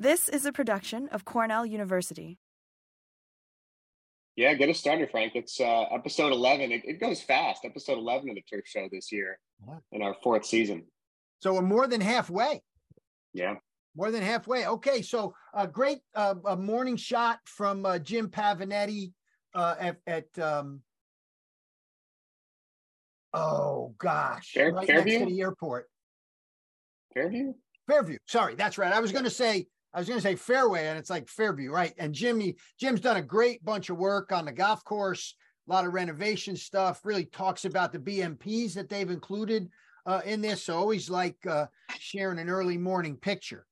This 0.00 0.28
is 0.28 0.46
a 0.46 0.52
production 0.52 1.08
of 1.10 1.24
Cornell 1.24 1.66
University. 1.66 2.38
Yeah, 4.36 4.54
get 4.54 4.68
us 4.68 4.78
started, 4.78 5.10
Frank. 5.10 5.32
It's 5.34 5.60
uh, 5.60 5.86
episode 5.92 6.30
11. 6.30 6.70
It, 6.70 6.82
it, 6.84 7.00
goes 7.00 7.20
fast. 7.20 7.64
Episode 7.64 7.98
11 7.98 8.28
of 8.28 8.36
the 8.36 8.42
Turf 8.42 8.62
Show 8.64 8.88
this 8.92 9.10
year 9.10 9.40
in 9.90 10.00
our 10.00 10.14
fourth 10.22 10.46
season. 10.46 10.84
So 11.42 11.52
we're 11.52 11.62
more 11.62 11.88
than 11.88 12.00
halfway. 12.00 12.62
Yeah. 13.34 13.56
More 13.96 14.12
than 14.12 14.22
halfway. 14.22 14.68
Okay. 14.68 15.02
So 15.02 15.34
a 15.52 15.62
uh, 15.62 15.66
great 15.66 15.98
uh, 16.14 16.36
a 16.46 16.56
morning 16.56 16.96
shot 16.96 17.40
from 17.46 17.84
uh, 17.84 17.98
Jim 17.98 18.28
Pavinetti 18.28 19.12
uh, 19.52 19.74
at, 19.80 19.96
at 20.06 20.38
um, 20.38 20.80
oh 23.34 23.96
gosh, 23.98 24.52
Fair, 24.52 24.70
right 24.72 24.86
Fairview? 24.86 25.18
next 25.18 25.28
to 25.28 25.34
the 25.34 25.40
airport. 25.40 25.88
Fairview? 27.14 27.54
Fairview. 27.88 28.18
Sorry, 28.28 28.54
that's 28.54 28.78
right. 28.78 28.92
I 28.92 29.00
was 29.00 29.10
going 29.10 29.24
to 29.24 29.30
say 29.30 29.66
I 29.98 30.00
was 30.00 30.06
going 30.06 30.20
to 30.20 30.22
say 30.22 30.36
Fairway, 30.36 30.86
and 30.86 30.96
it's 30.96 31.10
like 31.10 31.28
Fairview, 31.28 31.72
right? 31.72 31.92
And 31.98 32.14
Jimmy, 32.14 32.54
Jim's 32.78 33.00
done 33.00 33.16
a 33.16 33.22
great 33.22 33.64
bunch 33.64 33.90
of 33.90 33.98
work 33.98 34.30
on 34.30 34.44
the 34.44 34.52
golf 34.52 34.84
course, 34.84 35.34
a 35.68 35.72
lot 35.72 35.84
of 35.84 35.92
renovation 35.92 36.54
stuff. 36.54 37.00
Really 37.02 37.24
talks 37.24 37.64
about 37.64 37.92
the 37.92 37.98
BMPs 37.98 38.74
that 38.74 38.88
they've 38.88 39.10
included 39.10 39.68
uh, 40.06 40.20
in 40.24 40.40
this. 40.40 40.62
So 40.62 40.76
always 40.76 41.10
like 41.10 41.36
uh, 41.48 41.66
sharing 41.98 42.38
an 42.38 42.48
early 42.48 42.78
morning 42.78 43.16
picture. 43.16 43.66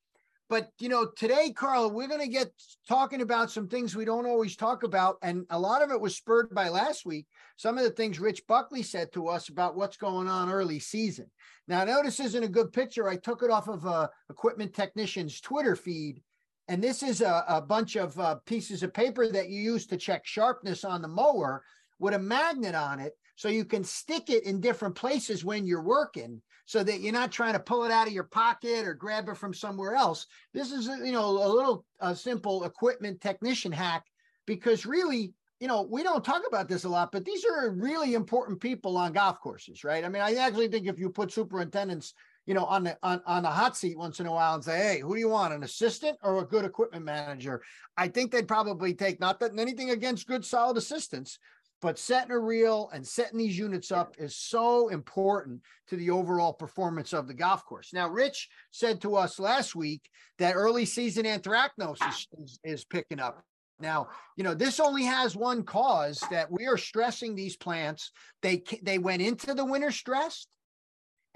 But 0.49 0.71
you 0.79 0.89
know, 0.89 1.11
today, 1.17 1.53
Carl, 1.53 1.91
we're 1.91 2.07
going 2.07 2.21
to 2.21 2.29
get 2.29 2.53
talking 2.89 3.21
about 3.21 3.51
some 3.51 3.67
things 3.67 3.97
we 3.97 4.05
don't 4.05 4.27
always 4.27 4.57
talk 4.57 4.85
about, 4.85 5.17
and 5.23 5.45
a 5.51 5.59
lot 5.59 5.83
of 5.83 5.91
it 5.91 6.01
was 6.01 6.17
spurred 6.17 6.55
by 6.55 6.69
last 6.69 7.05
week. 7.05 7.27
Some 7.57 7.79
of 7.79 7.85
the 7.85 7.91
things 7.91 8.21
Rich 8.21 8.47
Buckley 8.47 8.83
said 8.83 9.13
to 9.13 9.27
us 9.29 9.49
about 9.49 9.77
what's 9.77 9.97
going 9.97 10.29
on 10.29 10.51
early 10.51 10.79
season. 10.79 11.31
Now, 11.67 11.81
I 11.81 11.85
know 11.85 12.03
this 12.03 12.21
isn't 12.21 12.45
a 12.45 12.49
good 12.49 12.73
picture. 12.73 13.09
I 13.09 13.17
took 13.17 13.43
it 13.43 13.51
off 13.51 13.69
of 13.69 13.85
a 13.85 13.89
uh, 13.89 14.07
equipment 14.31 14.73
technician's 14.73 15.41
Twitter 15.41 15.75
feed, 15.75 16.23
and 16.69 16.83
this 16.83 17.03
is 17.03 17.23
a, 17.23 17.45
a 17.49 17.61
bunch 17.61 17.97
of 17.97 18.19
uh, 18.21 18.37
pieces 18.47 18.85
of 18.85 18.95
paper 18.95 19.27
that 19.27 19.49
you 19.49 19.61
use 19.61 19.87
to 19.89 19.97
check 19.97 20.25
sharpness 20.25 20.85
on 20.85 21.03
the 21.03 21.09
mower 21.09 21.65
with 21.99 22.15
a 22.15 22.19
magnet 22.19 22.75
on 22.77 23.01
it, 23.01 23.15
so 23.37 23.49
you 23.49 23.65
can 23.65 23.85
stick 23.85 24.29
it 24.29 24.45
in 24.45 24.61
different 24.61 24.95
places 24.95 25.45
when 25.45 25.67
you're 25.67 25.83
working 25.83 26.43
so 26.65 26.83
that 26.83 27.01
you're 27.01 27.13
not 27.13 27.31
trying 27.31 27.53
to 27.53 27.61
pull 27.61 27.85
it 27.85 27.93
out 27.93 28.09
of 28.09 28.13
your 28.13 28.25
pocket 28.25 28.87
or 28.87 28.95
grab 28.95 29.29
it 29.29 29.37
from 29.37 29.55
somewhere 29.55 29.95
else. 29.95 30.27
This 30.53 30.73
is, 30.73 30.87
you 30.87 31.13
know, 31.13 31.27
a 31.27 31.49
little 31.49 31.85
a 32.01 32.17
simple 32.17 32.65
equipment 32.65 33.21
technician 33.21 33.71
hack 33.71 34.05
because 34.47 34.85
really, 34.85 35.33
you 35.61 35.69
know, 35.69 35.83
we 35.83 36.03
don't 36.03 36.25
talk 36.25 36.43
about 36.47 36.69
this 36.69 36.85
a 36.85 36.89
lot, 36.89 37.13
but 37.13 37.25
these 37.25 37.45
are 37.45 37.71
really 37.71 38.15
important 38.15 38.61
people 38.61 38.97
on 38.97 39.13
golf 39.13 39.41
courses, 39.41 39.85
right? 39.85 40.05
I 40.05 40.09
mean, 40.09 40.23
I 40.23 40.35
actually 40.35 40.69
think 40.69 40.87
if 40.87 40.99
you 40.99 41.09
put 41.09 41.31
superintendents, 41.31 42.15
you 42.47 42.55
know, 42.55 42.65
on 42.65 42.85
the 42.85 42.99
on, 43.03 43.23
on 43.27 43.43
the 43.43 43.51
hot 43.51 43.77
seat 43.77 43.99
once 43.99 44.19
in 44.19 44.27
a 44.27 44.33
while 44.33 44.55
and 44.55 44.65
say, 44.65 44.77
hey, 44.77 45.01
who 45.01 45.15
do 45.15 45.21
you 45.21 45.29
want, 45.29 45.55
an 45.55 45.63
assistant 45.63 46.19
or 46.23 46.39
a 46.39 46.47
good 46.47 46.65
equipment 46.65 47.05
manager? 47.05 47.63
I 47.97 48.09
think 48.09 48.31
they'd 48.31 48.49
probably 48.49 48.93
take 48.95 49.21
not 49.21 49.41
that 49.41 49.59
anything 49.59 49.91
against 49.91 50.27
good 50.27 50.45
solid 50.45 50.77
assistants, 50.77 51.39
but 51.87 52.01
setting 52.01 52.33
a 52.33 52.39
reel 52.41 52.91
and 52.93 53.07
setting 53.07 53.39
these 53.39 53.57
units 53.57 53.93
up 53.93 54.17
is 54.19 54.35
so 54.35 54.89
important 54.89 55.63
to 55.87 55.95
the 55.95 56.11
overall 56.11 56.53
performance 56.53 57.13
of 57.13 57.29
the 57.29 57.33
golf 57.33 57.65
course. 57.65 57.93
Now, 57.93 58.09
Rich 58.09 58.49
said 58.73 59.01
to 59.03 59.15
us 59.15 59.39
last 59.39 59.77
week 59.77 60.11
that 60.39 60.57
early 60.57 60.85
season 60.85 61.27
anthracnose 61.27 62.05
is, 62.09 62.27
is, 62.43 62.59
is 62.65 62.85
picking 62.85 63.21
up. 63.21 63.41
Now, 63.79 64.09
you 64.37 64.43
know, 64.43 64.53
this 64.53 64.81
only 64.81 65.05
has 65.05 65.37
one 65.37 65.63
cause 65.63 66.21
that 66.29 66.51
we 66.51 66.67
are 66.67 66.77
stressing 66.77 67.37
these 67.37 67.57
plants. 67.57 68.11
They 68.43 68.65
they 68.83 68.99
went 68.99 69.23
into 69.23 69.55
the 69.55 69.65
winter 69.65 69.93
stressed 69.93 70.49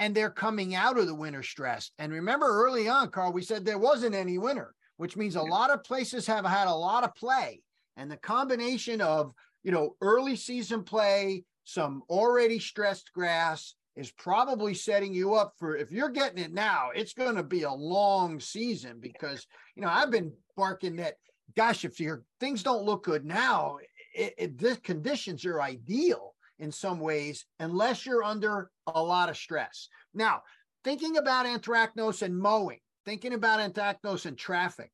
and 0.00 0.16
they're 0.16 0.30
coming 0.30 0.74
out 0.74 0.98
of 0.98 1.06
the 1.06 1.14
winter 1.14 1.44
stressed. 1.44 1.92
And 2.00 2.12
remember 2.12 2.48
early 2.48 2.88
on, 2.88 3.12
Carl, 3.12 3.32
we 3.32 3.42
said 3.42 3.64
there 3.64 3.78
wasn't 3.78 4.16
any 4.16 4.36
winter, 4.36 4.74
which 4.96 5.16
means 5.16 5.36
a 5.36 5.42
lot 5.42 5.70
of 5.70 5.84
places 5.84 6.26
have 6.26 6.44
had 6.44 6.66
a 6.66 6.74
lot 6.74 7.04
of 7.04 7.14
play. 7.14 7.62
And 7.96 8.10
the 8.10 8.16
combination 8.16 9.00
of 9.00 9.32
you 9.62 9.72
know, 9.72 9.97
early 10.00 10.36
season 10.36 10.83
play, 10.83 11.44
some 11.64 12.03
already 12.08 12.58
stressed 12.58 13.12
grass 13.12 13.74
is 13.96 14.11
probably 14.12 14.73
setting 14.74 15.12
you 15.12 15.34
up 15.34 15.55
for 15.58 15.77
if 15.77 15.90
you're 15.90 16.08
getting 16.08 16.42
it 16.42 16.52
now, 16.52 16.90
it's 16.95 17.12
going 17.12 17.36
to 17.36 17.42
be 17.42 17.62
a 17.62 17.73
long 17.73 18.40
season 18.40 18.98
because, 19.01 19.46
you 19.74 19.83
know, 19.83 19.89
I've 19.89 20.11
been 20.11 20.33
barking 20.57 20.96
that, 20.96 21.14
gosh, 21.57 21.84
if 21.84 22.01
your 22.01 22.23
things 22.39 22.62
don't 22.62 22.84
look 22.84 23.05
good 23.05 23.24
now, 23.24 23.79
it, 24.14 24.34
it, 24.39 24.58
the 24.58 24.77
conditions 24.77 25.45
are 25.45 25.61
ideal 25.61 26.34
in 26.58 26.70
some 26.70 27.01
ways, 27.01 27.46
unless 27.58 28.05
you're 28.05 28.23
under 28.23 28.70
a 28.86 29.02
lot 29.02 29.29
of 29.29 29.36
stress. 29.36 29.89
Now, 30.14 30.42
thinking 30.84 31.17
about 31.17 31.46
anthracnose 31.46 32.23
and 32.23 32.39
mowing, 32.39 32.80
thinking 33.05 33.33
about 33.33 33.61
anthracnose 33.61 34.27
and 34.27 34.36
traffic, 34.36 34.90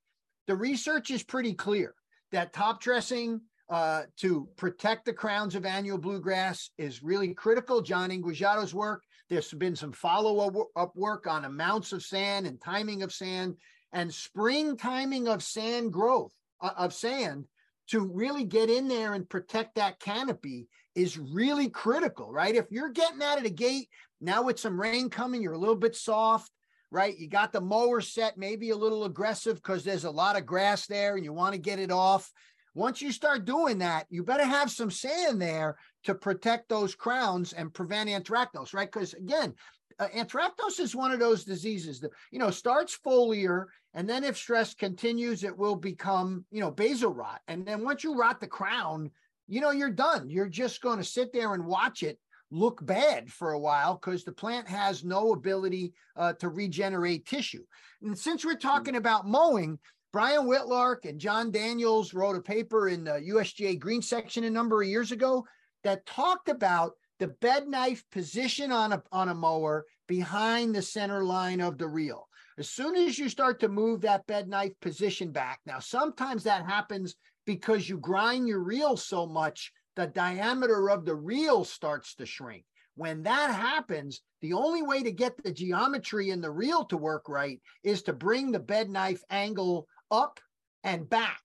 the 0.46 0.54
research 0.54 1.10
is 1.10 1.22
pretty 1.22 1.54
clear 1.54 1.94
that 2.32 2.52
top 2.52 2.80
dressing 2.80 3.40
uh, 3.68 4.02
to 4.18 4.48
protect 4.56 5.04
the 5.04 5.12
crowns 5.12 5.54
of 5.54 5.66
annual 5.66 5.98
bluegrass 5.98 6.70
is 6.78 7.02
really 7.02 7.34
critical. 7.34 7.80
John 7.80 8.10
Inguagiato's 8.10 8.74
work. 8.74 9.02
There's 9.28 9.52
been 9.52 9.74
some 9.74 9.92
follow 9.92 10.68
up 10.76 10.94
work 10.94 11.26
on 11.26 11.44
amounts 11.44 11.92
of 11.92 12.02
sand 12.02 12.46
and 12.46 12.60
timing 12.60 13.02
of 13.02 13.12
sand 13.12 13.56
and 13.92 14.12
spring 14.12 14.76
timing 14.76 15.26
of 15.26 15.42
sand 15.42 15.92
growth 15.92 16.32
uh, 16.60 16.70
of 16.76 16.94
sand 16.94 17.46
to 17.88 18.00
really 18.00 18.44
get 18.44 18.70
in 18.70 18.88
there 18.88 19.14
and 19.14 19.28
protect 19.28 19.76
that 19.76 19.98
canopy 20.00 20.68
is 20.94 21.18
really 21.18 21.68
critical, 21.68 22.32
right? 22.32 22.54
If 22.54 22.66
you're 22.70 22.90
getting 22.90 23.22
out 23.22 23.38
of 23.38 23.44
the 23.44 23.50
gate 23.50 23.88
now 24.20 24.42
with 24.42 24.58
some 24.58 24.80
rain 24.80 25.10
coming, 25.10 25.42
you're 25.42 25.52
a 25.52 25.58
little 25.58 25.76
bit 25.76 25.94
soft, 25.94 26.50
right? 26.90 27.16
You 27.16 27.28
got 27.28 27.52
the 27.52 27.60
mower 27.60 28.00
set, 28.00 28.38
maybe 28.38 28.70
a 28.70 28.76
little 28.76 29.04
aggressive 29.04 29.56
because 29.56 29.84
there's 29.84 30.04
a 30.04 30.10
lot 30.10 30.36
of 30.36 30.46
grass 30.46 30.86
there 30.86 31.16
and 31.16 31.24
you 31.24 31.32
want 31.32 31.52
to 31.54 31.60
get 31.60 31.78
it 31.78 31.90
off. 31.90 32.32
Once 32.76 33.00
you 33.00 33.10
start 33.10 33.46
doing 33.46 33.78
that, 33.78 34.06
you 34.10 34.22
better 34.22 34.44
have 34.44 34.70
some 34.70 34.90
sand 34.90 35.40
there 35.40 35.76
to 36.04 36.14
protect 36.14 36.68
those 36.68 36.94
crowns 36.94 37.54
and 37.54 37.72
prevent 37.72 38.10
anthracnose, 38.10 38.74
right? 38.74 38.92
Because 38.92 39.14
again, 39.14 39.54
uh, 39.98 40.08
anthracnose 40.14 40.78
is 40.78 40.94
one 40.94 41.10
of 41.10 41.18
those 41.18 41.42
diseases 41.42 42.00
that 42.00 42.10
you 42.30 42.38
know 42.38 42.50
starts 42.50 42.98
foliar 43.04 43.64
and 43.94 44.06
then 44.06 44.24
if 44.24 44.36
stress 44.36 44.74
continues 44.74 45.42
it 45.42 45.56
will 45.56 45.74
become 45.74 46.44
you 46.50 46.60
know 46.60 46.70
basal 46.70 47.14
rot. 47.14 47.40
And 47.48 47.64
then 47.64 47.82
once 47.82 48.04
you 48.04 48.14
rot 48.14 48.40
the 48.40 48.46
crown 48.46 49.10
you 49.48 49.60
know 49.60 49.70
you're 49.70 49.90
done. 49.90 50.28
You're 50.28 50.48
just 50.48 50.82
going 50.82 50.98
to 50.98 51.04
sit 51.04 51.32
there 51.32 51.54
and 51.54 51.64
watch 51.64 52.02
it 52.02 52.18
look 52.50 52.84
bad 52.84 53.30
for 53.30 53.52
a 53.52 53.58
while 53.58 53.94
because 53.94 54.24
the 54.24 54.32
plant 54.32 54.68
has 54.68 55.04
no 55.04 55.32
ability 55.32 55.94
uh, 56.16 56.32
to 56.34 56.48
regenerate 56.48 57.26
tissue. 57.26 57.64
And 58.02 58.16
since 58.16 58.44
we're 58.44 58.54
talking 58.54 58.96
about 58.96 59.26
mowing 59.26 59.78
Brian 60.12 60.46
Whitlark 60.46 61.04
and 61.04 61.20
John 61.20 61.50
Daniels 61.50 62.14
wrote 62.14 62.36
a 62.36 62.40
paper 62.40 62.88
in 62.88 63.04
the 63.04 63.22
USGA 63.30 63.78
green 63.78 64.00
section 64.00 64.44
a 64.44 64.50
number 64.50 64.80
of 64.80 64.88
years 64.88 65.12
ago 65.12 65.44
that 65.84 66.06
talked 66.06 66.48
about 66.48 66.92
the 67.18 67.28
bed 67.28 67.68
knife 67.68 68.04
position 68.10 68.72
on 68.72 68.92
a, 68.92 69.02
on 69.12 69.28
a 69.28 69.34
mower 69.34 69.84
behind 70.06 70.74
the 70.74 70.82
center 70.82 71.24
line 71.24 71.60
of 71.60 71.78
the 71.78 71.88
reel. 71.88 72.28
As 72.58 72.70
soon 72.70 72.96
as 72.96 73.18
you 73.18 73.28
start 73.28 73.60
to 73.60 73.68
move 73.68 74.00
that 74.00 74.26
bed 74.26 74.48
knife 74.48 74.72
position 74.80 75.32
back, 75.32 75.60
now 75.66 75.78
sometimes 75.78 76.44
that 76.44 76.64
happens 76.64 77.16
because 77.44 77.88
you 77.88 77.98
grind 77.98 78.48
your 78.48 78.62
reel 78.62 78.96
so 78.96 79.26
much, 79.26 79.72
the 79.94 80.06
diameter 80.06 80.90
of 80.90 81.04
the 81.04 81.14
reel 81.14 81.64
starts 81.64 82.14
to 82.14 82.26
shrink. 82.26 82.64
When 82.96 83.22
that 83.24 83.54
happens, 83.54 84.22
the 84.40 84.54
only 84.54 84.82
way 84.82 85.02
to 85.02 85.12
get 85.12 85.42
the 85.42 85.52
geometry 85.52 86.30
in 86.30 86.40
the 86.40 86.50
reel 86.50 86.84
to 86.86 86.96
work 86.96 87.28
right 87.28 87.60
is 87.82 88.02
to 88.04 88.14
bring 88.14 88.50
the 88.50 88.58
bed 88.58 88.88
knife 88.88 89.22
angle 89.28 89.86
up 90.10 90.40
and 90.84 91.08
back. 91.08 91.40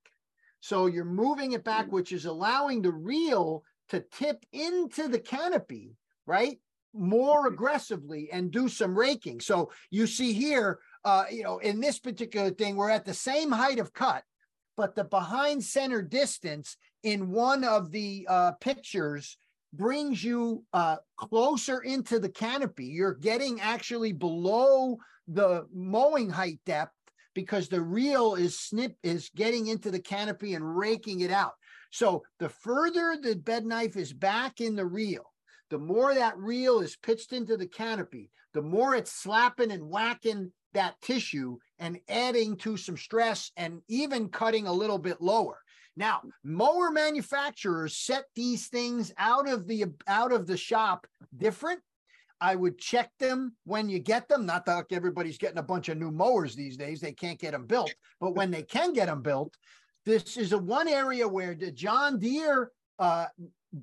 So 0.59 0.85
you're 0.85 1.05
moving 1.05 1.53
it 1.53 1.63
back, 1.63 1.91
which 1.91 2.11
is 2.11 2.25
allowing 2.25 2.81
the 2.81 2.91
reel 2.91 3.63
to 3.89 3.99
tip 4.11 4.45
into 4.53 5.07
the 5.07 5.19
canopy, 5.19 5.97
right? 6.25 6.59
More 6.94 7.47
aggressively 7.47 8.29
and 8.31 8.51
do 8.51 8.69
some 8.69 8.97
raking. 8.97 9.41
So 9.41 9.71
you 9.89 10.05
see 10.05 10.33
here, 10.33 10.79
uh, 11.03 11.25
you 11.31 11.44
know, 11.44 11.57
in 11.57 11.79
this 11.79 12.00
particular 12.00 12.51
thing, 12.51 12.75
we're 12.75 12.89
at 12.91 13.05
the 13.05 13.13
same 13.13 13.51
height 13.51 13.79
of 13.79 13.94
cut, 13.94 14.23
but 14.77 14.95
the 14.95 15.03
behind 15.03 15.63
center 15.63 16.01
distance 16.01 16.77
in 17.03 17.31
one 17.31 17.63
of 17.63 17.91
the 17.91 18.27
uh, 18.30 18.51
pictures 18.53 19.38
brings 19.74 20.24
you 20.24 20.63
uh, 20.74 20.97
closer 21.18 21.80
into 21.80 22.19
the 22.19 22.30
canopy. 22.30 22.86
You're 22.86 23.15
getting 23.15 23.62
actually 23.62 24.13
below 24.13 24.97
the 25.27 25.65
mowing 25.74 26.30
height 26.30 26.59
depth 26.65 26.94
because 27.33 27.68
the 27.68 27.81
reel 27.81 28.36
is 28.36 28.60
snip 28.60 28.95
is 29.04 29.30
getting 29.36 29.68
into 29.68 29.92
the 29.92 30.00
canopy 30.00 30.54
and 30.54 30.78
raking 30.78 31.22
it 31.22 31.31
out. 31.31 31.54
So 31.92 32.24
the 32.39 32.50
further 32.50 33.18
the 33.22 33.36
bed 33.36 33.66
knife 33.66 33.98
is 33.98 34.13
back 34.13 34.62
in 34.62 34.75
the 34.75 34.86
reel, 34.86 35.31
the 35.69 35.78
more 35.78 36.13
that 36.13 36.38
reel 36.38 36.80
is 36.80 36.95
pitched 36.95 37.33
into 37.33 37.57
the 37.57 37.68
canopy, 37.68 38.31
the 38.54 38.62
more 38.62 38.95
it's 38.95 39.12
slapping 39.12 39.72
and 39.72 39.89
whacking 39.89 40.51
that 40.74 40.95
tissue 41.01 41.57
and 41.80 42.00
adding 42.07 42.56
to 42.57 42.78
some 42.78 42.98
stress 42.98 43.51
and 43.57 43.81
even 43.88 44.30
cutting 44.30 44.68
a 44.68 44.74
little 44.74 44.98
bit 44.98 45.22
lower. 45.22 45.60
Now, 45.98 46.22
mower 46.44 46.89
manufacturers 46.89 47.98
set 47.98 48.25
these 48.36 48.68
things 48.68 49.12
out 49.18 49.50
of 49.50 49.68
the 49.68 49.86
out 50.07 50.31
of 50.31 50.48
the 50.48 50.56
shop 50.56 51.06
different 51.36 51.81
I 52.41 52.55
would 52.55 52.79
check 52.79 53.11
them 53.19 53.55
when 53.65 53.88
you 53.88 53.99
get 53.99 54.27
them. 54.27 54.45
Not 54.45 54.65
that 54.65 54.85
everybody's 54.91 55.38
getting 55.38 55.59
a 55.59 55.63
bunch 55.63 55.89
of 55.89 55.97
new 55.97 56.11
mowers 56.11 56.55
these 56.55 56.75
days. 56.75 56.99
They 56.99 57.13
can't 57.13 57.39
get 57.39 57.51
them 57.51 57.67
built, 57.67 57.93
but 58.19 58.35
when 58.35 58.49
they 58.49 58.63
can 58.63 58.93
get 58.93 59.05
them 59.05 59.21
built, 59.21 59.55
this 60.05 60.35
is 60.35 60.51
a 60.51 60.57
one 60.57 60.88
area 60.88 61.27
where 61.27 61.53
the 61.53 61.71
John 61.71 62.17
Deere 62.17 62.71
uh, 62.97 63.27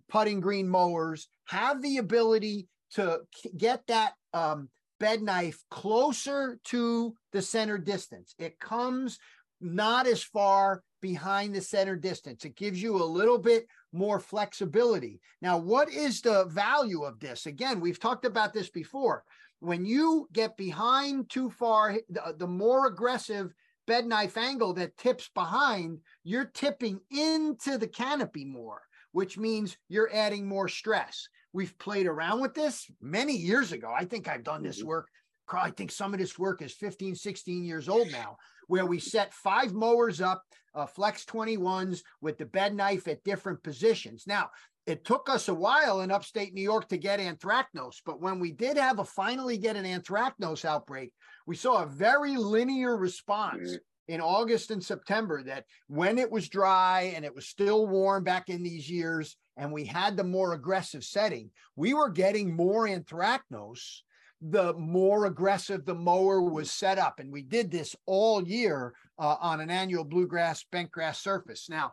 putting 0.09 0.41
green 0.41 0.69
mowers 0.69 1.29
have 1.47 1.81
the 1.81 1.99
ability 1.99 2.67
to 2.95 3.21
get 3.57 3.87
that 3.87 4.15
um, 4.35 4.69
bed 4.99 5.23
knife 5.23 5.63
closer 5.71 6.59
to 6.65 7.15
the 7.33 7.41
center 7.41 7.79
distance. 7.79 8.35
It 8.39 8.59
comes 8.59 9.19
not 9.61 10.07
as 10.07 10.23
far 10.23 10.83
behind 11.01 11.55
the 11.55 11.61
center 11.61 11.97
distance. 11.97 12.45
It 12.45 12.57
gives 12.57 12.83
you 12.83 12.97
a 12.97 13.05
little 13.05 13.39
bit 13.39 13.67
more 13.93 14.21
flexibility. 14.21 15.21
Now, 15.41 15.59
what 15.59 15.91
is 15.91 16.21
the 16.21 16.45
value 16.47 17.03
of 17.03 17.21
this? 17.21 17.47
Again, 17.47 17.81
we've 17.81 18.01
talked 18.01 18.25
about 18.25 18.53
this 18.53 18.71
before. 18.71 19.25
When 19.61 19.85
you 19.85 20.29
get 20.33 20.57
behind 20.57 21.31
too 21.31 21.51
far, 21.51 21.97
the, 22.09 22.35
the 22.37 22.47
more 22.47 22.87
aggressive 22.87 23.53
bed 23.87 24.07
knife 24.07 24.37
angle 24.37 24.75
that 24.75 24.97
tips 24.99 25.31
behind, 25.35 25.99
you're 26.23 26.45
tipping 26.45 27.01
into 27.11 27.79
the 27.79 27.89
canopy 27.89 28.45
more, 28.45 28.83
which 29.13 29.39
means 29.39 29.77
you're 29.89 30.11
adding 30.13 30.47
more 30.47 30.69
stress. 30.69 31.29
We've 31.53 31.77
played 31.79 32.07
around 32.07 32.41
with 32.41 32.55
this 32.55 32.87
many 33.01 33.35
years 33.35 33.73
ago. 33.73 33.93
I 33.97 34.05
think 34.05 34.29
I've 34.29 34.45
done 34.45 34.63
this 34.63 34.79
mm-hmm. 34.79 34.89
work. 34.89 35.09
I 35.57 35.71
think 35.71 35.91
some 35.91 36.13
of 36.13 36.21
this 36.21 36.39
work 36.39 36.63
is 36.63 36.73
15, 36.73 37.15
16 37.15 37.65
years 37.65 37.89
old 37.89 38.11
now, 38.11 38.37
where 38.67 38.87
we 38.87 38.99
set 38.99 39.33
five 39.33 39.73
mowers 39.73 40.21
up, 40.21 40.43
uh, 40.75 40.87
flex 40.87 41.25
21s 41.25 42.03
with 42.21 42.39
the 42.39 42.47
bed 42.47 42.75
knife 42.75 43.09
at 43.09 43.25
different 43.25 43.63
positions. 43.63 44.25
Now, 44.27 44.51
it 44.87 45.05
took 45.05 45.29
us 45.29 45.49
a 45.49 45.55
while 45.55 46.01
in 46.01 46.11
upstate 46.11 46.55
New 46.55 46.63
York 46.63 46.89
to 46.89 46.97
get 46.97 47.21
anthracnose, 47.21 48.01
but 48.07 48.23
when 48.23 48.39
we 48.39 48.53
did 48.53 48.79
have 48.79 48.99
a 48.99 49.05
finally 49.05 49.59
get 49.59 49.77
an 49.77 49.85
anthracnose 49.85 50.65
outbreak, 50.65 51.13
we 51.47 51.57
saw 51.57 51.83
a 51.83 51.87
very 51.87 52.37
linear 52.37 52.97
response 52.97 53.69
mm-hmm. 53.69 54.15
in 54.15 54.23
August 54.23 54.71
and 54.71 54.83
September 54.83 55.43
that 55.43 55.65
when 55.89 56.17
it 56.17 56.31
was 56.31 56.49
dry 56.49 57.13
and 57.15 57.25
it 57.25 57.35
was 57.35 57.47
still 57.47 57.87
warm 57.87 58.25
back 58.25 58.49
in 58.49 58.63
these 58.63 58.89
years, 58.89 59.37
and 59.59 59.71
we 59.73 59.85
had 59.85 60.17
the 60.17 60.25
more 60.25 60.55
aggressive 60.55 61.05
setting, 61.05 61.51
we 61.77 61.93
were 61.93 62.09
getting 62.09 62.57
more 62.57 62.89
anthracnose 62.89 64.01
the 64.41 64.73
more 64.75 65.27
aggressive 65.27 65.85
the 65.85 65.95
mower 65.95 66.41
was 66.41 66.71
set 66.71 66.99
up. 66.99 67.19
And 67.19 67.33
we 67.33 67.43
did 67.43 67.71
this 67.71 67.97
all 68.07 68.47
year 68.47 68.95
uh, 69.19 69.37
on 69.41 69.61
an 69.61 69.71
annual 69.71 70.05
bluegrass 70.05 70.65
bentgrass 70.73 71.17
surface. 71.17 71.69
Now, 71.69 71.93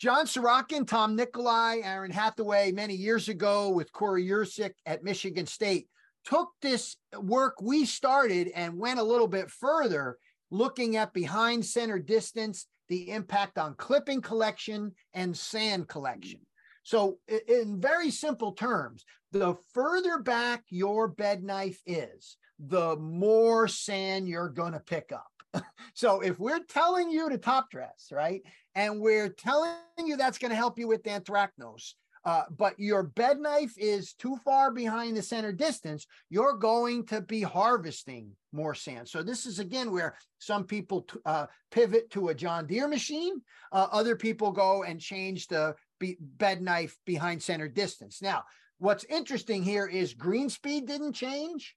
John 0.00 0.26
Sorochan, 0.26 0.86
Tom 0.86 1.14
Nikolai, 1.14 1.78
Aaron 1.84 2.10
Hathaway, 2.10 2.72
many 2.72 2.94
years 2.94 3.28
ago 3.28 3.70
with 3.70 3.92
Corey 3.92 4.26
Yurcik 4.26 4.72
at 4.84 5.04
Michigan 5.04 5.46
State, 5.46 5.86
took 6.24 6.50
this 6.60 6.96
work 7.16 7.60
we 7.62 7.84
started 7.84 8.48
and 8.54 8.78
went 8.78 8.98
a 8.98 9.04
little 9.04 9.28
bit 9.28 9.48
further, 9.48 10.18
looking 10.50 10.96
at 10.96 11.12
behind 11.12 11.64
center 11.64 12.00
distance, 12.00 12.66
the 12.88 13.10
impact 13.10 13.58
on 13.58 13.76
clipping 13.76 14.20
collection 14.20 14.92
and 15.14 15.36
sand 15.36 15.86
collection. 15.86 16.40
So, 16.82 17.18
in 17.48 17.80
very 17.80 18.10
simple 18.10 18.52
terms, 18.52 19.04
the 19.30 19.56
further 19.72 20.18
back 20.18 20.64
your 20.68 21.08
bed 21.08 21.42
knife 21.42 21.80
is, 21.86 22.36
the 22.58 22.96
more 22.96 23.68
sand 23.68 24.28
you're 24.28 24.48
going 24.48 24.72
to 24.72 24.80
pick 24.80 25.12
up. 25.12 25.64
so, 25.94 26.20
if 26.20 26.38
we're 26.38 26.64
telling 26.64 27.10
you 27.10 27.28
to 27.30 27.38
top 27.38 27.70
dress, 27.70 28.08
right, 28.10 28.42
and 28.74 29.00
we're 29.00 29.28
telling 29.28 29.76
you 30.04 30.16
that's 30.16 30.38
going 30.38 30.50
to 30.50 30.56
help 30.56 30.78
you 30.78 30.88
with 30.88 31.04
the 31.04 31.10
anthracnose, 31.10 31.94
uh, 32.24 32.44
but 32.56 32.78
your 32.78 33.02
bed 33.02 33.40
knife 33.40 33.74
is 33.76 34.12
too 34.14 34.36
far 34.44 34.70
behind 34.70 35.16
the 35.16 35.22
center 35.22 35.52
distance, 35.52 36.06
you're 36.30 36.54
going 36.54 37.04
to 37.06 37.20
be 37.20 37.42
harvesting 37.42 38.30
more 38.52 38.74
sand. 38.74 39.08
So 39.08 39.22
this 39.22 39.44
is 39.44 39.58
again 39.58 39.90
where 39.90 40.16
some 40.38 40.64
people 40.64 41.02
t- 41.02 41.18
uh, 41.26 41.46
pivot 41.70 42.10
to 42.10 42.28
a 42.28 42.34
John 42.34 42.66
Deere 42.66 42.86
machine. 42.86 43.40
Uh, 43.72 43.88
other 43.90 44.14
people 44.14 44.52
go 44.52 44.84
and 44.84 45.00
change 45.00 45.48
the 45.48 45.74
be- 46.02 46.18
bed 46.20 46.60
knife 46.60 46.98
behind 47.06 47.42
center 47.42 47.68
distance. 47.68 48.20
Now, 48.20 48.42
what's 48.78 49.04
interesting 49.04 49.62
here 49.62 49.86
is 49.86 50.14
green 50.14 50.50
speed 50.50 50.86
didn't 50.86 51.12
change 51.12 51.76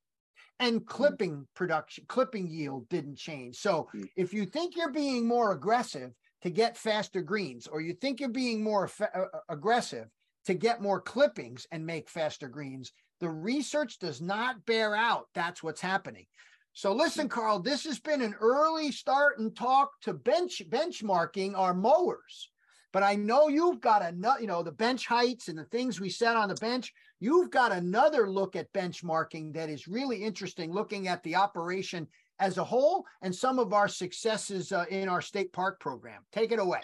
and 0.60 0.80
hmm. 0.80 0.86
clipping 0.86 1.48
production, 1.56 2.06
clipping 2.08 2.48
yield 2.48 2.90
didn't 2.90 3.18
change. 3.18 3.58
So 3.58 3.88
hmm. 3.92 4.04
if 4.18 4.34
you 4.34 4.46
think 4.46 4.76
you're 4.76 4.92
being 4.92 5.28
more 5.28 5.52
aggressive 5.52 6.12
to 6.42 6.50
get 6.50 6.78
faster 6.78 7.22
greens, 7.22 7.68
or 7.68 7.82
you 7.82 7.94
think 7.94 8.20
you're 8.20 8.30
being 8.30 8.64
more 8.64 8.88
fa- 8.88 9.10
uh, 9.16 9.38
uh, 9.38 9.40
aggressive 9.50 10.08
to 10.46 10.54
get 10.54 10.82
more 10.82 11.02
clippings 11.02 11.66
and 11.72 11.86
make 11.86 12.10
faster 12.10 12.48
greens. 12.48 12.92
The 13.20 13.30
research 13.30 14.00
does 14.00 14.22
not 14.22 14.66
bear 14.66 14.96
out 14.96 15.28
that's 15.34 15.64
what's 15.64 15.82
happening. 15.82 16.26
So 16.74 16.94
listen, 16.94 17.30
Carl, 17.30 17.60
this 17.60 17.86
has 17.86 18.00
been 18.00 18.22
an 18.22 18.36
early 18.40 18.92
start 18.92 19.40
and 19.40 19.56
talk 19.56 19.92
to 20.02 20.14
bench 20.14 20.62
benchmarking 20.70 21.58
our 21.58 21.74
mowers. 21.74 22.52
But 22.96 23.04
I 23.04 23.16
know 23.16 23.50
you've 23.50 23.82
got 23.82 24.02
another, 24.06 24.40
you 24.40 24.48
know 24.48 24.64
the 24.64 24.72
bench 24.72 25.06
heights 25.06 25.50
and 25.50 25.58
the 25.58 25.66
things 25.66 26.00
we 26.00 26.08
set 26.08 26.38
on 26.38 26.48
the 26.48 26.56
bench. 26.56 26.94
You've 27.20 27.52
got 27.52 27.74
another 27.74 28.30
look 28.30 28.56
at 28.56 28.72
benchmarking 28.72 29.54
that 29.56 29.70
is 29.70 29.86
really 29.86 30.24
interesting, 30.24 30.72
looking 30.72 31.10
at 31.10 31.22
the 31.24 31.36
operation 31.36 32.08
as 32.40 32.58
a 32.58 32.64
whole 32.64 33.04
and 33.22 33.36
some 33.36 33.60
of 33.60 33.74
our 33.74 33.90
successes 33.90 34.72
uh, 34.72 34.86
in 34.90 35.10
our 35.10 35.20
state 35.20 35.52
park 35.52 35.82
program. 35.82 36.22
Take 36.32 36.54
it 36.54 36.60
away. 36.60 36.80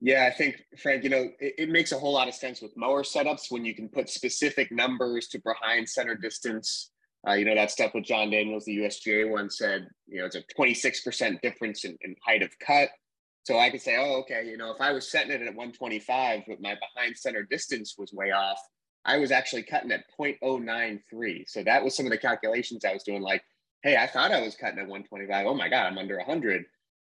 Yeah, 0.00 0.30
I 0.32 0.36
think 0.36 0.62
Frank, 0.80 1.02
you 1.02 1.10
know, 1.10 1.28
it, 1.40 1.54
it, 1.58 1.68
makes 1.70 1.90
a 1.90 1.98
whole 1.98 2.12
lot 2.12 2.28
of 2.28 2.34
sense 2.34 2.62
with 2.62 2.76
mower 2.76 3.02
setups 3.02 3.50
when 3.50 3.64
you 3.64 3.74
can 3.74 3.88
put 3.88 4.08
specific 4.08 4.70
numbers 4.70 5.26
to 5.30 5.40
behind 5.40 5.88
center 5.88 6.14
distance. 6.14 6.92
Uh, 7.26 7.32
you 7.32 7.44
know, 7.44 7.56
that 7.56 7.72
stuff 7.72 7.94
with 7.94 8.04
John 8.04 8.30
Daniels, 8.30 8.64
the 8.64 8.78
USGA 8.78 9.28
one 9.28 9.50
said, 9.50 9.88
you 10.06 10.20
know, 10.20 10.26
it's 10.26 10.36
a 10.36 10.44
26% 10.56 11.40
difference 11.40 11.84
in, 11.84 11.98
in 12.02 12.14
height 12.24 12.44
of 12.44 12.56
cut. 12.60 12.90
So 13.44 13.58
I 13.58 13.70
could 13.70 13.82
say, 13.82 13.96
oh, 13.98 14.20
okay, 14.20 14.46
you 14.46 14.56
know, 14.56 14.72
if 14.72 14.80
I 14.80 14.92
was 14.92 15.10
setting 15.10 15.32
it 15.32 15.42
at 15.42 15.54
125, 15.54 16.42
but 16.46 16.60
my 16.60 16.76
behind 16.76 17.16
center 17.16 17.42
distance 17.42 17.96
was 17.98 18.12
way 18.12 18.30
off, 18.30 18.58
I 19.04 19.18
was 19.18 19.32
actually 19.32 19.64
cutting 19.64 19.90
at 19.90 20.04
0.093. 20.18 21.48
So 21.48 21.64
that 21.64 21.82
was 21.82 21.96
some 21.96 22.06
of 22.06 22.12
the 22.12 22.18
calculations 22.18 22.84
I 22.84 22.92
was 22.92 23.02
doing. 23.02 23.20
Like, 23.20 23.42
hey, 23.82 23.96
I 23.96 24.06
thought 24.06 24.30
I 24.30 24.40
was 24.40 24.54
cutting 24.54 24.78
at 24.78 24.86
125. 24.86 25.46
Oh 25.46 25.54
my 25.54 25.68
God, 25.68 25.86
I'm 25.86 25.98
under 25.98 26.16
100 26.18 26.64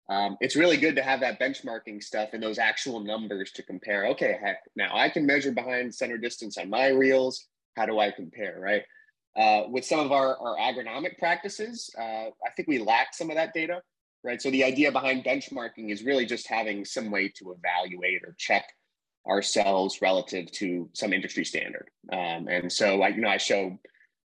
um, 0.09 0.37
it's 0.41 0.57
really 0.57 0.77
good 0.77 0.97
to 0.97 1.03
have 1.03 1.21
that 1.21 1.41
benchmarking 1.41 2.03
stuff 2.03 2.31
and 2.33 2.43
those 2.43 2.59
actual 2.59 3.01
numbers 3.01 3.53
to 3.53 3.63
compare. 3.63 4.07
Okay, 4.09 4.39
heck, 4.43 4.59
now 4.77 4.91
I 4.95 5.09
can 5.09 5.25
measure 5.25 5.53
behind 5.53 5.95
center 5.95 6.19
distance 6.19 6.59
on 6.59 6.69
my 6.69 6.89
reels. 6.89 7.47
How 7.77 7.87
do 7.87 7.99
I 7.99 8.11
compare, 8.11 8.59
right? 8.61 8.83
Uh, 9.35 9.69
with 9.71 9.85
some 9.85 10.01
of 10.01 10.13
our, 10.13 10.37
our 10.37 10.57
agronomic 10.59 11.17
practices, 11.19 11.89
uh, 11.99 12.27
I 12.27 12.51
think 12.55 12.69
we 12.69 12.79
lack 12.79 13.15
some 13.15 13.31
of 13.31 13.37
that 13.37 13.55
data, 13.55 13.81
right? 14.25 14.41
So 14.41 14.51
the 14.51 14.65
idea 14.65 14.93
behind 14.93 15.25
benchmarking 15.25 15.91
is 15.91 16.05
really 16.05 16.27
just 16.27 16.47
having 16.49 16.85
some 16.85 17.11
way 17.11 17.29
to 17.37 17.57
evaluate 17.57 18.23
or 18.25 18.35
check 18.39 18.65
ourselves 19.29 20.03
relative 20.03 20.51
to 20.53 20.89
some 20.93 21.13
industry 21.13 21.45
standard. 21.45 21.89
Um, 22.13 22.49
and 22.49 22.71
so 22.71 23.03
I, 23.03 23.09
you 23.09 23.21
know, 23.21 23.29
I 23.29 23.37
show 23.37 23.79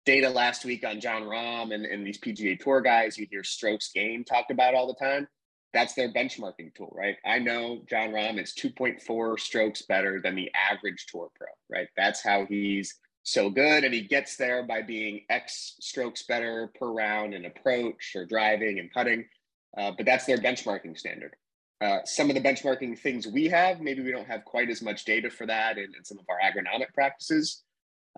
data 0.06 0.30
last 0.30 0.66
week 0.66 0.86
on 0.86 1.02
Jon 1.02 1.24
Rahm 1.24 1.74
and, 1.74 1.86
and 1.86 2.06
these 2.06 2.20
PGA 2.20 2.60
Tour 2.60 2.82
guys. 2.82 3.18
You 3.18 3.28
hear 3.30 3.44
strokes 3.44 3.92
gained 3.94 4.28
talked 4.28 4.52
about 4.52 4.76
all 4.76 4.88
the 4.88 5.06
time 5.06 5.28
that's 5.76 5.94
their 5.94 6.12
benchmarking 6.12 6.74
tool, 6.74 6.92
right? 6.96 7.18
I 7.26 7.38
know 7.38 7.84
Jon 7.90 8.12
Rahm 8.12 8.42
is 8.42 8.54
2.4 8.54 9.38
strokes 9.38 9.82
better 9.82 10.22
than 10.24 10.34
the 10.34 10.50
average 10.56 11.06
tour 11.08 11.30
pro, 11.36 11.48
right? 11.70 11.90
That's 11.98 12.24
how 12.24 12.46
he's 12.46 12.98
so 13.24 13.50
good. 13.50 13.84
And 13.84 13.94
he 13.94 14.02
gets 14.02 14.38
there 14.38 14.64
by 14.66 14.82
being 14.84 15.26
X 15.30 15.76
strokes 15.82 16.24
better 16.24 16.72
per 16.80 16.88
round 16.88 17.34
in 17.34 17.44
approach 17.44 18.14
or 18.16 18.26
driving 18.26 18.80
and 18.80 18.90
putting. 18.92 19.26
Uh, 19.78 19.92
but 19.96 20.06
that's 20.06 20.26
their 20.26 20.38
benchmarking 20.38 20.98
standard. 20.98 21.36
Uh, 21.82 22.00
some 22.06 22.30
of 22.30 22.36
the 22.36 22.42
benchmarking 22.42 22.98
things 22.98 23.28
we 23.28 23.48
have, 23.48 23.82
maybe 23.82 24.02
we 24.02 24.12
don't 24.12 24.28
have 24.28 24.46
quite 24.46 24.70
as 24.70 24.82
much 24.82 25.04
data 25.04 25.30
for 25.30 25.46
that 25.46 25.78
in, 25.78 25.86
in 25.98 26.04
some 26.04 26.18
of 26.18 26.26
our 26.30 26.40
agronomic 26.40 26.94
practices. 26.94 27.64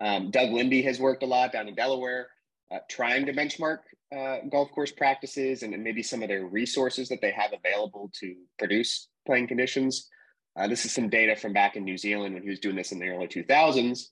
Um, 0.00 0.30
Doug 0.30 0.50
Linde 0.50 0.84
has 0.84 1.00
worked 1.00 1.24
a 1.24 1.26
lot 1.26 1.52
down 1.52 1.66
in 1.66 1.74
Delaware, 1.74 2.28
uh, 2.70 2.78
trying 2.88 3.26
to 3.26 3.32
benchmark 3.32 3.78
uh, 4.16 4.38
golf 4.50 4.70
course 4.70 4.92
practices 4.92 5.62
and, 5.62 5.74
and, 5.74 5.82
maybe 5.82 6.02
some 6.02 6.22
of 6.22 6.28
their 6.28 6.46
resources 6.46 7.08
that 7.08 7.20
they 7.20 7.30
have 7.30 7.52
available 7.52 8.10
to 8.14 8.34
produce 8.58 9.08
playing 9.26 9.46
conditions. 9.46 10.08
Uh, 10.56 10.66
this 10.66 10.84
is 10.84 10.92
some 10.92 11.08
data 11.08 11.36
from 11.36 11.52
back 11.52 11.76
in 11.76 11.84
New 11.84 11.98
Zealand 11.98 12.34
when 12.34 12.42
he 12.42 12.48
was 12.48 12.60
doing 12.60 12.76
this 12.76 12.92
in 12.92 12.98
the 12.98 13.08
early 13.08 13.26
2000s. 13.26 14.04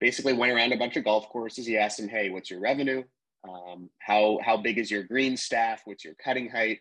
Basically, 0.00 0.32
went 0.32 0.52
around 0.52 0.72
a 0.72 0.76
bunch 0.76 0.96
of 0.96 1.04
golf 1.04 1.28
courses. 1.28 1.66
He 1.66 1.76
asked 1.76 1.98
them, 1.98 2.08
"Hey, 2.08 2.28
what's 2.30 2.50
your 2.50 2.60
revenue? 2.60 3.04
Um, 3.48 3.90
how 3.98 4.38
how 4.44 4.56
big 4.56 4.78
is 4.78 4.90
your 4.90 5.02
green 5.02 5.36
staff? 5.36 5.82
What's 5.84 6.04
your 6.04 6.14
cutting 6.14 6.48
height?" 6.48 6.78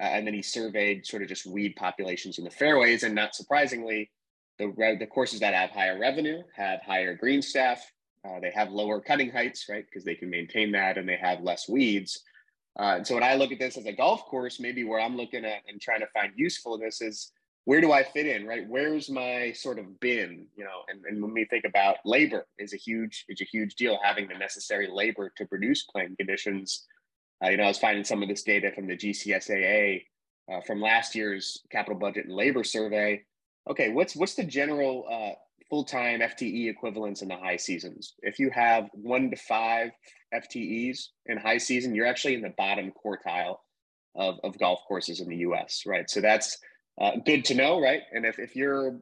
Uh, 0.00 0.04
and 0.04 0.26
then 0.26 0.34
he 0.34 0.42
surveyed 0.42 1.06
sort 1.06 1.22
of 1.22 1.28
just 1.28 1.46
weed 1.46 1.74
populations 1.76 2.38
in 2.38 2.44
the 2.44 2.50
fairways. 2.50 3.02
And 3.02 3.14
not 3.14 3.34
surprisingly, 3.34 4.10
the 4.58 4.96
the 4.98 5.06
courses 5.06 5.40
that 5.40 5.54
have 5.54 5.70
higher 5.70 5.98
revenue 5.98 6.42
have 6.56 6.80
higher 6.82 7.14
green 7.14 7.42
staff, 7.42 7.92
uh, 8.26 8.40
they 8.40 8.50
have 8.50 8.70
lower 8.70 9.00
cutting 9.00 9.30
heights, 9.30 9.66
right? 9.68 9.84
Because 9.84 10.04
they 10.04 10.14
can 10.14 10.30
maintain 10.30 10.72
that 10.72 10.98
and 10.98 11.08
they 11.08 11.16
have 11.16 11.42
less 11.42 11.68
weeds. 11.68 12.22
Uh, 12.78 12.94
and 12.96 13.06
so 13.06 13.14
when 13.14 13.24
I 13.24 13.34
look 13.34 13.52
at 13.52 13.58
this 13.58 13.76
as 13.76 13.86
a 13.86 13.92
golf 13.92 14.24
course, 14.26 14.58
maybe 14.58 14.84
where 14.84 15.00
I'm 15.00 15.16
looking 15.16 15.44
at 15.44 15.62
and 15.68 15.80
trying 15.80 16.00
to 16.00 16.06
find 16.14 16.32
usefulness 16.36 17.02
is 17.02 17.32
where 17.64 17.80
do 17.80 17.92
I 17.92 18.02
fit 18.02 18.26
in, 18.26 18.46
right? 18.46 18.66
Where's 18.68 19.08
my 19.08 19.52
sort 19.52 19.78
of 19.78 20.00
bin, 20.00 20.46
you 20.56 20.64
know? 20.64 20.82
And, 20.88 21.04
and 21.04 21.22
when 21.22 21.32
we 21.32 21.44
think 21.44 21.64
about 21.64 21.96
labor 22.04 22.46
is 22.58 22.74
a 22.74 22.76
huge, 22.76 23.24
is 23.28 23.40
a 23.40 23.44
huge 23.44 23.76
deal, 23.76 23.98
having 24.02 24.26
the 24.26 24.34
necessary 24.34 24.88
labor 24.92 25.32
to 25.36 25.46
produce 25.46 25.84
playing 25.84 26.16
conditions. 26.16 26.86
Uh, 27.44 27.50
you 27.50 27.56
know, 27.56 27.64
I 27.64 27.68
was 27.68 27.78
finding 27.78 28.04
some 28.04 28.22
of 28.22 28.28
this 28.28 28.42
data 28.42 28.72
from 28.74 28.88
the 28.88 28.96
GCSAA 28.96 30.02
uh, 30.52 30.60
from 30.62 30.80
last 30.80 31.14
year's 31.14 31.60
capital 31.70 31.98
budget 31.98 32.26
and 32.26 32.34
labor 32.34 32.64
survey. 32.64 33.22
Okay, 33.70 33.90
what's 33.90 34.16
what's 34.16 34.34
the 34.34 34.44
general 34.44 35.06
uh, 35.08 35.34
full-time 35.70 36.20
FTE 36.20 36.68
equivalents 36.68 37.22
in 37.22 37.28
the 37.28 37.36
high 37.36 37.56
seasons? 37.56 38.14
If 38.22 38.40
you 38.40 38.50
have 38.50 38.88
one 38.92 39.30
to 39.30 39.36
five 39.36 39.90
FTEs 40.34 41.08
in 41.26 41.36
high 41.36 41.58
season, 41.58 41.94
you're 41.94 42.06
actually 42.06 42.34
in 42.34 42.42
the 42.42 42.54
bottom 42.58 42.92
quartile 43.04 43.58
of, 44.16 44.40
of 44.42 44.58
golf 44.58 44.80
courses 44.88 45.20
in 45.20 45.28
the 45.28 45.38
US, 45.38 45.84
right? 45.86 46.10
So 46.10 46.20
that's 46.20 46.58
uh, 47.00 47.12
good 47.24 47.44
to 47.46 47.54
know, 47.54 47.80
right? 47.80 48.02
And 48.12 48.24
if, 48.24 48.38
if 48.38 48.54
you're 48.54 48.98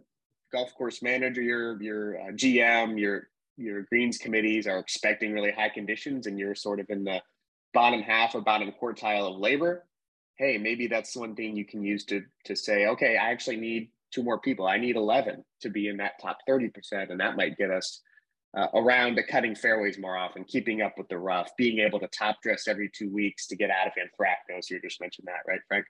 golf 0.53 0.75
course 0.75 1.03
manager, 1.03 1.43
your 1.43 1.81
your 1.83 2.21
uh, 2.21 2.33
GM, 2.33 2.99
your 2.99 3.29
your 3.57 3.83
greens 3.83 4.19
committees 4.19 4.67
are 4.67 4.79
expecting 4.79 5.33
really 5.33 5.53
high 5.53 5.69
conditions, 5.69 6.27
and 6.27 6.39
you're 6.39 6.55
sort 6.55 6.81
of 6.81 6.87
in 6.89 7.05
the 7.05 7.21
bottom 7.73 8.03
half 8.03 8.35
or 8.35 8.41
bottom 8.41 8.73
quartile 8.81 9.33
of 9.33 9.39
labor. 9.39 9.87
Hey, 10.37 10.57
maybe 10.57 10.87
that's 10.87 11.17
one 11.17 11.35
thing 11.35 11.57
you 11.57 11.67
can 11.67 11.83
use 11.83 12.05
to 12.07 12.23
to 12.47 12.57
say, 12.57 12.87
okay, 12.87 13.17
I 13.17 13.31
actually 13.31 13.57
need 13.57 13.91
two 14.13 14.23
more 14.23 14.41
people. 14.41 14.67
I 14.67 14.79
need 14.79 14.97
eleven 14.97 15.45
to 15.63 15.71
be 15.71 15.89
in 15.89 15.99
that 15.99 16.13
top 16.21 16.39
thirty 16.47 16.69
percent, 16.69 17.11
and 17.11 17.21
that 17.21 17.37
might 17.37 17.59
get 17.59 17.71
us 17.71 18.01
uh, 18.57 18.67
around 18.75 19.17
to 19.17 19.23
cutting 19.23 19.55
fairways 19.55 19.99
more 19.99 20.17
often, 20.17 20.45
keeping 20.45 20.83
up 20.83 20.95
with 20.97 21.09
the 21.09 21.19
rough, 21.19 21.51
being 21.57 21.79
able 21.79 22.01
to 22.01 22.09
top 22.09 22.37
dress 22.43 22.67
every 22.67 22.91
two 22.93 23.13
weeks 23.13 23.47
to 23.47 23.57
get 23.57 23.71
out 23.71 23.87
of 23.87 23.93
Anfracto. 23.93 24.63
So 24.63 24.75
you 24.75 24.81
just 24.81 25.01
mentioned 25.01 25.29
that, 25.29 25.47
right, 25.47 25.61
Frank? 25.69 25.87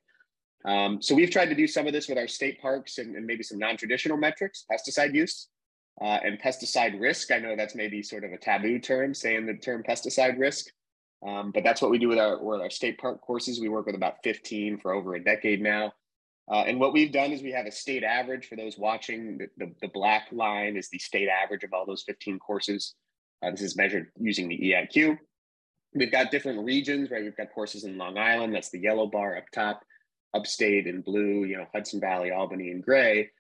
Um, 0.65 1.01
so 1.01 1.15
we've 1.15 1.31
tried 1.31 1.47
to 1.47 1.55
do 1.55 1.67
some 1.67 1.87
of 1.87 1.93
this 1.93 2.09
with 2.09 2.19
our 2.19 2.29
state 2.29 2.61
parks 2.61 2.99
and, 2.99 3.17
and 3.17 3.27
maybe 3.27 3.43
some 3.43 3.59
non-traditional 3.59 4.17
metrics, 4.17 4.65
pesticide 4.71 5.15
use 5.15 5.49
uh, 6.01 6.19
and 6.23 6.41
pesticide 6.41 7.01
risk. 7.01 7.31
I 7.31 7.39
know 7.39 7.57
that's 7.57 7.75
maybe 7.75 8.03
sort 8.03 8.25
of 8.25 8.33
a 8.33 8.39
taboo 8.39 8.79
term, 8.79 9.15
saying 9.15 9.47
the 9.47 9.55
term 9.55 9.83
pesticide 9.83 10.39
risk, 10.39 10.67
um, 11.27 11.51
but 11.53 11.65
that's 11.65 11.81
what 11.81 11.91
we 11.91 11.99
do 11.99 12.09
with 12.09 12.19
our, 12.19 12.43
with 12.43 12.61
our 12.61 12.71
state 12.71 12.99
park 12.99 13.21
courses. 13.21 13.61
We 13.61 13.69
work 13.69 13.87
with 13.87 13.95
about 13.95 14.17
15 14.23 14.79
for 14.79 14.93
over 14.93 15.15
a 15.15 15.25
decade 15.25 15.63
now. 15.63 15.93
Uh, 16.51 16.65
and 16.67 16.81
what 16.81 16.93
we've 16.93 17.13
done 17.13 17.31
is 17.31 17.43
we 17.43 17.53
have 17.53 17.67
a 17.67 17.73
state 17.73 18.03
average 18.03 18.49
for 18.49 18.57
those 18.57 18.77
watching. 18.77 19.39
The, 19.39 19.47
the, 19.57 19.73
the 19.83 19.89
black 19.89 20.29
line 20.33 20.77
is 20.77 20.89
the 20.89 20.99
state 20.99 21.29
average 21.29 21.63
of 21.63 21.73
all 21.73 21.87
those 21.87 22.03
15 22.03 22.39
courses. 22.41 22.95
Uh, 23.43 23.53
this 23.53 23.63
is 23.63 23.77
measured 23.77 24.09
using 24.19 24.49
the 24.49 24.59
EIQ. 24.59 25.17
We've 25.95 26.11
got 26.11 26.31
different 26.31 26.65
regions, 26.65 27.11
right? 27.11 27.23
We've 27.23 27.37
got 27.37 27.53
courses 27.55 27.85
in 27.85 27.99
Long 27.99 28.19
Island, 28.19 28.55
that's 28.55 28.71
the 28.71 28.81
yellow 28.81 29.07
bar 29.07 29.37
up 29.37 29.45
top, 29.53 29.83
upstate 30.35 30.87
in 30.87 31.01
blue, 31.01 31.45
you 31.45 31.57
know, 31.57 31.67
Hudson 31.73 32.01
Valley, 32.01 32.31
Albany 32.31 32.71
in 32.71 32.81
gray. 32.81 33.31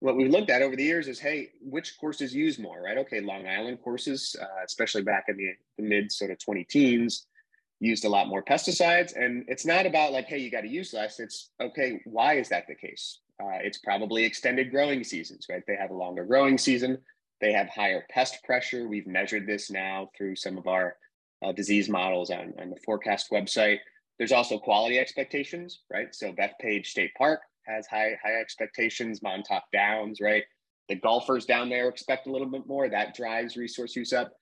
What 0.00 0.16
we've 0.16 0.30
looked 0.30 0.50
at 0.50 0.62
over 0.62 0.76
the 0.76 0.84
years 0.84 1.08
is, 1.08 1.18
hey, 1.18 1.48
which 1.60 1.98
courses 1.98 2.34
use 2.34 2.58
more, 2.58 2.80
right? 2.82 2.98
Okay, 2.98 3.20
Long 3.20 3.46
Island 3.48 3.78
courses, 3.82 4.36
uh, 4.40 4.64
especially 4.64 5.02
back 5.02 5.24
in 5.28 5.36
the, 5.36 5.52
the 5.76 5.82
mid 5.82 6.12
sort 6.12 6.30
of 6.30 6.38
20 6.38 6.64
teens, 6.64 7.26
used 7.80 8.04
a 8.04 8.08
lot 8.08 8.28
more 8.28 8.42
pesticides. 8.42 9.16
And 9.16 9.44
it's 9.48 9.66
not 9.66 9.86
about 9.86 10.12
like, 10.12 10.26
hey, 10.26 10.38
you 10.38 10.50
got 10.50 10.62
to 10.62 10.68
use 10.68 10.92
less. 10.92 11.20
It's 11.20 11.50
okay, 11.60 12.00
why 12.04 12.34
is 12.34 12.48
that 12.50 12.66
the 12.68 12.74
case? 12.74 13.20
Uh, 13.40 13.58
it's 13.62 13.78
probably 13.78 14.24
extended 14.24 14.70
growing 14.70 15.04
seasons, 15.04 15.46
right? 15.48 15.62
They 15.66 15.76
have 15.76 15.90
a 15.90 15.94
longer 15.94 16.24
growing 16.24 16.58
season. 16.58 16.98
They 17.40 17.52
have 17.52 17.68
higher 17.68 18.04
pest 18.10 18.42
pressure. 18.44 18.88
We've 18.88 19.06
measured 19.06 19.46
this 19.46 19.70
now 19.70 20.10
through 20.16 20.36
some 20.36 20.58
of 20.58 20.66
our 20.66 20.96
uh, 21.44 21.52
disease 21.52 21.88
models 21.88 22.30
on, 22.30 22.54
on 22.60 22.70
the 22.70 22.80
forecast 22.84 23.30
website. 23.30 23.78
There's 24.18 24.32
also 24.32 24.58
quality 24.58 24.98
expectations, 24.98 25.80
right? 25.90 26.14
So 26.14 26.32
Bethpage 26.32 26.86
State 26.86 27.12
Park 27.16 27.40
has 27.66 27.86
high 27.86 28.18
high 28.22 28.40
expectations. 28.40 29.22
Montauk 29.22 29.64
Downs, 29.72 30.20
right? 30.20 30.44
The 30.88 30.96
golfers 30.96 31.44
down 31.44 31.68
there 31.68 31.88
expect 31.88 32.26
a 32.26 32.32
little 32.32 32.48
bit 32.48 32.66
more. 32.66 32.88
That 32.88 33.14
drives 33.14 33.56
resource 33.56 33.94
use 33.94 34.12
up. 34.12 34.32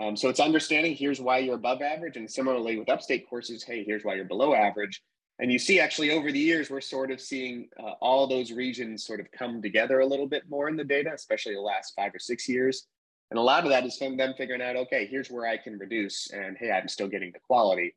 Um, 0.00 0.16
so 0.16 0.28
it's 0.28 0.40
understanding 0.40 0.94
here's 0.94 1.20
why 1.20 1.38
you're 1.38 1.54
above 1.54 1.80
average, 1.80 2.16
and 2.16 2.30
similarly 2.30 2.78
with 2.78 2.88
upstate 2.88 3.28
courses, 3.28 3.62
hey, 3.62 3.84
here's 3.84 4.04
why 4.04 4.14
you're 4.14 4.24
below 4.24 4.54
average. 4.54 5.02
And 5.40 5.50
you 5.50 5.58
see, 5.58 5.80
actually, 5.80 6.12
over 6.12 6.30
the 6.30 6.38
years, 6.38 6.70
we're 6.70 6.80
sort 6.80 7.10
of 7.10 7.20
seeing 7.20 7.68
uh, 7.80 7.92
all 8.00 8.26
those 8.26 8.52
regions 8.52 9.04
sort 9.04 9.18
of 9.18 9.30
come 9.32 9.60
together 9.60 10.00
a 10.00 10.06
little 10.06 10.28
bit 10.28 10.44
more 10.48 10.68
in 10.68 10.76
the 10.76 10.84
data, 10.84 11.10
especially 11.12 11.54
the 11.54 11.60
last 11.60 11.92
five 11.96 12.14
or 12.14 12.20
six 12.20 12.48
years. 12.48 12.86
And 13.30 13.38
a 13.38 13.42
lot 13.42 13.64
of 13.64 13.70
that 13.70 13.84
is 13.84 13.96
from 13.96 14.16
them 14.16 14.34
figuring 14.36 14.62
out, 14.62 14.76
okay, 14.76 15.06
here's 15.06 15.30
where 15.30 15.46
I 15.46 15.56
can 15.56 15.78
reduce, 15.78 16.30
and 16.30 16.56
hey, 16.56 16.70
I'm 16.70 16.86
still 16.86 17.08
getting 17.08 17.32
the 17.32 17.40
quality. 17.40 17.94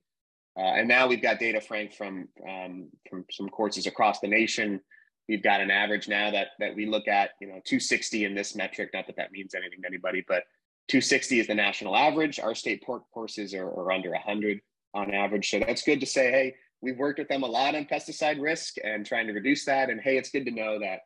Uh, 0.58 0.62
and 0.62 0.88
now 0.88 1.08
we've 1.08 1.22
got 1.22 1.40
data, 1.40 1.62
Frank, 1.62 1.94
from 1.94 2.28
um, 2.48 2.90
from 3.10 3.26
some 3.32 3.48
courses 3.50 3.86
across 3.86 4.20
the 4.20 4.28
nation. 4.28 4.82
We've 5.30 5.44
got 5.44 5.62
an 5.62 5.70
average 5.70 6.08
now 6.08 6.32
that 6.32 6.50
that 6.60 6.76
we 6.76 6.86
look 6.88 7.08
at, 7.08 7.32
you 7.40 7.48
know, 7.48 7.62
260 7.66 8.26
in 8.26 8.34
this 8.34 8.56
metric. 8.56 8.90
Not 8.94 9.06
that 9.08 9.18
that 9.18 9.32
means 9.32 9.54
anything 9.54 9.82
to 9.82 9.88
anybody, 9.88 10.24
but 10.28 10.44
260 10.88 11.42
is 11.42 11.48
the 11.48 11.54
national 11.54 11.96
average. 11.96 12.40
Our 12.40 12.56
state 12.56 12.82
port 12.84 13.04
courses 13.14 13.54
are, 13.54 13.68
are 13.68 13.92
under 13.92 14.12
100 14.12 14.62
on 14.94 15.14
average. 15.14 15.50
So 15.50 15.60
that's 15.60 15.84
good 15.84 16.00
to 16.00 16.06
say, 16.06 16.32
hey, 16.32 16.56
we've 16.82 16.98
worked 16.98 17.20
with 17.20 17.28
them 17.28 17.44
a 17.44 17.48
lot 17.48 17.76
on 17.76 17.86
pesticide 17.86 18.42
risk 18.42 18.76
and 18.84 19.06
trying 19.06 19.28
to 19.28 19.34
reduce 19.34 19.66
that. 19.66 19.90
And 19.90 20.00
hey, 20.02 20.18
it's 20.18 20.32
good 20.32 20.46
to 20.46 20.52
know 20.52 20.80
that 20.80 21.02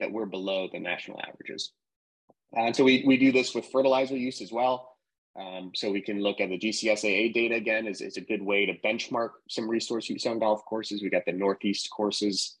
that 0.00 0.10
we're 0.10 0.26
below 0.26 0.68
the 0.72 0.80
national 0.80 1.20
averages. 1.20 1.72
Uh, 2.56 2.62
and 2.62 2.76
so 2.76 2.84
we, 2.84 3.04
we 3.06 3.16
do 3.16 3.32
this 3.32 3.54
with 3.54 3.66
fertilizer 3.66 4.16
use 4.16 4.40
as 4.40 4.50
well. 4.52 4.93
Um, 5.36 5.72
so 5.74 5.90
we 5.90 6.00
can 6.00 6.22
look 6.22 6.40
at 6.40 6.48
the 6.48 6.58
GCSAA 6.58 7.34
data 7.34 7.56
again 7.56 7.86
is, 7.86 8.00
is 8.00 8.16
a 8.16 8.20
good 8.20 8.42
way 8.42 8.66
to 8.66 8.78
benchmark 8.86 9.30
some 9.48 9.68
resource 9.68 10.08
use 10.08 10.26
on 10.26 10.38
golf 10.38 10.64
courses. 10.64 11.02
We 11.02 11.10
got 11.10 11.24
the 11.26 11.32
Northeast 11.32 11.90
courses 11.90 12.56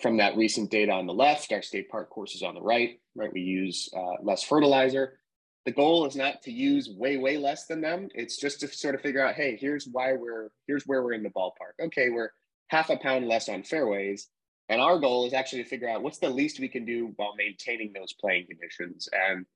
from 0.00 0.18
that 0.18 0.36
recent 0.36 0.70
data 0.70 0.92
on 0.92 1.06
the 1.06 1.14
left, 1.14 1.52
our 1.52 1.62
state 1.62 1.88
park 1.88 2.10
courses 2.10 2.42
on 2.42 2.54
the 2.54 2.60
right, 2.60 3.00
right? 3.14 3.32
We 3.32 3.40
use 3.40 3.88
uh, 3.96 4.22
less 4.22 4.42
fertilizer. 4.42 5.18
The 5.64 5.72
goal 5.72 6.06
is 6.06 6.16
not 6.16 6.42
to 6.42 6.52
use 6.52 6.88
way 6.88 7.16
way 7.16 7.36
less 7.36 7.66
than 7.66 7.80
them. 7.80 8.08
It's 8.14 8.36
just 8.38 8.60
to 8.60 8.68
sort 8.68 8.94
of 8.94 9.00
figure 9.00 9.26
out 9.26 9.34
hey 9.34 9.58
here's 9.60 9.86
why 9.86 10.14
we're 10.14 10.48
here's 10.66 10.84
where 10.84 11.02
we're 11.02 11.12
in 11.12 11.22
the 11.22 11.30
ballpark. 11.30 11.82
Okay 11.82 12.08
we're 12.08 12.30
half 12.68 12.90
a 12.90 12.96
pound 12.96 13.26
less 13.26 13.48
on 13.48 13.62
fairways. 13.62 14.28
And 14.70 14.80
our 14.80 14.98
goal 14.98 15.26
is 15.26 15.32
actually 15.32 15.62
to 15.62 15.68
figure 15.68 15.88
out 15.88 16.02
what's 16.02 16.18
the 16.18 16.28
least 16.28 16.60
we 16.60 16.68
can 16.68 16.84
do 16.84 17.12
while 17.16 17.34
maintaining 17.36 17.92
those 17.92 18.12
playing 18.12 18.46
conditions. 18.46 19.08
And 19.12 19.46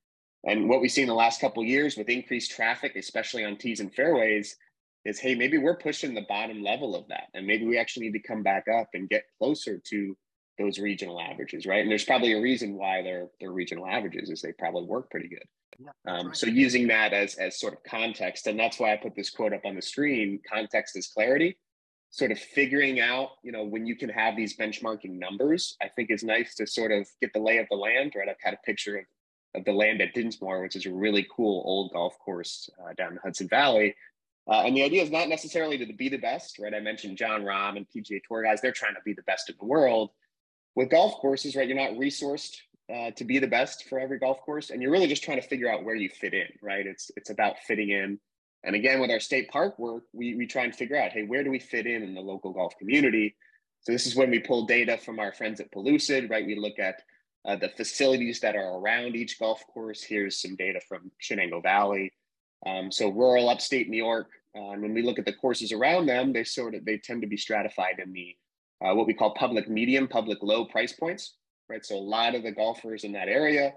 and 0.44 0.68
what 0.68 0.80
we've 0.80 0.90
seen 0.90 1.06
the 1.06 1.14
last 1.14 1.40
couple 1.40 1.62
years 1.64 1.96
with 1.96 2.08
increased 2.08 2.50
traffic 2.50 2.96
especially 2.96 3.44
on 3.44 3.56
tees 3.56 3.80
and 3.80 3.94
fairways 3.94 4.56
is 5.04 5.18
hey 5.18 5.34
maybe 5.34 5.58
we're 5.58 5.76
pushing 5.76 6.14
the 6.14 6.26
bottom 6.28 6.62
level 6.62 6.94
of 6.96 7.06
that 7.08 7.28
and 7.34 7.46
maybe 7.46 7.66
we 7.66 7.78
actually 7.78 8.06
need 8.06 8.18
to 8.18 8.28
come 8.28 8.42
back 8.42 8.66
up 8.68 8.88
and 8.94 9.08
get 9.08 9.24
closer 9.38 9.78
to 9.78 10.16
those 10.58 10.78
regional 10.78 11.20
averages 11.20 11.66
right 11.66 11.80
and 11.80 11.90
there's 11.90 12.04
probably 12.04 12.32
a 12.32 12.40
reason 12.40 12.74
why 12.74 13.02
they're 13.02 13.28
they're 13.40 13.52
regional 13.52 13.86
averages 13.86 14.30
is 14.30 14.42
they 14.42 14.52
probably 14.52 14.84
work 14.84 15.10
pretty 15.10 15.28
good 15.28 15.46
um, 16.06 16.28
right. 16.28 16.36
So 16.36 16.46
using 16.46 16.86
that 16.88 17.12
as 17.12 17.34
as 17.36 17.58
sort 17.58 17.74
of 17.74 17.82
context, 17.84 18.46
and 18.46 18.58
that's 18.58 18.78
why 18.78 18.92
I 18.92 18.96
put 18.96 19.14
this 19.14 19.30
quote 19.30 19.52
up 19.52 19.64
on 19.64 19.74
the 19.74 19.82
screen. 19.82 20.40
Context 20.50 20.96
is 20.96 21.08
clarity. 21.08 21.58
Sort 22.10 22.30
of 22.30 22.38
figuring 22.38 23.00
out, 23.00 23.30
you 23.42 23.52
know, 23.52 23.64
when 23.64 23.86
you 23.86 23.96
can 23.96 24.10
have 24.10 24.36
these 24.36 24.56
benchmarking 24.56 25.18
numbers, 25.18 25.76
I 25.80 25.88
think 25.88 26.10
is 26.10 26.22
nice 26.22 26.54
to 26.56 26.66
sort 26.66 26.92
of 26.92 27.08
get 27.22 27.32
the 27.32 27.40
lay 27.40 27.56
of 27.58 27.66
the 27.70 27.76
land. 27.76 28.12
Right, 28.16 28.28
I've 28.28 28.36
had 28.40 28.54
a 28.54 28.66
picture 28.66 28.98
of 28.98 29.04
the 29.64 29.72
land 29.72 30.00
at 30.00 30.14
Dinsmore, 30.14 30.62
which 30.62 30.76
is 30.76 30.86
a 30.86 30.92
really 30.92 31.26
cool 31.34 31.62
old 31.64 31.92
golf 31.92 32.18
course 32.18 32.70
uh, 32.80 32.94
down 32.94 33.08
in 33.08 33.14
the 33.16 33.20
Hudson 33.20 33.48
Valley. 33.48 33.94
Uh, 34.48 34.62
and 34.64 34.76
the 34.76 34.82
idea 34.82 35.02
is 35.02 35.10
not 35.10 35.28
necessarily 35.28 35.78
to 35.78 35.92
be 35.92 36.08
the 36.08 36.16
best, 36.16 36.58
right? 36.58 36.74
I 36.74 36.80
mentioned 36.80 37.16
Jon 37.16 37.42
Rahm 37.42 37.76
and 37.76 37.86
PGA 37.88 38.20
Tour 38.26 38.42
guys; 38.42 38.60
they're 38.60 38.72
trying 38.72 38.94
to 38.94 39.00
be 39.04 39.12
the 39.12 39.22
best 39.22 39.50
in 39.50 39.56
the 39.58 39.66
world. 39.66 40.10
With 40.74 40.90
golf 40.90 41.16
courses, 41.16 41.54
right? 41.54 41.68
You're 41.68 41.76
not 41.76 41.98
resourced 41.98 42.56
uh, 42.92 43.10
to 43.12 43.24
be 43.24 43.38
the 43.38 43.46
best 43.46 43.88
for 43.88 44.00
every 44.00 44.18
golf 44.18 44.40
course, 44.40 44.70
and 44.70 44.82
you're 44.82 44.90
really 44.90 45.06
just 45.06 45.22
trying 45.22 45.40
to 45.40 45.46
figure 45.46 45.70
out 45.70 45.84
where 45.84 45.94
you 45.94 46.08
fit 46.08 46.34
in, 46.34 46.48
right? 46.60 46.86
It's 46.86 47.10
it's 47.16 47.30
about 47.30 47.58
fitting 47.66 47.90
in. 47.90 48.18
And 48.64 48.76
again, 48.76 49.00
with 49.00 49.10
our 49.10 49.20
state 49.20 49.50
park 49.50 49.78
work, 49.78 50.04
we 50.12 50.34
we 50.34 50.46
try 50.46 50.64
and 50.64 50.74
figure 50.74 50.96
out, 50.96 51.12
hey, 51.12 51.24
where 51.24 51.44
do 51.44 51.50
we 51.50 51.58
fit 51.58 51.86
in 51.86 52.02
in 52.02 52.14
the 52.14 52.20
local 52.20 52.52
golf 52.52 52.76
community? 52.78 53.36
So 53.82 53.92
this 53.92 54.06
is 54.06 54.16
when 54.16 54.30
we 54.30 54.38
pull 54.38 54.66
data 54.66 54.96
from 54.96 55.18
our 55.18 55.32
friends 55.32 55.60
at 55.60 55.70
Pellucid, 55.72 56.30
right? 56.30 56.46
We 56.46 56.56
look 56.56 56.78
at 56.78 57.02
uh, 57.46 57.56
the 57.56 57.70
facilities 57.70 58.40
that 58.40 58.56
are 58.56 58.78
around 58.78 59.16
each 59.16 59.38
golf 59.38 59.62
course. 59.72 60.02
Here's 60.02 60.40
some 60.40 60.56
data 60.56 60.80
from 60.88 61.10
Chenango 61.20 61.62
Valley. 61.62 62.12
Um, 62.66 62.92
so 62.92 63.08
rural 63.08 63.48
upstate 63.48 63.88
New 63.88 63.96
York. 63.96 64.28
Uh, 64.56 64.70
and 64.70 64.82
when 64.82 64.94
we 64.94 65.02
look 65.02 65.18
at 65.18 65.24
the 65.24 65.32
courses 65.32 65.72
around 65.72 66.06
them, 66.06 66.32
they 66.32 66.44
sort 66.44 66.74
of 66.74 66.84
they 66.84 66.98
tend 66.98 67.22
to 67.22 67.28
be 67.28 67.36
stratified 67.36 67.98
in 67.98 68.12
the 68.12 68.36
uh, 68.84 68.94
what 68.94 69.06
we 69.06 69.14
call 69.14 69.34
public 69.34 69.68
medium, 69.68 70.08
public 70.08 70.38
low 70.42 70.64
price 70.64 70.92
points 70.92 71.34
right? 71.72 71.84
So 71.84 71.96
a 71.96 71.98
lot 71.98 72.34
of 72.34 72.42
the 72.42 72.52
golfers 72.52 73.04
in 73.04 73.12
that 73.12 73.28
area, 73.28 73.72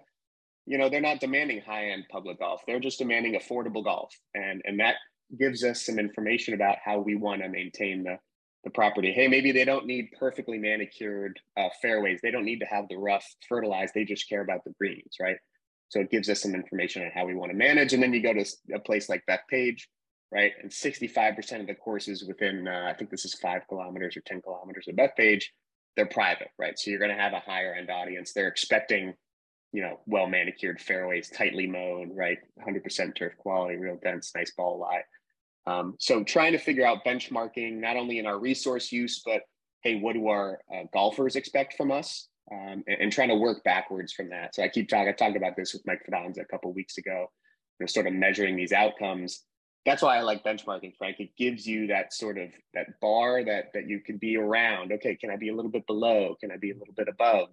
you 0.65 0.77
know, 0.77 0.89
they're 0.89 1.01
not 1.01 1.22
demanding 1.22 1.62
high-end 1.62 2.05
public 2.12 2.39
golf. 2.39 2.62
They're 2.67 2.79
just 2.79 3.00
demanding 3.00 3.39
affordable 3.39 3.84
golf. 3.84 4.13
And 4.34 4.62
and 4.65 4.79
that 4.79 4.95
gives 5.39 5.63
us 5.63 5.86
some 5.86 5.98
information 5.98 6.53
about 6.53 6.77
how 6.84 7.00
we 7.00 7.15
want 7.15 7.41
to 7.41 7.50
maintain 7.50 8.03
the 8.03 8.19
the 8.65 8.72
property. 8.72 9.13
Hey, 9.13 9.27
maybe 9.27 9.53
they 9.53 9.63
don't 9.63 9.86
need 9.86 10.10
perfectly 10.19 10.57
manicured 10.57 11.39
uh, 11.55 11.69
fairways. 11.81 12.19
They 12.22 12.31
don't 12.31 12.43
need 12.43 12.60
to 12.60 12.65
have 12.65 12.89
the 12.89 12.98
rough 12.98 13.25
fertilized. 13.48 13.93
They 13.93 14.03
just 14.03 14.27
care 14.27 14.41
about 14.41 14.65
the 14.65 14.74
greens, 14.77 15.15
right? 15.22 15.38
So 15.89 16.01
it 16.01 16.12
gives 16.12 16.29
us 16.29 16.41
some 16.41 16.55
information 16.55 17.03
on 17.03 17.12
how 17.13 17.25
we 17.25 17.36
want 17.36 17.51
to 17.51 17.57
manage. 17.57 17.93
And 17.93 18.03
then 18.03 18.13
you 18.13 18.22
go 18.22 18.34
to 18.34 18.45
a 18.74 18.79
place 18.79 19.07
like 19.07 19.24
Bethpage, 19.29 19.84
right? 20.31 20.51
And 20.62 20.69
65% 20.69 21.62
of 21.62 21.67
the 21.67 21.75
courses 21.75 22.25
within, 22.27 22.67
uh, 22.67 22.89
I 22.91 22.93
think 22.98 23.12
this 23.12 23.24
is 23.24 23.36
five 23.36 23.62
kilometers 23.69 24.17
or 24.17 24.22
10 24.22 24.41
kilometers 24.41 24.88
of 24.89 24.95
Bethpage 24.95 25.45
they're 25.95 26.05
private, 26.05 26.50
right? 26.60 26.77
So 26.77 26.89
you're 26.89 27.00
going 27.00 27.15
to 27.15 27.22
have 27.22 27.34
a 27.34 27.39
higher 27.39 27.74
end 27.74 27.89
audience. 27.89 28.34
They're 28.34 28.48
expecting, 28.48 29.13
you 29.72 29.81
know, 29.81 30.00
well 30.05 30.27
manicured 30.27 30.81
fairways, 30.81 31.29
tightly 31.29 31.67
mowed, 31.67 32.10
right? 32.13 32.38
100% 32.65 33.15
turf 33.15 33.34
quality, 33.38 33.77
real 33.77 34.00
dense, 34.01 34.31
nice 34.36 34.51
ball 34.51 34.79
lie. 34.79 35.03
Um, 35.67 35.95
so 36.00 36.24
trying 36.24 36.51
to 36.51 36.57
figure 36.57 36.86
out 36.86 37.05
benchmarking 37.05 37.79
not 37.79 37.98
only 37.98 38.19
in 38.19 38.25
our 38.25 38.39
resource 38.39 38.91
use, 38.91 39.22
but 39.25 39.41
hey, 39.81 40.00
what 40.00 40.13
do 40.13 40.27
our 40.27 40.60
uh, 40.74 40.84
golfers 40.93 41.36
expect 41.36 41.75
from 41.75 41.91
us? 41.91 42.27
Um, 42.51 42.84
and, 42.88 43.01
and, 43.01 43.12
trying 43.12 43.29
to 43.29 43.36
work 43.36 43.63
backwards 43.63 44.13
from 44.13 44.29
that. 44.29 44.53
So 44.53 44.62
I 44.62 44.67
keep 44.67 44.88
talking. 44.88 45.07
I 45.07 45.13
talked 45.13 45.36
about 45.36 45.55
this 45.55 45.74
with 45.74 45.81
Mike 45.88 46.01
Fidanza 46.07 46.41
a 46.41 46.45
couple 46.45 46.72
weeks 46.74 47.00
ago. 47.00 47.31
You 47.79 47.84
know, 47.84 47.88
sort 47.88 48.05
of 48.05 48.13
measuring 48.13 48.55
these 48.55 48.72
outcomes. 48.72 49.43
That's 49.84 50.03
why 50.03 50.17
I 50.17 50.22
like 50.22 50.43
benchmarking, 50.43 50.95
Frank. 50.95 51.19
It 51.19 51.36
gives 51.39 51.65
you 51.65 51.88
that 51.88 52.13
sort 52.13 52.38
of 52.38 52.50
that 52.75 52.86
bar 53.01 53.43
that 53.43 53.72
that 53.74 53.89
you 53.89 54.00
can 54.00 54.17
be 54.17 54.38
around. 54.38 54.91
Okay, 54.91 55.15
can 55.15 55.31
I 55.31 55.38
be 55.38 55.50
a 55.50 55.55
little 55.55 55.72
bit 55.72 55.88
below? 55.88 56.36
Can 56.39 56.51
I 56.51 56.57
be 56.57 56.69
a 56.69 56.75
little 56.75 56.93
bit 56.95 57.07
above? 57.07 57.50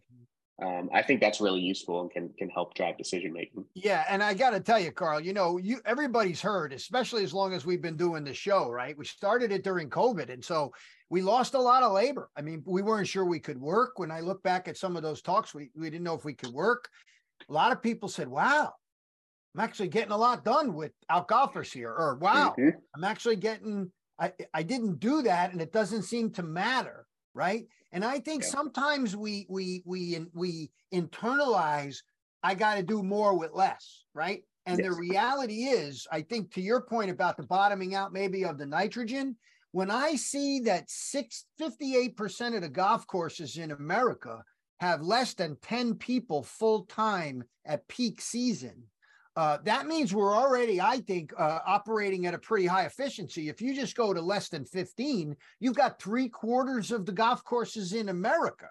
Um, 0.62 0.88
I 0.94 1.02
think 1.02 1.20
that's 1.20 1.40
really 1.40 1.60
useful 1.60 2.00
and 2.00 2.10
can 2.10 2.28
can 2.38 2.48
help 2.48 2.74
drive 2.74 2.96
decision 2.96 3.32
making. 3.32 3.64
Yeah, 3.74 4.04
and 4.08 4.22
I 4.22 4.34
got 4.34 4.50
to 4.50 4.60
tell 4.60 4.78
you, 4.78 4.92
Carl, 4.92 5.20
you 5.20 5.32
know, 5.32 5.58
you 5.58 5.80
everybody's 5.84 6.40
heard, 6.40 6.72
especially 6.72 7.24
as 7.24 7.34
long 7.34 7.52
as 7.52 7.66
we've 7.66 7.82
been 7.82 7.96
doing 7.96 8.22
the 8.22 8.34
show, 8.34 8.70
right? 8.70 8.96
We 8.96 9.04
started 9.04 9.50
it 9.50 9.64
during 9.64 9.90
COVID, 9.90 10.32
and 10.32 10.44
so 10.44 10.72
we 11.10 11.20
lost 11.20 11.54
a 11.54 11.60
lot 11.60 11.82
of 11.82 11.92
labor. 11.92 12.30
I 12.36 12.42
mean, 12.42 12.62
we 12.64 12.80
weren't 12.82 13.08
sure 13.08 13.24
we 13.24 13.40
could 13.40 13.60
work. 13.60 13.98
When 13.98 14.10
I 14.10 14.20
look 14.20 14.42
back 14.42 14.68
at 14.68 14.76
some 14.76 14.96
of 14.96 15.02
those 15.02 15.20
talks, 15.20 15.52
we 15.52 15.70
we 15.74 15.90
didn't 15.90 16.04
know 16.04 16.14
if 16.14 16.24
we 16.24 16.34
could 16.34 16.52
work. 16.52 16.88
A 17.48 17.52
lot 17.52 17.72
of 17.72 17.82
people 17.82 18.08
said, 18.08 18.28
"Wow, 18.28 18.72
I'm 19.54 19.64
actually 19.64 19.88
getting 19.88 20.12
a 20.12 20.16
lot 20.16 20.44
done 20.44 20.74
with 20.74 20.92
out 21.10 21.26
golfers 21.26 21.72
here," 21.72 21.90
or 21.90 22.18
"Wow, 22.20 22.54
mm-hmm. 22.56 22.78
I'm 22.94 23.04
actually 23.04 23.36
getting." 23.36 23.90
I 24.18 24.32
I 24.54 24.62
didn't 24.62 25.00
do 25.00 25.22
that, 25.22 25.52
and 25.52 25.60
it 25.60 25.72
doesn't 25.72 26.02
seem 26.02 26.30
to 26.32 26.44
matter, 26.44 27.06
right? 27.34 27.66
And 27.92 28.04
I 28.04 28.18
think 28.18 28.42
yeah. 28.42 28.50
sometimes 28.50 29.16
we 29.16 29.46
we 29.48 29.82
we 29.84 30.18
we 30.34 30.70
internalize 30.92 31.98
I 32.42 32.54
got 32.54 32.76
to 32.76 32.82
do 32.82 33.02
more 33.02 33.38
with 33.38 33.52
less, 33.52 34.04
right? 34.14 34.42
And 34.66 34.78
yes. 34.78 34.88
the 34.88 34.94
reality 34.94 35.64
is, 35.64 36.06
I 36.10 36.22
think 36.22 36.52
to 36.54 36.60
your 36.60 36.80
point 36.80 37.10
about 37.10 37.36
the 37.36 37.44
bottoming 37.44 37.94
out 37.94 38.12
maybe 38.12 38.44
of 38.44 38.58
the 38.58 38.66
nitrogen, 38.66 39.36
when 39.72 39.90
I 39.90 40.16
see 40.16 40.60
that 40.60 40.90
six, 40.90 41.46
58% 41.60 42.54
of 42.54 42.62
the 42.62 42.68
golf 42.68 43.06
courses 43.06 43.56
in 43.56 43.70
America 43.70 44.44
have 44.80 45.02
less 45.02 45.34
than 45.34 45.56
10 45.62 45.94
people 45.94 46.42
full 46.42 46.84
time 46.84 47.44
at 47.64 47.88
peak 47.88 48.20
season, 48.20 48.84
uh, 49.34 49.58
that 49.64 49.86
means 49.86 50.14
we're 50.14 50.36
already, 50.36 50.80
I 50.80 50.98
think, 51.00 51.32
uh, 51.38 51.60
operating 51.66 52.26
at 52.26 52.34
a 52.34 52.38
pretty 52.38 52.66
high 52.66 52.84
efficiency. 52.84 53.48
If 53.48 53.62
you 53.62 53.74
just 53.74 53.96
go 53.96 54.12
to 54.12 54.20
less 54.20 54.48
than 54.48 54.66
15, 54.66 55.34
you've 55.58 55.76
got 55.76 56.00
three 56.00 56.28
quarters 56.28 56.90
of 56.90 57.06
the 57.06 57.12
golf 57.12 57.42
courses 57.44 57.94
in 57.94 58.10
America 58.10 58.68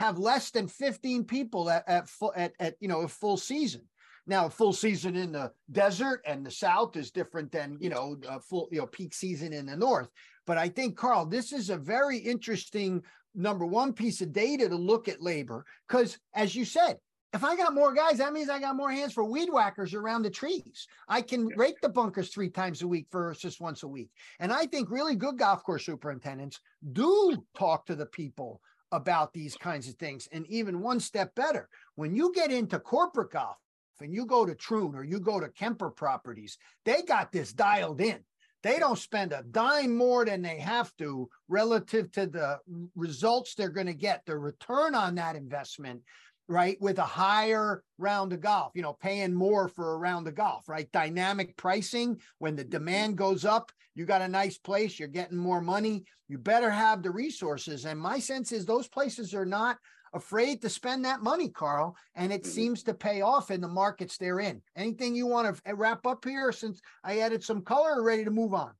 have 0.00 0.18
less 0.18 0.50
than 0.50 0.66
15 0.66 1.24
people 1.24 1.70
at, 1.70 1.84
at 1.88 2.08
full 2.08 2.32
at, 2.34 2.52
at 2.58 2.74
you 2.80 2.88
know 2.88 3.02
a 3.02 3.08
full 3.08 3.36
season. 3.36 3.82
Now, 4.26 4.46
a 4.46 4.50
full 4.50 4.72
season 4.72 5.16
in 5.16 5.32
the 5.32 5.52
desert 5.70 6.22
and 6.26 6.44
the 6.44 6.50
south 6.50 6.96
is 6.96 7.10
different 7.10 7.52
than 7.52 7.76
you 7.80 7.90
know 7.90 8.16
a 8.28 8.40
full 8.40 8.68
you 8.72 8.80
know 8.80 8.86
peak 8.86 9.14
season 9.14 9.52
in 9.52 9.66
the 9.66 9.76
north. 9.76 10.08
But 10.46 10.58
I 10.58 10.68
think 10.68 10.96
Carl, 10.96 11.26
this 11.26 11.52
is 11.52 11.70
a 11.70 11.76
very 11.76 12.18
interesting 12.18 13.02
number 13.34 13.66
one 13.66 13.92
piece 13.92 14.20
of 14.20 14.32
data 14.32 14.68
to 14.68 14.76
look 14.76 15.08
at 15.08 15.22
labor 15.22 15.64
because, 15.88 16.18
as 16.34 16.54
you 16.54 16.64
said, 16.64 16.98
if 17.34 17.42
I 17.42 17.56
got 17.56 17.74
more 17.74 17.92
guys, 17.92 18.18
that 18.18 18.32
means 18.32 18.48
I 18.48 18.60
got 18.60 18.76
more 18.76 18.92
hands 18.92 19.12
for 19.12 19.24
weed 19.24 19.48
whackers 19.50 19.92
around 19.92 20.22
the 20.22 20.30
trees. 20.30 20.86
I 21.08 21.20
can 21.20 21.48
yeah. 21.48 21.54
rake 21.56 21.80
the 21.80 21.88
bunkers 21.88 22.28
three 22.28 22.48
times 22.48 22.82
a 22.82 22.88
week 22.88 23.08
versus 23.10 23.58
once 23.58 23.82
a 23.82 23.88
week. 23.88 24.10
And 24.38 24.52
I 24.52 24.66
think 24.66 24.88
really 24.88 25.16
good 25.16 25.38
golf 25.38 25.64
course 25.64 25.84
superintendents 25.84 26.60
do 26.92 27.44
talk 27.58 27.86
to 27.86 27.96
the 27.96 28.06
people 28.06 28.60
about 28.92 29.32
these 29.32 29.56
kinds 29.56 29.88
of 29.88 29.96
things. 29.96 30.28
And 30.30 30.46
even 30.46 30.80
one 30.80 31.00
step 31.00 31.34
better, 31.34 31.68
when 31.96 32.14
you 32.14 32.32
get 32.32 32.52
into 32.52 32.78
corporate 32.78 33.32
golf 33.32 33.56
and 34.00 34.14
you 34.14 34.26
go 34.26 34.46
to 34.46 34.54
Troon 34.54 34.94
or 34.94 35.02
you 35.02 35.18
go 35.18 35.40
to 35.40 35.48
Kemper 35.48 35.90
properties, 35.90 36.56
they 36.84 37.02
got 37.02 37.32
this 37.32 37.52
dialed 37.52 38.00
in. 38.00 38.20
They 38.62 38.78
don't 38.78 38.98
spend 38.98 39.32
a 39.32 39.42
dime 39.42 39.94
more 39.94 40.24
than 40.24 40.40
they 40.40 40.58
have 40.58 40.96
to 40.96 41.28
relative 41.48 42.10
to 42.12 42.26
the 42.26 42.60
results 42.94 43.54
they're 43.54 43.68
going 43.68 43.88
to 43.88 43.92
get, 43.92 44.24
the 44.24 44.38
return 44.38 44.94
on 44.94 45.16
that 45.16 45.36
investment 45.36 46.00
right? 46.48 46.76
With 46.80 46.98
a 46.98 47.02
higher 47.02 47.82
round 47.98 48.32
of 48.32 48.40
golf, 48.40 48.72
you 48.74 48.82
know, 48.82 48.92
paying 48.92 49.32
more 49.32 49.68
for 49.68 49.94
a 49.94 49.98
round 49.98 50.28
of 50.28 50.34
golf, 50.34 50.68
right? 50.68 50.90
Dynamic 50.92 51.56
pricing. 51.56 52.20
When 52.38 52.56
the 52.56 52.62
mm-hmm. 52.62 52.70
demand 52.70 53.16
goes 53.16 53.44
up, 53.44 53.72
you 53.94 54.04
got 54.04 54.22
a 54.22 54.28
nice 54.28 54.58
place, 54.58 54.98
you're 54.98 55.08
getting 55.08 55.38
more 55.38 55.60
money. 55.60 56.04
You 56.28 56.38
better 56.38 56.70
have 56.70 57.02
the 57.02 57.10
resources. 57.10 57.84
And 57.84 57.98
my 57.98 58.18
sense 58.18 58.52
is 58.52 58.66
those 58.66 58.88
places 58.88 59.34
are 59.34 59.46
not 59.46 59.78
afraid 60.12 60.62
to 60.62 60.68
spend 60.68 61.04
that 61.04 61.22
money, 61.22 61.48
Carl, 61.48 61.96
and 62.14 62.32
it 62.32 62.42
mm-hmm. 62.42 62.50
seems 62.50 62.82
to 62.84 62.94
pay 62.94 63.20
off 63.20 63.50
in 63.50 63.60
the 63.60 63.68
markets 63.68 64.16
they're 64.16 64.40
in. 64.40 64.62
Anything 64.76 65.14
you 65.14 65.26
want 65.26 65.56
to 65.56 65.74
wrap 65.74 66.06
up 66.06 66.24
here 66.24 66.52
since 66.52 66.80
I 67.02 67.18
added 67.18 67.42
some 67.42 67.62
color, 67.62 68.02
ready 68.02 68.24
to 68.24 68.30
move 68.30 68.54
on? 68.54 68.72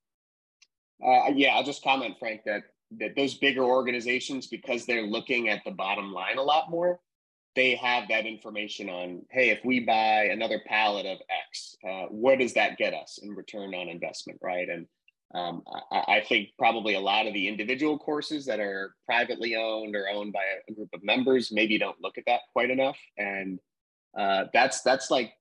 Uh, 1.05 1.31
yeah, 1.35 1.55
I'll 1.55 1.65
just 1.65 1.83
comment, 1.83 2.17
Frank, 2.19 2.43
that 2.47 2.63
that 2.99 3.17
those 3.17 3.35
bigger 3.35 3.65
organizations, 3.65 4.47
because 4.47 4.87
they're 4.87 5.03
looking 5.03 5.49
at 5.49 5.63
the 5.65 5.73
bottom 5.73 6.13
line 6.13 6.39
a 6.39 6.43
lot 6.43 6.71
more, 6.71 7.01
they 7.57 7.75
have 7.77 8.09
that 8.09 8.27
information 8.27 8.89
on 8.89 9.23
hey 9.31 9.51
if 9.51 9.65
we 9.65 9.81
buy 9.81 10.25
another 10.25 10.61
pallet 10.67 11.07
of 11.07 11.19
x 11.49 11.77
uh, 11.89 12.07
what 12.07 12.39
does 12.39 12.55
that 12.55 12.77
get 12.79 12.95
us 12.95 13.19
in 13.23 13.31
return 13.31 13.75
on 13.75 13.89
investment 13.89 14.39
right? 14.43 14.69
And 14.69 14.87
um, 15.35 15.63
I, 15.91 16.17
I, 16.17 16.21
think 16.21 16.51
probably 16.59 16.95
a 16.95 17.01
lot 17.01 17.27
of 17.27 17.35
the 17.35 17.49
individual 17.49 17.99
courses 17.99 18.47
that 18.47 18.61
are 18.61 18.95
privately 19.05 19.57
owned 19.57 19.97
or 19.97 20.09
owned 20.09 20.33
by 20.33 20.43
a, 20.69 20.73
group 20.73 20.91
of 20.95 21.03
members 21.03 21.51
maybe 21.51 21.77
don't 21.77 22.01
look 22.01 22.19
at 22.19 22.25
that 22.27 22.43
quite 22.53 22.71
enough. 22.71 22.97
And 23.19 23.59
uh, 24.17 24.45
that's 24.53 24.83
that's 24.83 25.11
like 25.11 25.33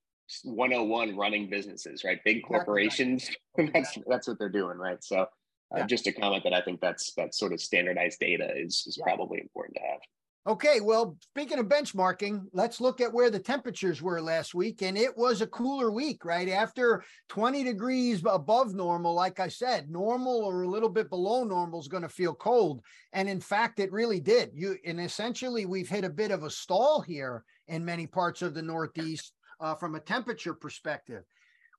101 0.42 1.16
running 1.16 1.48
businesses 1.48 2.02
right? 2.02 2.18
Big 2.24 2.42
corporations 2.42 3.30
that's 3.72 3.96
that's 4.08 4.26
what 4.26 4.38
they're 4.38 4.48
doing 4.48 4.78
right? 4.78 5.02
So 5.04 5.26
uh, 5.74 5.78
yeah. 5.78 5.86
just 5.86 6.06
a 6.06 6.12
comment 6.12 6.44
that 6.44 6.52
i 6.52 6.60
think 6.60 6.78
that's 6.78 7.14
that 7.14 7.34
sort 7.34 7.52
of 7.52 7.60
standardized 7.60 8.20
data 8.20 8.50
is 8.54 8.84
is 8.86 8.98
yeah. 8.98 9.04
probably 9.04 9.40
important 9.40 9.74
to 9.74 9.80
have 9.80 10.00
Okay, 10.46 10.82
well, 10.82 11.16
speaking 11.22 11.58
of 11.58 11.68
benchmarking, 11.68 12.42
let's 12.52 12.78
look 12.78 13.00
at 13.00 13.14
where 13.14 13.30
the 13.30 13.38
temperatures 13.38 14.02
were 14.02 14.20
last 14.20 14.54
week. 14.54 14.82
And 14.82 14.98
it 14.98 15.16
was 15.16 15.40
a 15.40 15.46
cooler 15.46 15.90
week, 15.90 16.22
right? 16.22 16.50
After 16.50 17.02
20 17.30 17.64
degrees 17.64 18.22
above 18.26 18.74
normal, 18.74 19.14
like 19.14 19.40
I 19.40 19.48
said, 19.48 19.88
normal 19.88 20.44
or 20.44 20.62
a 20.62 20.68
little 20.68 20.90
bit 20.90 21.08
below 21.08 21.44
normal 21.44 21.80
is 21.80 21.88
going 21.88 22.02
to 22.02 22.10
feel 22.10 22.34
cold. 22.34 22.82
And 23.14 23.26
in 23.26 23.40
fact, 23.40 23.80
it 23.80 23.90
really 23.90 24.20
did. 24.20 24.50
You 24.52 24.76
and 24.84 25.00
essentially 25.00 25.64
we've 25.64 25.88
hit 25.88 26.04
a 26.04 26.10
bit 26.10 26.30
of 26.30 26.42
a 26.42 26.50
stall 26.50 27.00
here 27.00 27.42
in 27.68 27.82
many 27.82 28.06
parts 28.06 28.42
of 28.42 28.52
the 28.52 28.62
Northeast 28.62 29.32
uh, 29.60 29.74
from 29.74 29.94
a 29.94 30.00
temperature 30.00 30.52
perspective. 30.52 31.22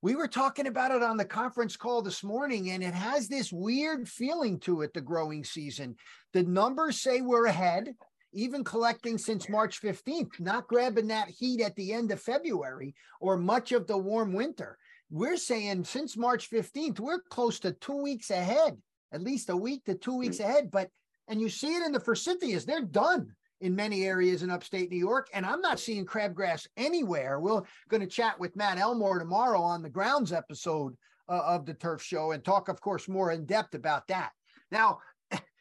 We 0.01 0.15
were 0.15 0.27
talking 0.27 0.65
about 0.65 0.89
it 0.91 1.03
on 1.03 1.17
the 1.17 1.25
conference 1.25 1.77
call 1.77 2.01
this 2.01 2.23
morning, 2.23 2.71
and 2.71 2.83
it 2.83 2.95
has 2.95 3.27
this 3.27 3.53
weird 3.53 4.09
feeling 4.09 4.59
to 4.61 4.81
it, 4.81 4.93
the 4.93 5.01
growing 5.01 5.43
season. 5.43 5.95
The 6.33 6.43
numbers 6.43 7.01
say 7.01 7.21
we're 7.21 7.45
ahead 7.45 7.95
even 8.35 8.63
collecting 8.63 9.17
since 9.17 9.49
March 9.49 9.81
15th, 9.81 10.39
not 10.39 10.67
grabbing 10.67 11.07
that 11.07 11.29
heat 11.29 11.61
at 11.61 11.75
the 11.75 11.93
end 11.93 12.11
of 12.11 12.21
February 12.21 12.93
or 13.19 13.37
much 13.37 13.71
of 13.71 13.87
the 13.87 13.97
warm 13.97 14.33
winter. 14.33 14.77
We're 15.09 15.37
saying 15.37 15.85
since 15.85 16.17
March 16.17 16.49
15th, 16.49 16.99
we're 16.99 17.21
close 17.29 17.59
to 17.61 17.71
two 17.71 18.01
weeks 18.01 18.31
ahead, 18.31 18.77
at 19.11 19.23
least 19.23 19.49
a 19.49 19.57
week 19.57 19.85
to 19.85 19.95
two 19.95 20.17
weeks 20.17 20.39
ahead. 20.39 20.69
But, 20.69 20.89
and 21.27 21.39
you 21.39 21.49
see 21.49 21.75
it 21.75 21.85
in 21.85 21.91
the 21.91 21.99
forsythias, 21.99 22.65
they're 22.65 22.81
done 22.81 23.33
in 23.61 23.75
many 23.75 24.03
areas 24.03 24.43
in 24.43 24.51
upstate 24.51 24.91
New 24.91 24.97
York. 24.97 25.29
And 25.33 25.45
I'm 25.45 25.61
not 25.61 25.79
seeing 25.79 26.05
crabgrass 26.05 26.67
anywhere. 26.75 27.39
We're 27.39 27.61
going 27.89 28.01
to 28.01 28.07
chat 28.07 28.39
with 28.39 28.55
Matt 28.55 28.77
Elmore 28.77 29.19
tomorrow 29.19 29.61
on 29.61 29.81
the 29.81 29.89
grounds 29.89 30.33
episode 30.33 30.95
uh, 31.29 31.41
of 31.45 31.65
the 31.65 31.73
Turf 31.73 32.03
Show 32.03 32.31
and 32.31 32.43
talk, 32.43 32.67
of 32.67 32.81
course, 32.81 33.07
more 33.07 33.31
in 33.31 33.45
depth 33.45 33.75
about 33.75 34.07
that. 34.07 34.31
Now, 34.71 34.99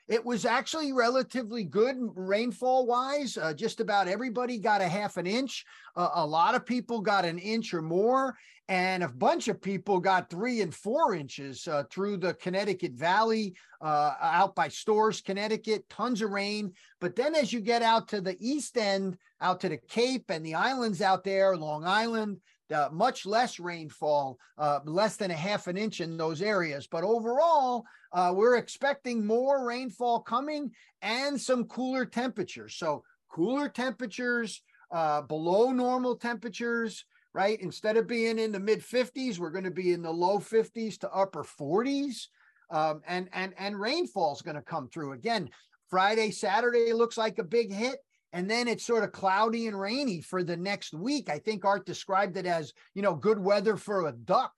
it 0.09 0.25
was 0.25 0.45
actually 0.45 0.93
relatively 0.93 1.64
good 1.64 1.97
rainfall 2.14 2.87
wise. 2.87 3.38
Uh, 3.38 3.55
just 3.55 3.81
about 3.81 4.09
everybody 4.09 4.59
got 4.59 4.83
a 4.83 4.88
half 4.88 5.17
an 5.17 5.27
inch. 5.27 5.64
Uh, 5.97 6.11
a 6.14 6.27
lot 6.27 6.55
of 6.55 6.67
people 6.67 7.01
got 7.01 7.25
an 7.25 7.38
inch 7.38 7.73
or 7.73 7.81
more, 7.81 8.37
and 8.69 9.03
a 9.03 9.09
bunch 9.09 9.49
of 9.49 9.62
people 9.62 10.01
got 10.01 10.29
three 10.29 10.61
and 10.61 10.75
four 10.75 11.14
inches 11.14 11.67
uh, 11.67 11.85
through 11.90 12.19
the 12.19 12.35
Connecticut 12.35 12.93
Valley, 12.93 13.55
uh, 13.81 14.14
out 14.21 14.55
by 14.55 14.69
Storrs, 14.69 15.21
Connecticut. 15.21 15.88
Tons 15.88 16.21
of 16.21 16.31
rain. 16.31 16.73
But 17.01 17.17
then 17.17 17.35
as 17.35 17.53
you 17.53 17.61
get 17.61 17.83
out 17.83 18.09
to 18.09 18.21
the 18.21 18.37
east 18.40 18.77
end, 18.77 19.17
out 19.40 19.61
to 19.61 19.69
the 19.69 19.79
Cape 19.88 20.31
and 20.31 20.45
the 20.45 20.55
islands 20.55 21.01
out 21.01 21.25
there, 21.25 21.57
Long 21.57 21.85
Island, 21.85 22.40
uh, 22.74 22.88
much 22.92 23.24
less 23.24 23.58
rainfall, 23.58 24.38
uh, 24.58 24.80
less 24.84 25.16
than 25.16 25.30
a 25.30 25.34
half 25.34 25.66
an 25.66 25.76
inch 25.76 26.00
in 26.00 26.16
those 26.16 26.42
areas. 26.42 26.87
But 26.87 27.04
overall, 27.04 27.84
uh, 28.12 28.32
we're 28.34 28.56
expecting 28.56 29.24
more 29.26 29.66
rainfall 29.66 30.20
coming 30.20 30.70
and 31.02 31.40
some 31.40 31.64
cooler 31.64 32.04
temperatures. 32.04 32.74
So, 32.74 33.04
cooler 33.30 33.68
temperatures, 33.68 34.62
uh, 34.90 35.22
below 35.22 35.72
normal 35.72 36.16
temperatures, 36.16 37.04
right? 37.32 37.60
Instead 37.60 37.96
of 37.96 38.06
being 38.06 38.38
in 38.38 38.52
the 38.52 38.60
mid 38.60 38.80
50s, 38.80 39.38
we're 39.38 39.50
going 39.50 39.64
to 39.64 39.70
be 39.70 39.92
in 39.92 40.02
the 40.02 40.12
low 40.12 40.38
50s 40.38 40.98
to 40.98 41.10
upper 41.10 41.44
40s. 41.44 42.26
Um, 42.70 43.02
and 43.06 43.28
and 43.32 43.52
and 43.58 43.78
rainfall 43.78 44.32
is 44.32 44.42
going 44.42 44.56
to 44.56 44.62
come 44.62 44.88
through 44.88 45.12
again 45.12 45.50
Friday, 45.94 46.30
Saturday 46.30 46.92
looks 46.92 47.16
like 47.16 47.38
a 47.38 47.44
big 47.44 47.72
hit. 47.72 47.98
And 48.35 48.51
then 48.51 48.66
it's 48.66 48.85
sort 48.85 49.05
of 49.05 49.12
cloudy 49.12 49.68
and 49.68 49.81
rainy 49.81 50.20
for 50.20 50.42
the 50.42 50.57
next 50.57 50.92
week. 50.92 51.31
I 51.31 51.38
think 51.38 51.64
Art 51.64 51.87
described 51.87 52.37
it 52.37 52.47
as, 52.47 52.73
you 52.92 53.01
know, 53.01 53.14
good 53.14 53.38
weather 53.38 53.77
for 53.77 54.09
a 54.09 54.12
duck 54.12 54.53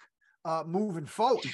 uh, 0.46 0.64
moving 0.66 1.04
forward. 1.04 1.44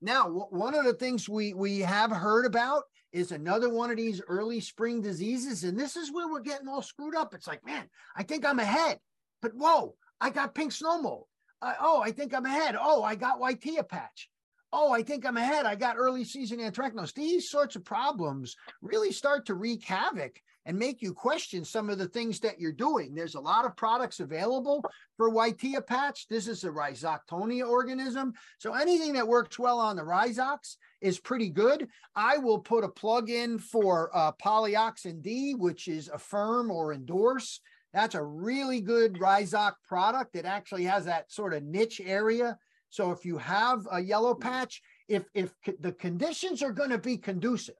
Now, 0.00 0.22
w- 0.24 0.46
one 0.48 0.74
of 0.74 0.86
the 0.86 0.94
things 0.94 1.28
we 1.28 1.52
we 1.52 1.80
have 1.80 2.10
heard 2.10 2.46
about 2.46 2.84
is 3.12 3.30
another 3.30 3.68
one 3.68 3.90
of 3.90 3.98
these 3.98 4.22
early 4.26 4.58
spring 4.58 5.02
diseases, 5.02 5.64
and 5.64 5.78
this 5.78 5.96
is 5.96 6.10
where 6.10 6.28
we're 6.28 6.40
getting 6.40 6.66
all 6.66 6.80
screwed 6.80 7.14
up. 7.14 7.34
It's 7.34 7.46
like, 7.46 7.64
man, 7.64 7.84
I 8.16 8.22
think 8.22 8.46
I'm 8.46 8.58
ahead, 8.58 8.98
but 9.42 9.52
whoa, 9.54 9.96
I 10.18 10.30
got 10.30 10.54
pink 10.54 10.72
snow 10.72 11.00
mold. 11.00 11.26
Uh, 11.60 11.74
oh, 11.80 12.00
I 12.02 12.10
think 12.10 12.34
I'm 12.34 12.46
ahead. 12.46 12.74
Oh, 12.80 13.02
I 13.02 13.16
got 13.16 13.38
Waitea 13.38 13.86
patch. 13.86 14.30
Oh, 14.72 14.92
I 14.92 15.02
think 15.02 15.26
I'm 15.26 15.36
ahead. 15.36 15.66
I 15.66 15.74
got 15.74 15.96
early 15.98 16.24
season 16.24 16.58
anthracnose. 16.58 17.12
These 17.12 17.50
sorts 17.50 17.76
of 17.76 17.84
problems 17.84 18.56
really 18.80 19.12
start 19.12 19.46
to 19.46 19.54
wreak 19.54 19.84
havoc 19.84 20.40
and 20.66 20.76
make 20.76 21.00
you 21.00 21.14
question 21.14 21.64
some 21.64 21.88
of 21.88 21.96
the 21.96 22.08
things 22.08 22.40
that 22.40 22.60
you're 22.60 22.72
doing. 22.72 23.14
There's 23.14 23.36
a 23.36 23.40
lot 23.40 23.64
of 23.64 23.76
products 23.76 24.20
available 24.20 24.84
for 25.16 25.30
Waitea 25.30 25.86
patch. 25.86 26.26
This 26.28 26.48
is 26.48 26.64
a 26.64 26.70
Rhizoctonia 26.70 27.68
organism. 27.68 28.34
So 28.58 28.74
anything 28.74 29.12
that 29.14 29.26
works 29.26 29.58
well 29.58 29.78
on 29.78 29.96
the 29.96 30.02
Rhizox 30.02 30.76
is 31.00 31.20
pretty 31.20 31.50
good. 31.50 31.88
I 32.16 32.38
will 32.38 32.58
put 32.58 32.84
a 32.84 32.88
plug 32.88 33.30
in 33.30 33.58
for 33.58 34.10
uh, 34.12 34.32
Polyoxin 34.32 35.22
D, 35.22 35.54
which 35.54 35.86
is 35.86 36.10
affirm 36.12 36.70
or 36.70 36.92
endorse. 36.92 37.60
That's 37.94 38.16
a 38.16 38.22
really 38.22 38.80
good 38.80 39.14
Rhizoc 39.14 39.74
product. 39.88 40.34
It 40.34 40.44
actually 40.44 40.84
has 40.84 41.04
that 41.04 41.30
sort 41.30 41.54
of 41.54 41.62
niche 41.62 42.00
area. 42.04 42.58
So 42.90 43.12
if 43.12 43.24
you 43.24 43.38
have 43.38 43.86
a 43.90 44.00
yellow 44.00 44.34
patch, 44.34 44.82
if 45.08 45.24
if 45.34 45.54
the 45.80 45.92
conditions 45.92 46.62
are 46.62 46.72
going 46.72 46.90
to 46.90 46.98
be 46.98 47.16
conducive, 47.16 47.76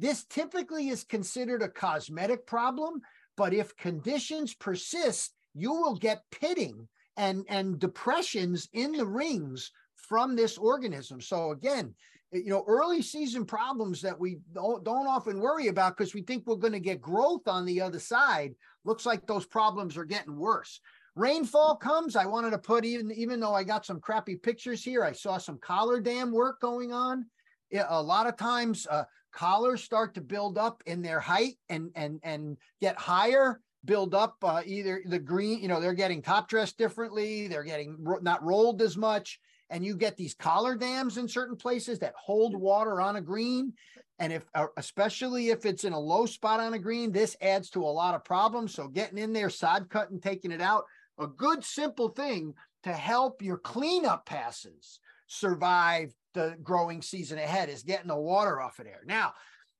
this 0.00 0.24
typically 0.24 0.88
is 0.88 1.04
considered 1.04 1.62
a 1.62 1.68
cosmetic 1.68 2.46
problem, 2.46 3.00
but 3.36 3.52
if 3.52 3.76
conditions 3.76 4.54
persist, 4.54 5.34
you 5.54 5.72
will 5.72 5.94
get 5.94 6.24
pitting 6.30 6.88
and, 7.16 7.44
and 7.48 7.78
depressions 7.78 8.68
in 8.72 8.92
the 8.92 9.04
rings 9.04 9.70
from 9.94 10.34
this 10.34 10.56
organism. 10.56 11.20
So 11.20 11.50
again, 11.50 11.94
you 12.32 12.48
know, 12.48 12.64
early 12.66 13.02
season 13.02 13.44
problems 13.44 14.00
that 14.00 14.18
we 14.18 14.38
don't, 14.54 14.82
don't 14.84 15.06
often 15.06 15.40
worry 15.40 15.68
about 15.68 15.96
because 15.96 16.14
we 16.14 16.22
think 16.22 16.46
we're 16.46 16.56
going 16.56 16.72
to 16.72 16.80
get 16.80 17.02
growth 17.02 17.46
on 17.46 17.66
the 17.66 17.80
other 17.80 17.98
side. 17.98 18.54
Looks 18.84 19.04
like 19.04 19.26
those 19.26 19.46
problems 19.46 19.96
are 19.98 20.04
getting 20.04 20.36
worse. 20.36 20.80
Rainfall 21.16 21.76
comes. 21.76 22.16
I 22.16 22.24
wanted 22.24 22.52
to 22.52 22.58
put 22.58 22.84
even 22.84 23.10
even 23.10 23.40
though 23.40 23.52
I 23.52 23.64
got 23.64 23.84
some 23.84 24.00
crappy 24.00 24.36
pictures 24.36 24.82
here, 24.82 25.04
I 25.04 25.12
saw 25.12 25.38
some 25.38 25.58
collar 25.58 26.00
dam 26.00 26.30
work 26.32 26.60
going 26.60 26.92
on. 26.92 27.26
A 27.72 28.02
lot 28.02 28.26
of 28.26 28.36
times, 28.36 28.86
uh, 28.90 29.04
collars 29.32 29.82
start 29.82 30.14
to 30.14 30.20
build 30.20 30.58
up 30.58 30.82
in 30.86 31.02
their 31.02 31.20
height 31.20 31.56
and 31.68 31.90
and 31.94 32.20
and 32.22 32.56
get 32.80 32.98
higher 32.98 33.60
build 33.84 34.14
up 34.14 34.36
uh, 34.42 34.60
either 34.66 35.02
the 35.06 35.18
green 35.18 35.60
you 35.60 35.68
know 35.68 35.80
they're 35.80 35.94
getting 35.94 36.20
top 36.20 36.48
dressed 36.48 36.76
differently 36.76 37.46
they're 37.46 37.62
getting 37.62 37.96
ro- 38.00 38.18
not 38.20 38.42
rolled 38.42 38.82
as 38.82 38.96
much 38.96 39.38
and 39.70 39.84
you 39.84 39.96
get 39.96 40.16
these 40.16 40.34
collar 40.34 40.74
dams 40.74 41.16
in 41.16 41.28
certain 41.28 41.56
places 41.56 41.98
that 42.00 42.12
hold 42.16 42.56
water 42.56 43.00
on 43.00 43.16
a 43.16 43.20
green 43.20 43.72
and 44.18 44.32
if 44.32 44.44
uh, 44.54 44.66
especially 44.76 45.48
if 45.48 45.64
it's 45.64 45.84
in 45.84 45.92
a 45.92 45.98
low 45.98 46.26
spot 46.26 46.60
on 46.60 46.74
a 46.74 46.78
green 46.78 47.10
this 47.10 47.36
adds 47.40 47.70
to 47.70 47.82
a 47.82 47.86
lot 47.86 48.14
of 48.14 48.24
problems. 48.24 48.74
So 48.74 48.86
getting 48.86 49.18
in 49.18 49.32
there 49.32 49.50
sod 49.50 49.88
cut 49.88 50.10
and 50.10 50.22
taking 50.22 50.52
it 50.52 50.60
out 50.60 50.84
a 51.18 51.26
good 51.26 51.64
simple 51.64 52.08
thing 52.08 52.54
to 52.82 52.92
help 52.92 53.42
your 53.42 53.58
cleanup 53.58 54.26
passes 54.26 55.00
survive 55.26 56.14
the 56.34 56.56
growing 56.62 57.02
season 57.02 57.38
ahead 57.38 57.68
is 57.68 57.82
getting 57.82 58.08
the 58.08 58.16
water 58.16 58.60
off 58.60 58.78
of 58.78 58.84
there. 58.84 59.02
Now, 59.06 59.32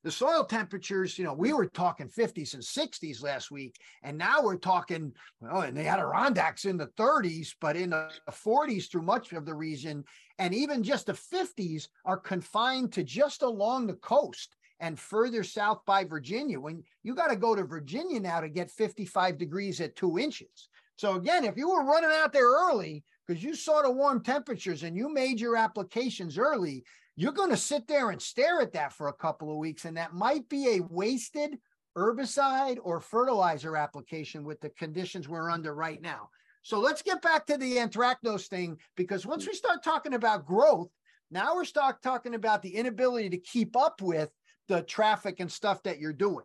the 0.03 0.11
soil 0.11 0.45
temperatures, 0.45 1.19
you 1.19 1.25
know, 1.25 1.35
we 1.35 1.53
were 1.53 1.67
talking 1.67 2.09
50s 2.09 2.55
and 2.55 2.63
60s 2.63 3.23
last 3.23 3.51
week, 3.51 3.77
and 4.03 4.17
now 4.17 4.43
we're 4.43 4.57
talking, 4.57 5.13
well, 5.41 5.61
and 5.61 5.77
the 5.77 5.87
Adirondacks 5.87 6.65
in 6.65 6.79
the 6.79 6.87
30s, 6.99 7.55
but 7.61 7.77
in 7.77 7.91
the 7.91 8.11
40s 8.31 8.91
through 8.91 9.03
much 9.03 9.33
of 9.33 9.45
the 9.45 9.55
region, 9.55 10.05
and 10.39 10.55
even 10.55 10.83
just 10.83 11.07
the 11.07 11.13
50s 11.13 11.89
are 12.07 12.17
confined 12.17 12.93
to 12.95 13.05
just 13.05 13.43
along 13.43 13.87
the 13.87 13.95
coast 13.95 14.57
and 14.81 14.99
further 14.99 15.45
south 15.45 15.81
by 15.85 16.05
Virginia. 16.05 16.59
When 16.59 16.83
you 17.03 17.15
got 17.15 17.29
to 17.29 17.37
go 17.37 17.55
to 17.55 17.65
Virginia 17.65 18.21
now 18.21 18.41
to 18.41 18.49
get 18.49 18.71
55 18.71 19.37
degrees 19.37 19.83
at 19.83 19.97
two 19.97 20.19
inches. 20.19 20.71
So 20.97 21.17
again, 21.17 21.45
if 21.45 21.57
you 21.59 21.69
were 21.69 21.85
running 21.85 22.11
out 22.11 22.33
there 22.33 22.49
early, 22.49 23.05
because 23.31 23.45
you 23.45 23.55
saw 23.55 23.81
the 23.81 23.91
warm 23.91 24.21
temperatures 24.21 24.83
and 24.83 24.97
you 24.97 25.09
made 25.09 25.39
your 25.39 25.57
applications 25.57 26.37
early, 26.37 26.83
you're 27.15 27.31
going 27.31 27.51
to 27.51 27.57
sit 27.57 27.87
there 27.87 28.11
and 28.11 28.21
stare 28.21 28.61
at 28.61 28.73
that 28.73 28.93
for 28.93 29.07
a 29.07 29.13
couple 29.13 29.53
of 29.53 29.57
weeks. 29.57 29.85
And 29.85 29.97
that 29.97 30.15
might 30.15 30.49
be 30.49 30.67
a 30.67 30.81
wasted 30.81 31.57
herbicide 31.97 32.79
or 32.83 32.99
fertilizer 32.99 33.77
application 33.77 34.43
with 34.43 34.61
the 34.61 34.71
conditions 34.71 35.29
we're 35.29 35.49
under 35.49 35.77
right 35.77 36.03
now. 36.03 36.29
So 36.63 36.81
let's 36.81 37.03
get 37.03 37.23
back 37.23 37.47
to 37.47 37.57
the 37.57 37.77
anthracnose 37.77 38.49
thing 38.49 38.79
because 38.97 39.25
once 39.25 39.47
we 39.47 39.55
start 39.55 39.85
talking 39.85 40.15
about 40.15 40.45
growth, 40.45 40.91
now 41.31 41.55
we're 41.55 41.65
start 41.65 42.03
talking 42.03 42.35
about 42.35 42.63
the 42.63 42.75
inability 42.75 43.31
to 43.31 43.39
keep 43.39 43.77
up 43.77 44.03
with 44.03 44.29
the 44.67 44.83
traffic 44.83 45.39
and 45.39 45.53
stuff 45.53 45.85
that 45.85 46.01
you're 46.01 46.13
doing. 46.13 46.45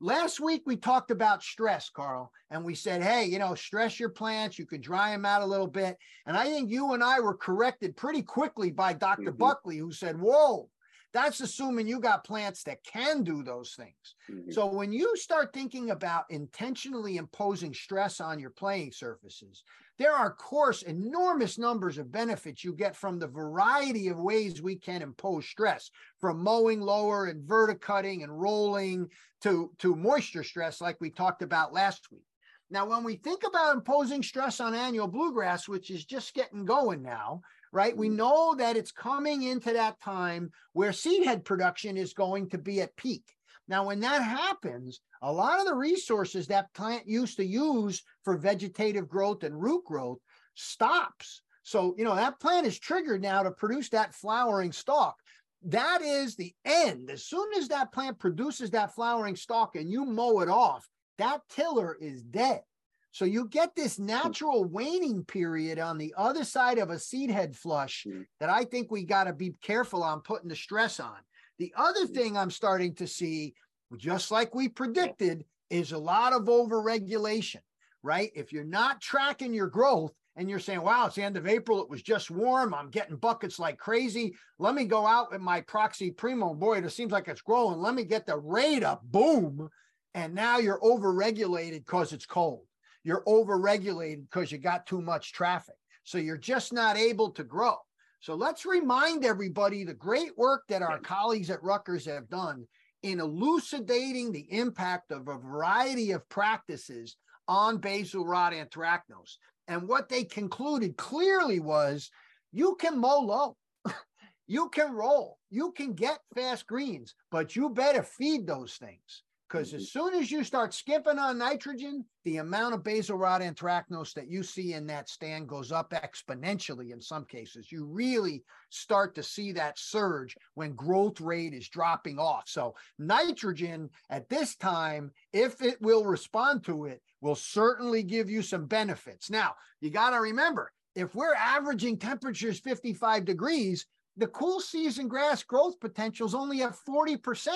Last 0.00 0.38
week 0.38 0.62
we 0.64 0.76
talked 0.76 1.10
about 1.10 1.42
stress, 1.42 1.90
Carl, 1.90 2.30
and 2.50 2.64
we 2.64 2.74
said, 2.74 3.02
hey, 3.02 3.24
you 3.24 3.40
know, 3.40 3.54
stress 3.54 3.98
your 3.98 4.10
plants. 4.10 4.58
You 4.58 4.64
can 4.64 4.80
dry 4.80 5.10
them 5.10 5.24
out 5.24 5.42
a 5.42 5.46
little 5.46 5.66
bit. 5.66 5.96
And 6.26 6.36
I 6.36 6.44
think 6.44 6.70
you 6.70 6.92
and 6.92 7.02
I 7.02 7.18
were 7.18 7.34
corrected 7.34 7.96
pretty 7.96 8.22
quickly 8.22 8.70
by 8.70 8.92
doctor 8.92 9.30
mm-hmm. 9.30 9.38
Buckley, 9.38 9.78
who 9.78 9.90
said, 9.90 10.20
whoa, 10.20 10.68
that's 11.12 11.40
assuming 11.40 11.88
you 11.88 12.00
got 12.00 12.24
plants 12.24 12.62
that 12.64 12.84
can 12.84 13.24
do 13.24 13.42
those 13.42 13.74
things. 13.74 14.14
Mm-hmm. 14.30 14.50
So 14.50 14.66
when 14.66 14.92
you 14.92 15.16
start 15.16 15.52
thinking 15.52 15.90
about 15.90 16.24
intentionally 16.30 17.16
imposing 17.16 17.72
stress 17.72 18.20
on 18.20 18.38
your 18.38 18.50
playing 18.50 18.92
surfaces, 18.92 19.62
there 19.98 20.12
are, 20.12 20.30
of 20.30 20.36
course, 20.36 20.82
enormous 20.82 21.58
numbers 21.58 21.98
of 21.98 22.12
benefits 22.12 22.62
you 22.62 22.72
get 22.72 22.94
from 22.94 23.18
the 23.18 23.26
variety 23.26 24.08
of 24.08 24.20
ways 24.20 24.62
we 24.62 24.76
can 24.76 25.02
impose 25.02 25.46
stress, 25.46 25.90
from 26.20 26.42
mowing 26.42 26.80
lower 26.80 27.26
and 27.26 27.42
verticutting 27.42 28.22
and 28.22 28.40
rolling 28.40 29.08
to, 29.42 29.72
to 29.78 29.96
moisture 29.96 30.44
stress, 30.44 30.80
like 30.80 31.00
we 31.00 31.10
talked 31.10 31.42
about 31.42 31.72
last 31.72 32.12
week. 32.12 32.22
Now, 32.70 32.86
when 32.86 33.02
we 33.02 33.16
think 33.16 33.44
about 33.44 33.74
imposing 33.74 34.22
stress 34.22 34.60
on 34.60 34.74
annual 34.74 35.08
bluegrass, 35.08 35.66
which 35.68 35.90
is 35.90 36.04
just 36.04 36.34
getting 36.34 36.64
going 36.64 37.02
now, 37.02 37.40
right? 37.72 37.96
We 37.96 38.08
mm-hmm. 38.08 38.16
know 38.16 38.54
that 38.56 38.76
it's 38.76 38.92
coming 38.92 39.42
into 39.42 39.72
that 39.72 40.00
time 40.00 40.50
where 40.72 40.92
seed 40.92 41.24
head 41.24 41.44
production 41.44 41.96
is 41.96 42.12
going 42.14 42.50
to 42.50 42.58
be 42.58 42.80
at 42.80 42.96
peak. 42.96 43.24
Now, 43.68 43.86
when 43.86 44.00
that 44.00 44.22
happens, 44.22 45.00
a 45.20 45.30
lot 45.30 45.60
of 45.60 45.66
the 45.66 45.74
resources 45.74 46.46
that 46.46 46.72
plant 46.72 47.06
used 47.06 47.36
to 47.36 47.44
use 47.44 48.02
for 48.24 48.36
vegetative 48.38 49.08
growth 49.08 49.42
and 49.44 49.60
root 49.60 49.84
growth 49.84 50.18
stops. 50.54 51.42
So, 51.64 51.94
you 51.98 52.04
know, 52.04 52.14
that 52.14 52.40
plant 52.40 52.66
is 52.66 52.78
triggered 52.78 53.20
now 53.20 53.42
to 53.42 53.50
produce 53.50 53.90
that 53.90 54.14
flowering 54.14 54.72
stalk. 54.72 55.16
That 55.64 56.00
is 56.00 56.34
the 56.34 56.54
end. 56.64 57.10
As 57.10 57.26
soon 57.26 57.48
as 57.58 57.68
that 57.68 57.92
plant 57.92 58.18
produces 58.18 58.70
that 58.70 58.94
flowering 58.94 59.36
stalk 59.36 59.76
and 59.76 59.90
you 59.90 60.06
mow 60.06 60.40
it 60.40 60.48
off, 60.48 60.88
that 61.18 61.42
tiller 61.50 61.96
is 62.00 62.22
dead. 62.22 62.62
So 63.12 63.24
you 63.24 63.48
get 63.48 63.74
this 63.74 63.98
natural 63.98 64.64
waning 64.64 65.24
period 65.24 65.78
on 65.78 65.98
the 65.98 66.14
other 66.16 66.44
side 66.44 66.78
of 66.78 66.90
a 66.90 66.98
seed 66.98 67.30
head 67.30 67.56
flush 67.56 68.04
hmm. 68.08 68.22
that 68.40 68.50
I 68.50 68.64
think 68.64 68.90
we 68.90 69.04
got 69.04 69.24
to 69.24 69.32
be 69.32 69.54
careful 69.62 70.02
on 70.02 70.20
putting 70.20 70.48
the 70.48 70.56
stress 70.56 71.00
on. 71.00 71.16
The 71.58 71.72
other 71.76 72.06
hmm. 72.06 72.12
thing 72.12 72.36
I'm 72.36 72.50
starting 72.50 72.94
to 72.96 73.06
see, 73.06 73.54
just 73.96 74.30
like 74.30 74.54
we 74.54 74.68
predicted, 74.68 75.44
is 75.70 75.92
a 75.92 75.98
lot 75.98 76.32
of 76.32 76.44
overregulation, 76.44 77.60
right? 78.02 78.30
If 78.34 78.52
you're 78.52 78.64
not 78.64 79.00
tracking 79.00 79.52
your 79.52 79.68
growth 79.68 80.12
and 80.36 80.48
you're 80.48 80.60
saying, 80.60 80.82
wow, 80.82 81.06
it's 81.06 81.16
the 81.16 81.22
end 81.22 81.36
of 81.36 81.46
April, 81.46 81.82
it 81.82 81.90
was 81.90 82.02
just 82.02 82.30
warm, 82.30 82.72
I'm 82.72 82.90
getting 82.90 83.16
buckets 83.16 83.58
like 83.58 83.76
crazy. 83.78 84.34
Let 84.58 84.74
me 84.74 84.84
go 84.84 85.06
out 85.06 85.32
with 85.32 85.40
my 85.40 85.62
Proxy 85.62 86.10
Primo. 86.10 86.54
Boy, 86.54 86.78
it 86.78 86.90
seems 86.90 87.12
like 87.12 87.28
it's 87.28 87.42
growing. 87.42 87.80
Let 87.80 87.94
me 87.94 88.04
get 88.04 88.26
the 88.26 88.38
rate 88.38 88.84
up. 88.84 89.02
Boom. 89.04 89.68
And 90.14 90.34
now 90.34 90.58
you're 90.58 90.80
overregulated 90.80 91.84
because 91.84 92.12
it's 92.12 92.24
cold 92.24 92.67
you're 93.08 93.24
overregulated 93.26 94.24
because 94.30 94.52
you 94.52 94.58
got 94.58 94.86
too 94.86 95.00
much 95.00 95.32
traffic. 95.32 95.76
So 96.04 96.18
you're 96.18 96.36
just 96.36 96.74
not 96.74 96.98
able 96.98 97.30
to 97.30 97.42
grow. 97.42 97.76
So 98.20 98.34
let's 98.34 98.66
remind 98.66 99.24
everybody 99.24 99.82
the 99.82 99.94
great 99.94 100.36
work 100.36 100.64
that 100.68 100.82
our 100.82 100.98
colleagues 100.98 101.48
at 101.48 101.62
Rutgers 101.62 102.04
have 102.04 102.28
done 102.28 102.66
in 103.02 103.20
elucidating 103.20 104.30
the 104.30 104.46
impact 104.52 105.10
of 105.10 105.28
a 105.28 105.38
variety 105.38 106.10
of 106.10 106.28
practices 106.28 107.16
on 107.46 107.78
basal 107.78 108.26
rot 108.26 108.52
anthracnose. 108.52 109.36
And 109.68 109.88
what 109.88 110.10
they 110.10 110.24
concluded 110.24 110.98
clearly 110.98 111.60
was 111.60 112.10
you 112.52 112.76
can 112.78 112.98
mow 112.98 113.20
low, 113.20 113.56
you 114.46 114.68
can 114.68 114.92
roll, 114.92 115.38
you 115.48 115.72
can 115.72 115.94
get 115.94 116.18
fast 116.34 116.66
greens, 116.66 117.14
but 117.30 117.56
you 117.56 117.70
better 117.70 118.02
feed 118.02 118.46
those 118.46 118.74
things 118.74 119.22
because 119.48 119.68
mm-hmm. 119.68 119.78
as 119.78 119.90
soon 119.90 120.14
as 120.14 120.30
you 120.30 120.44
start 120.44 120.74
skimping 120.74 121.18
on 121.18 121.38
nitrogen, 121.38 122.04
the 122.24 122.38
amount 122.38 122.74
of 122.74 122.84
basal 122.84 123.16
rot 123.16 123.40
anthracnose 123.40 124.12
that 124.14 124.28
you 124.28 124.42
see 124.42 124.74
in 124.74 124.86
that 124.86 125.08
stand 125.08 125.48
goes 125.48 125.72
up 125.72 125.90
exponentially 125.92 126.92
in 126.92 127.00
some 127.00 127.24
cases. 127.24 127.72
You 127.72 127.84
really 127.84 128.44
start 128.70 129.14
to 129.14 129.22
see 129.22 129.52
that 129.52 129.78
surge 129.78 130.36
when 130.54 130.74
growth 130.74 131.20
rate 131.20 131.54
is 131.54 131.68
dropping 131.68 132.18
off. 132.18 132.44
So, 132.46 132.74
nitrogen 132.98 133.90
at 134.10 134.28
this 134.28 134.56
time, 134.56 135.10
if 135.32 135.62
it 135.62 135.80
will 135.80 136.04
respond 136.04 136.64
to 136.64 136.86
it, 136.86 137.00
will 137.20 137.36
certainly 137.36 138.02
give 138.02 138.30
you 138.30 138.42
some 138.42 138.66
benefits. 138.66 139.30
Now, 139.30 139.54
you 139.80 139.90
got 139.90 140.10
to 140.10 140.20
remember 140.20 140.72
if 140.94 141.14
we're 141.14 141.34
averaging 141.34 141.98
temperatures 141.98 142.60
55 142.60 143.24
degrees, 143.24 143.86
the 144.16 144.26
cool 144.26 144.60
season 144.60 145.06
grass 145.06 145.42
growth 145.42 145.78
potential 145.78 146.26
is 146.26 146.34
only 146.34 146.62
at 146.62 146.74
40%. 146.88 147.48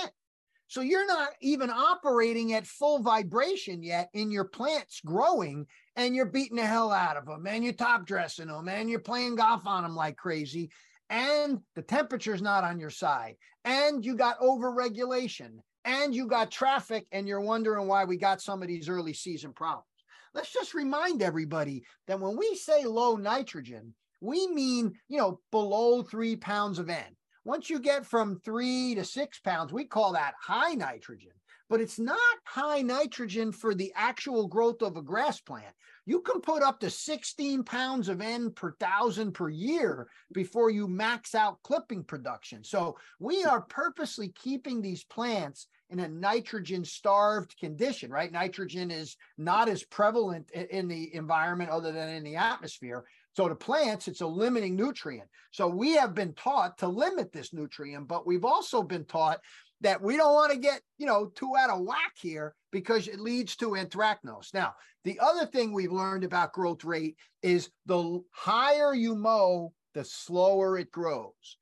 So 0.73 0.81
you're 0.81 1.07
not 1.07 1.29
even 1.43 1.69
operating 1.69 2.55
at 2.55 2.67
full 2.67 3.01
vibration 3.01 3.83
yet 3.83 4.09
in 4.15 4.31
your 4.31 4.45
plants 4.45 5.03
growing, 5.05 5.67
and 5.97 6.15
you're 6.15 6.25
beating 6.25 6.57
the 6.57 6.65
hell 6.65 6.91
out 6.91 7.19
of 7.19 7.27
them, 7.27 7.47
and 7.47 7.63
you're 7.63 7.75
top 7.75 8.07
dressing 8.07 8.47
them, 8.47 8.71
and 8.71 8.89
you're 8.89 8.99
playing 8.99 9.35
golf 9.35 9.67
on 9.67 9.83
them 9.83 9.95
like 9.95 10.17
crazy, 10.17 10.71
and 11.11 11.61
the 11.75 11.83
temperature's 11.83 12.41
not 12.41 12.65
on 12.65 12.81
your 12.81 12.89
side, 12.89 13.35
and 13.67 14.03
you 14.03 14.17
got 14.17 14.41
overregulation, 14.41 15.59
and 15.85 16.15
you 16.15 16.27
got 16.27 16.51
traffic, 16.51 17.07
and 17.13 17.29
you're 17.29 17.43
wondering 17.43 17.87
why 17.87 18.07
we 18.07 18.17
got 18.17 18.41
some 18.41 18.63
of 18.63 18.69
these 18.69 18.89
early 18.89 19.13
season 19.13 19.53
problems. 19.53 19.85
Let's 20.33 20.55
just 20.55 20.73
remind 20.73 21.21
everybody 21.21 21.85
that 22.07 22.19
when 22.19 22.35
we 22.35 22.55
say 22.55 22.87
low 22.87 23.17
nitrogen, 23.17 23.93
we 24.23 24.47
mean, 24.47 24.95
you 25.07 25.19
know, 25.19 25.39
below 25.51 26.03
three 26.03 26.35
pounds 26.35 26.79
of 26.79 26.89
N. 26.89 27.15
Once 27.45 27.69
you 27.69 27.81
get 27.81 28.07
from 28.07 28.39
three 28.41 28.95
to 28.95 29.05
six 29.05 29.41
pounds, 29.41 29.73
we 29.73 29.85
call 29.85 30.13
that 30.13 30.35
high 30.41 30.75
nitrogen, 30.75 31.33
but 31.69 31.81
it's 31.81 31.99
not 31.99 32.19
high 32.45 32.83
nitrogen 32.83 33.51
for 33.51 33.75
the 33.75 33.93
actual 33.97 34.47
growth 34.47 34.81
of 34.81 34.97
a 34.97 35.03
grass 35.03 35.41
plant. 35.41 35.75
You 36.05 36.21
can 36.21 36.41
put 36.41 36.63
up 36.63 36.81
to 36.81 36.91
16 36.91 37.63
pounds 37.65 38.09
of 38.09 38.21
N 38.21 38.51
per 38.51 38.73
thousand 38.73 39.33
per 39.33 39.49
year 39.49 40.09
before 40.33 40.71
you 40.71 40.89
max 40.89 41.35
out 41.35 41.63
clipping 41.63 42.05
production. 42.05 42.65
So 42.65 42.97
we 43.19 43.43
hmm. 43.43 43.49
are 43.49 43.63
purposely 43.63 44.29
keeping 44.31 44.81
these 44.81 45.05
plants 45.05 45.67
in 45.91 46.01
a 46.01 46.09
nitrogen 46.09 46.85
starved 46.85 47.57
condition, 47.59 48.11
right? 48.11 48.33
Nitrogen 48.33 48.91
is 48.91 49.17
not 49.37 49.69
as 49.69 49.85
prevalent 49.85 50.51
in 50.51 50.89
the 50.89 51.15
environment 51.15 51.71
other 51.71 51.93
than 51.93 52.09
in 52.09 52.25
the 52.25 52.37
atmosphere. 52.37 53.05
So 53.35 53.49
to 53.49 53.55
plants, 53.55 54.09
it's 54.09 54.21
a 54.21 54.27
limiting 54.27 54.77
nutrient. 54.77 55.29
So 55.51 55.67
we 55.67 55.93
have 55.97 56.15
been 56.15 56.35
taught 56.35 56.79
to 56.79 56.89
limit 56.89 57.33
this 57.33 57.53
nutrient, 57.53 58.09
but 58.09 58.27
we've 58.27 58.45
also 58.45 58.83
been 58.83 59.05
taught 59.05 59.41
that 59.81 60.01
we 60.01 60.17
don't 60.17 60.35
want 60.35 60.53
to 60.53 60.59
get, 60.59 60.81
you 60.99 61.07
know, 61.07 61.27
too 61.35 61.53
out 61.59 61.71
of 61.71 61.81
whack 61.81 62.13
here 62.21 62.55
because 62.71 63.09
it 63.09 63.21
leads 63.21 63.57
to 63.57 63.71
anthracnose. 63.71 64.55
Now, 64.55 64.75
the 65.05 65.19
other 65.21 65.47
thing 65.47 65.73
we've 65.73 65.93
learned 65.93 66.25
about 66.25 66.53
growth 66.53 66.85
rate 66.85 67.17
is 67.43 67.71
the 67.87 68.23
higher 68.31 68.95
you 68.95 69.15
mow, 69.15 69.73
the 69.95 70.05
slower 70.05 70.79
it 70.79 70.93
grows. 70.93 71.59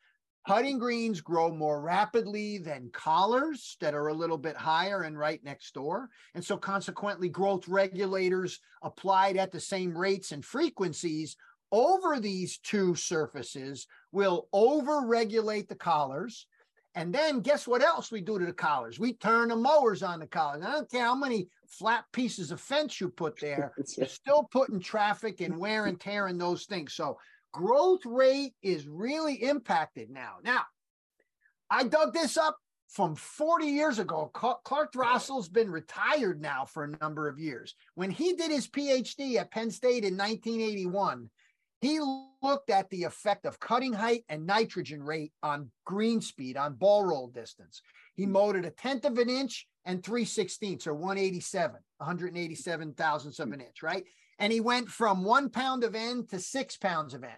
Putting 0.46 0.78
greens 0.78 1.20
grow 1.20 1.52
more 1.52 1.80
rapidly 1.80 2.58
than 2.58 2.90
collars 2.92 3.76
that 3.80 3.94
are 3.94 4.08
a 4.08 4.14
little 4.14 4.38
bit 4.38 4.56
higher 4.56 5.02
and 5.02 5.18
right 5.18 5.42
next 5.44 5.74
door. 5.74 6.08
And 6.34 6.44
so, 6.44 6.56
consequently, 6.56 7.28
growth 7.28 7.68
regulators 7.68 8.58
applied 8.82 9.36
at 9.36 9.52
the 9.52 9.60
same 9.60 9.96
rates 9.96 10.32
and 10.32 10.44
frequencies 10.44 11.36
over 11.72 12.18
these 12.18 12.58
two 12.58 12.94
surfaces 12.94 13.86
will 14.12 14.48
over-regulate 14.52 15.68
the 15.68 15.74
collars. 15.74 16.46
And 16.94 17.14
then 17.14 17.40
guess 17.40 17.68
what 17.68 17.82
else 17.82 18.10
we 18.10 18.20
do 18.20 18.38
to 18.38 18.46
the 18.46 18.52
collars? 18.52 18.98
We 18.98 19.12
turn 19.14 19.48
the 19.48 19.56
mowers 19.56 20.02
on 20.02 20.18
the 20.18 20.26
collars. 20.26 20.64
I 20.64 20.72
don't 20.72 20.90
care 20.90 21.04
how 21.04 21.14
many 21.14 21.48
flat 21.68 22.04
pieces 22.12 22.50
of 22.50 22.60
fence 22.60 23.00
you 23.00 23.08
put 23.08 23.38
there, 23.38 23.72
you're 23.96 24.06
still 24.06 24.48
putting 24.50 24.80
traffic 24.80 25.40
and 25.40 25.56
wear 25.56 25.86
and 25.86 26.00
tear 26.00 26.26
in 26.26 26.36
those 26.36 26.64
things. 26.64 26.94
So 26.94 27.18
growth 27.52 28.04
rate 28.04 28.54
is 28.62 28.88
really 28.88 29.34
impacted 29.34 30.10
now. 30.10 30.36
Now, 30.42 30.62
I 31.70 31.84
dug 31.84 32.12
this 32.12 32.36
up 32.36 32.58
from 32.88 33.14
40 33.14 33.66
years 33.66 34.00
ago. 34.00 34.30
Clark 34.34 34.92
Throssell's 34.92 35.48
been 35.48 35.70
retired 35.70 36.40
now 36.40 36.64
for 36.64 36.84
a 36.84 36.98
number 37.00 37.28
of 37.28 37.38
years. 37.38 37.76
When 37.94 38.10
he 38.10 38.34
did 38.34 38.50
his 38.50 38.66
PhD 38.66 39.36
at 39.36 39.52
Penn 39.52 39.70
State 39.70 40.04
in 40.04 40.16
1981, 40.16 41.30
he 41.80 41.98
looked 42.42 42.70
at 42.70 42.90
the 42.90 43.04
effect 43.04 43.46
of 43.46 43.58
cutting 43.58 43.92
height 43.92 44.24
and 44.28 44.46
nitrogen 44.46 45.02
rate 45.02 45.32
on 45.42 45.70
green 45.86 46.20
speed, 46.20 46.56
on 46.56 46.74
ball 46.74 47.04
roll 47.04 47.28
distance. 47.28 47.80
He 48.14 48.26
mowed 48.26 48.56
it 48.56 48.66
a 48.66 48.70
tenth 48.70 49.04
of 49.04 49.18
an 49.18 49.30
inch 49.30 49.66
and 49.86 50.04
three 50.04 50.26
sixteenths 50.26 50.86
or 50.86 50.94
187, 50.94 51.80
187 51.98 52.92
thousandths 52.94 53.40
of 53.40 53.52
an 53.52 53.60
inch, 53.60 53.82
right? 53.82 54.04
And 54.38 54.52
he 54.52 54.60
went 54.60 54.88
from 54.88 55.24
one 55.24 55.48
pound 55.48 55.84
of 55.84 55.94
N 55.94 56.26
to 56.30 56.38
six 56.38 56.76
pounds 56.76 57.14
of 57.14 57.24
N. 57.24 57.30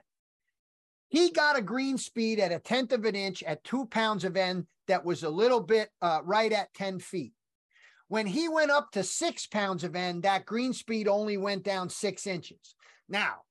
He 1.09 1.31
got 1.31 1.59
a 1.59 1.63
green 1.63 1.99
speed 1.99 2.41
at 2.41 2.53
a 2.53 2.59
tenth 2.59 2.93
of 2.93 3.05
an 3.05 3.15
inch 3.15 3.43
at 3.43 3.63
two 3.63 3.87
pounds 3.87 4.25
of 4.25 4.37
N 4.37 4.67
that 4.89 5.05
was 5.05 5.23
a 5.23 5.31
little 5.31 5.61
bit 5.61 5.91
uh, 6.01 6.21
right 6.25 6.53
at 6.53 6.75
10 6.75 6.99
feet. 6.99 7.33
When 8.09 8.27
he 8.27 8.49
went 8.49 8.71
up 8.71 8.91
to 8.93 9.05
six 9.05 9.47
pounds 9.47 9.85
of 9.85 9.95
N, 9.95 10.23
that 10.23 10.47
green 10.47 10.73
speed 10.73 11.09
only 11.09 11.37
went 11.37 11.63
down 11.63 11.89
six 11.91 12.27
inches. 12.27 12.75
Now, 13.09 13.43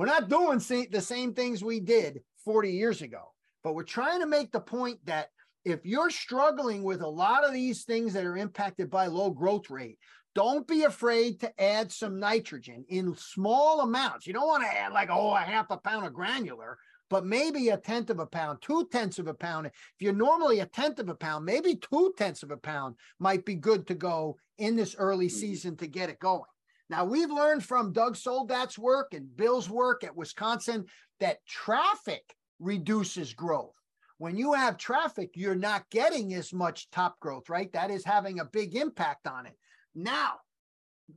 we're 0.00 0.06
not 0.06 0.30
doing 0.30 0.58
the 0.90 1.00
same 1.02 1.34
things 1.34 1.62
we 1.62 1.78
did 1.78 2.22
40 2.46 2.70
years 2.70 3.02
ago, 3.02 3.34
but 3.62 3.74
we're 3.74 3.82
trying 3.82 4.20
to 4.20 4.26
make 4.26 4.50
the 4.50 4.58
point 4.58 4.98
that 5.04 5.28
if 5.66 5.84
you're 5.84 6.08
struggling 6.08 6.82
with 6.82 7.02
a 7.02 7.06
lot 7.06 7.44
of 7.44 7.52
these 7.52 7.84
things 7.84 8.14
that 8.14 8.24
are 8.24 8.38
impacted 8.38 8.90
by 8.90 9.08
low 9.08 9.28
growth 9.28 9.68
rate, 9.68 9.98
don't 10.34 10.66
be 10.66 10.84
afraid 10.84 11.38
to 11.40 11.62
add 11.62 11.92
some 11.92 12.18
nitrogen 12.18 12.82
in 12.88 13.14
small 13.14 13.82
amounts. 13.82 14.26
You 14.26 14.32
don't 14.32 14.46
want 14.46 14.62
to 14.62 14.74
add 14.74 14.94
like, 14.94 15.10
oh, 15.12 15.34
a 15.34 15.40
half 15.40 15.66
a 15.68 15.76
pound 15.76 16.06
of 16.06 16.14
granular, 16.14 16.78
but 17.10 17.26
maybe 17.26 17.68
a 17.68 17.76
tenth 17.76 18.08
of 18.08 18.20
a 18.20 18.26
pound, 18.26 18.62
two 18.62 18.88
tenths 18.90 19.18
of 19.18 19.26
a 19.26 19.34
pound. 19.34 19.66
If 19.66 19.72
you're 19.98 20.14
normally 20.14 20.60
a 20.60 20.66
tenth 20.66 20.98
of 20.98 21.10
a 21.10 21.14
pound, 21.14 21.44
maybe 21.44 21.76
two 21.76 22.14
tenths 22.16 22.42
of 22.42 22.50
a 22.50 22.56
pound 22.56 22.94
might 23.18 23.44
be 23.44 23.54
good 23.54 23.86
to 23.88 23.94
go 23.94 24.38
in 24.56 24.76
this 24.76 24.96
early 24.96 25.26
mm-hmm. 25.26 25.36
season 25.36 25.76
to 25.76 25.86
get 25.86 26.08
it 26.08 26.20
going. 26.20 26.44
Now, 26.90 27.04
we've 27.04 27.30
learned 27.30 27.64
from 27.64 27.92
Doug 27.92 28.16
Soldat's 28.16 28.76
work 28.76 29.14
and 29.14 29.34
Bill's 29.36 29.70
work 29.70 30.02
at 30.02 30.16
Wisconsin 30.16 30.86
that 31.20 31.38
traffic 31.46 32.34
reduces 32.58 33.32
growth. 33.32 33.76
When 34.18 34.36
you 34.36 34.52
have 34.54 34.76
traffic, 34.76 35.30
you're 35.34 35.54
not 35.54 35.88
getting 35.90 36.34
as 36.34 36.52
much 36.52 36.90
top 36.90 37.18
growth, 37.20 37.48
right? 37.48 37.72
That 37.72 37.92
is 37.92 38.04
having 38.04 38.40
a 38.40 38.44
big 38.44 38.74
impact 38.74 39.28
on 39.28 39.46
it. 39.46 39.56
Now, 39.94 40.32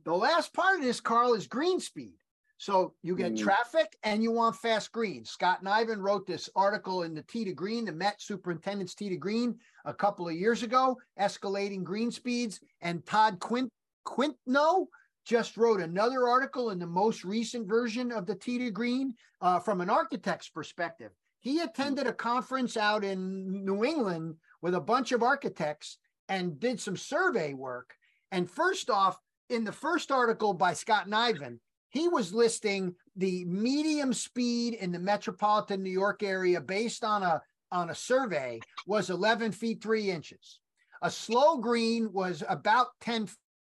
the 0.04 0.14
last 0.14 0.54
part 0.54 0.78
of 0.78 0.84
this, 0.84 1.00
Carl, 1.00 1.34
is 1.34 1.48
green 1.48 1.80
speed. 1.80 2.14
So 2.56 2.94
you 3.02 3.16
get 3.16 3.34
mm. 3.34 3.42
traffic 3.42 3.96
and 4.04 4.22
you 4.22 4.30
want 4.30 4.54
fast 4.54 4.92
green. 4.92 5.24
Scott 5.24 5.58
and 5.60 5.68
Niven 5.68 6.00
wrote 6.00 6.24
this 6.24 6.48
article 6.54 7.02
in 7.02 7.14
the 7.14 7.22
Tee 7.22 7.44
to 7.44 7.52
Green, 7.52 7.84
the 7.84 7.92
Met 7.92 8.22
Superintendent's 8.22 8.94
Tee 8.94 9.08
to 9.08 9.16
Green, 9.16 9.58
a 9.84 9.92
couple 9.92 10.28
of 10.28 10.34
years 10.34 10.62
ago, 10.62 10.96
escalating 11.20 11.82
green 11.82 12.12
speeds. 12.12 12.60
And 12.80 13.04
Todd 13.04 13.40
Quint 13.40 13.70
Quitno 14.06 14.86
just 15.24 15.56
wrote 15.56 15.80
another 15.80 16.28
article 16.28 16.70
in 16.70 16.78
the 16.78 16.86
most 16.86 17.24
recent 17.24 17.66
version 17.66 18.12
of 18.12 18.26
the 18.26 18.34
to 18.34 18.70
Green 18.70 19.14
uh, 19.40 19.58
from 19.58 19.80
an 19.80 19.90
architect's 19.90 20.48
perspective. 20.48 21.10
He 21.40 21.60
attended 21.60 22.06
a 22.06 22.12
conference 22.12 22.76
out 22.76 23.04
in 23.04 23.64
New 23.64 23.84
England 23.84 24.36
with 24.62 24.74
a 24.74 24.80
bunch 24.80 25.12
of 25.12 25.22
architects 25.22 25.98
and 26.28 26.58
did 26.58 26.80
some 26.80 26.96
survey 26.96 27.52
work. 27.52 27.94
And 28.32 28.50
first 28.50 28.88
off, 28.90 29.20
in 29.50 29.64
the 29.64 29.72
first 29.72 30.10
article 30.10 30.54
by 30.54 30.72
Scott 30.72 31.08
Niven, 31.08 31.60
he 31.90 32.08
was 32.08 32.34
listing 32.34 32.94
the 33.14 33.44
medium 33.44 34.12
speed 34.12 34.74
in 34.74 34.90
the 34.90 34.98
metropolitan 34.98 35.82
New 35.82 35.90
York 35.90 36.22
area 36.22 36.60
based 36.60 37.04
on 37.04 37.22
a 37.22 37.42
on 37.70 37.90
a 37.90 37.94
survey 37.94 38.60
was 38.86 39.10
11 39.10 39.52
feet 39.52 39.82
3 39.82 40.10
inches. 40.10 40.60
A 41.02 41.10
slow 41.10 41.58
green 41.58 42.12
was 42.12 42.42
about 42.48 42.88
10 43.00 43.28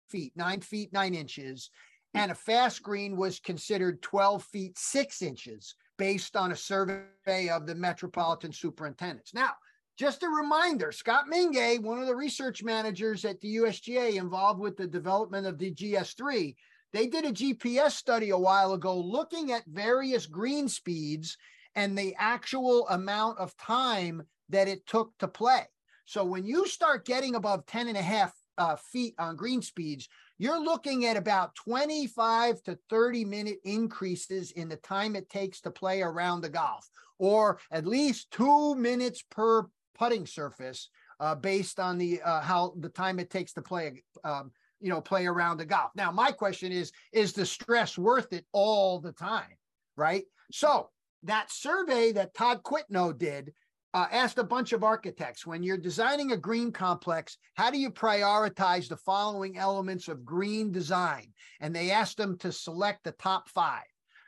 feet, 0.08 0.32
nine 0.36 0.60
feet, 0.60 0.92
nine 0.92 1.14
inches, 1.14 1.70
and 2.14 2.30
a 2.30 2.34
fast 2.34 2.82
green 2.82 3.16
was 3.16 3.40
considered 3.40 4.02
12 4.02 4.42
feet, 4.44 4.78
six 4.78 5.22
inches 5.22 5.74
based 5.98 6.36
on 6.36 6.52
a 6.52 6.56
survey 6.56 7.48
of 7.50 7.66
the 7.66 7.74
metropolitan 7.74 8.52
superintendents. 8.52 9.34
Now, 9.34 9.50
just 9.98 10.22
a 10.22 10.28
reminder 10.28 10.92
Scott 10.92 11.24
Mingay, 11.30 11.82
one 11.82 11.98
of 11.98 12.06
the 12.06 12.14
research 12.14 12.62
managers 12.62 13.24
at 13.24 13.40
the 13.40 13.56
USGA 13.56 14.14
involved 14.14 14.60
with 14.60 14.76
the 14.76 14.86
development 14.86 15.46
of 15.46 15.58
the 15.58 15.72
GS3, 15.72 16.54
they 16.92 17.06
did 17.08 17.24
a 17.24 17.32
GPS 17.32 17.90
study 17.92 18.30
a 18.30 18.38
while 18.38 18.72
ago 18.72 18.98
looking 18.98 19.52
at 19.52 19.66
various 19.66 20.26
green 20.26 20.68
speeds 20.68 21.36
and 21.74 21.98
the 21.98 22.14
actual 22.18 22.88
amount 22.88 23.38
of 23.38 23.56
time 23.56 24.22
that 24.48 24.68
it 24.68 24.86
took 24.86 25.12
to 25.18 25.28
play. 25.28 25.66
So 26.06 26.24
when 26.24 26.46
you 26.46 26.66
start 26.66 27.04
getting 27.04 27.34
above 27.34 27.66
10 27.66 27.88
and 27.88 27.96
a 27.96 28.02
half 28.02 28.32
uh, 28.58 28.76
feet 28.76 29.14
on 29.18 29.36
green 29.36 29.62
speeds, 29.62 30.08
you're 30.38 30.62
looking 30.62 31.06
at 31.06 31.16
about 31.16 31.54
25 31.54 32.62
to 32.64 32.78
30 32.90 33.24
minute 33.24 33.58
increases 33.64 34.50
in 34.52 34.68
the 34.68 34.76
time 34.76 35.16
it 35.16 35.28
takes 35.28 35.60
to 35.62 35.70
play 35.70 36.02
around 36.02 36.42
the 36.42 36.48
golf, 36.48 36.88
or 37.18 37.58
at 37.70 37.86
least 37.86 38.30
two 38.30 38.74
minutes 38.74 39.22
per 39.30 39.66
putting 39.96 40.26
surface 40.26 40.90
uh, 41.20 41.34
based 41.34 41.80
on 41.80 41.98
the 41.98 42.20
uh, 42.22 42.40
how 42.40 42.74
the 42.78 42.88
time 42.88 43.18
it 43.18 43.30
takes 43.30 43.52
to 43.52 43.62
play 43.62 44.02
um, 44.24 44.52
you 44.80 44.90
know 44.90 45.00
play 45.00 45.26
around 45.26 45.56
the 45.56 45.64
golf. 45.64 45.90
Now 45.94 46.10
my 46.10 46.30
question 46.30 46.72
is 46.72 46.92
is 47.12 47.32
the 47.32 47.46
stress 47.46 47.98
worth 47.98 48.32
it 48.32 48.46
all 48.52 49.00
the 49.00 49.12
time, 49.12 49.56
right? 49.96 50.24
So 50.52 50.90
that 51.24 51.50
survey 51.50 52.12
that 52.12 52.34
Todd 52.34 52.62
Quitno 52.62 53.16
did 53.16 53.52
uh, 53.94 54.06
asked 54.10 54.38
a 54.38 54.44
bunch 54.44 54.72
of 54.72 54.84
architects 54.84 55.46
when 55.46 55.62
you're 55.62 55.78
designing 55.78 56.32
a 56.32 56.36
green 56.36 56.70
complex, 56.72 57.38
how 57.54 57.70
do 57.70 57.78
you 57.78 57.90
prioritize 57.90 58.88
the 58.88 58.96
following 58.96 59.56
elements 59.56 60.08
of 60.08 60.24
green 60.24 60.70
design? 60.70 61.32
And 61.60 61.74
they 61.74 61.90
asked 61.90 62.18
them 62.18 62.36
to 62.38 62.52
select 62.52 63.04
the 63.04 63.12
top 63.12 63.48
five. 63.48 63.82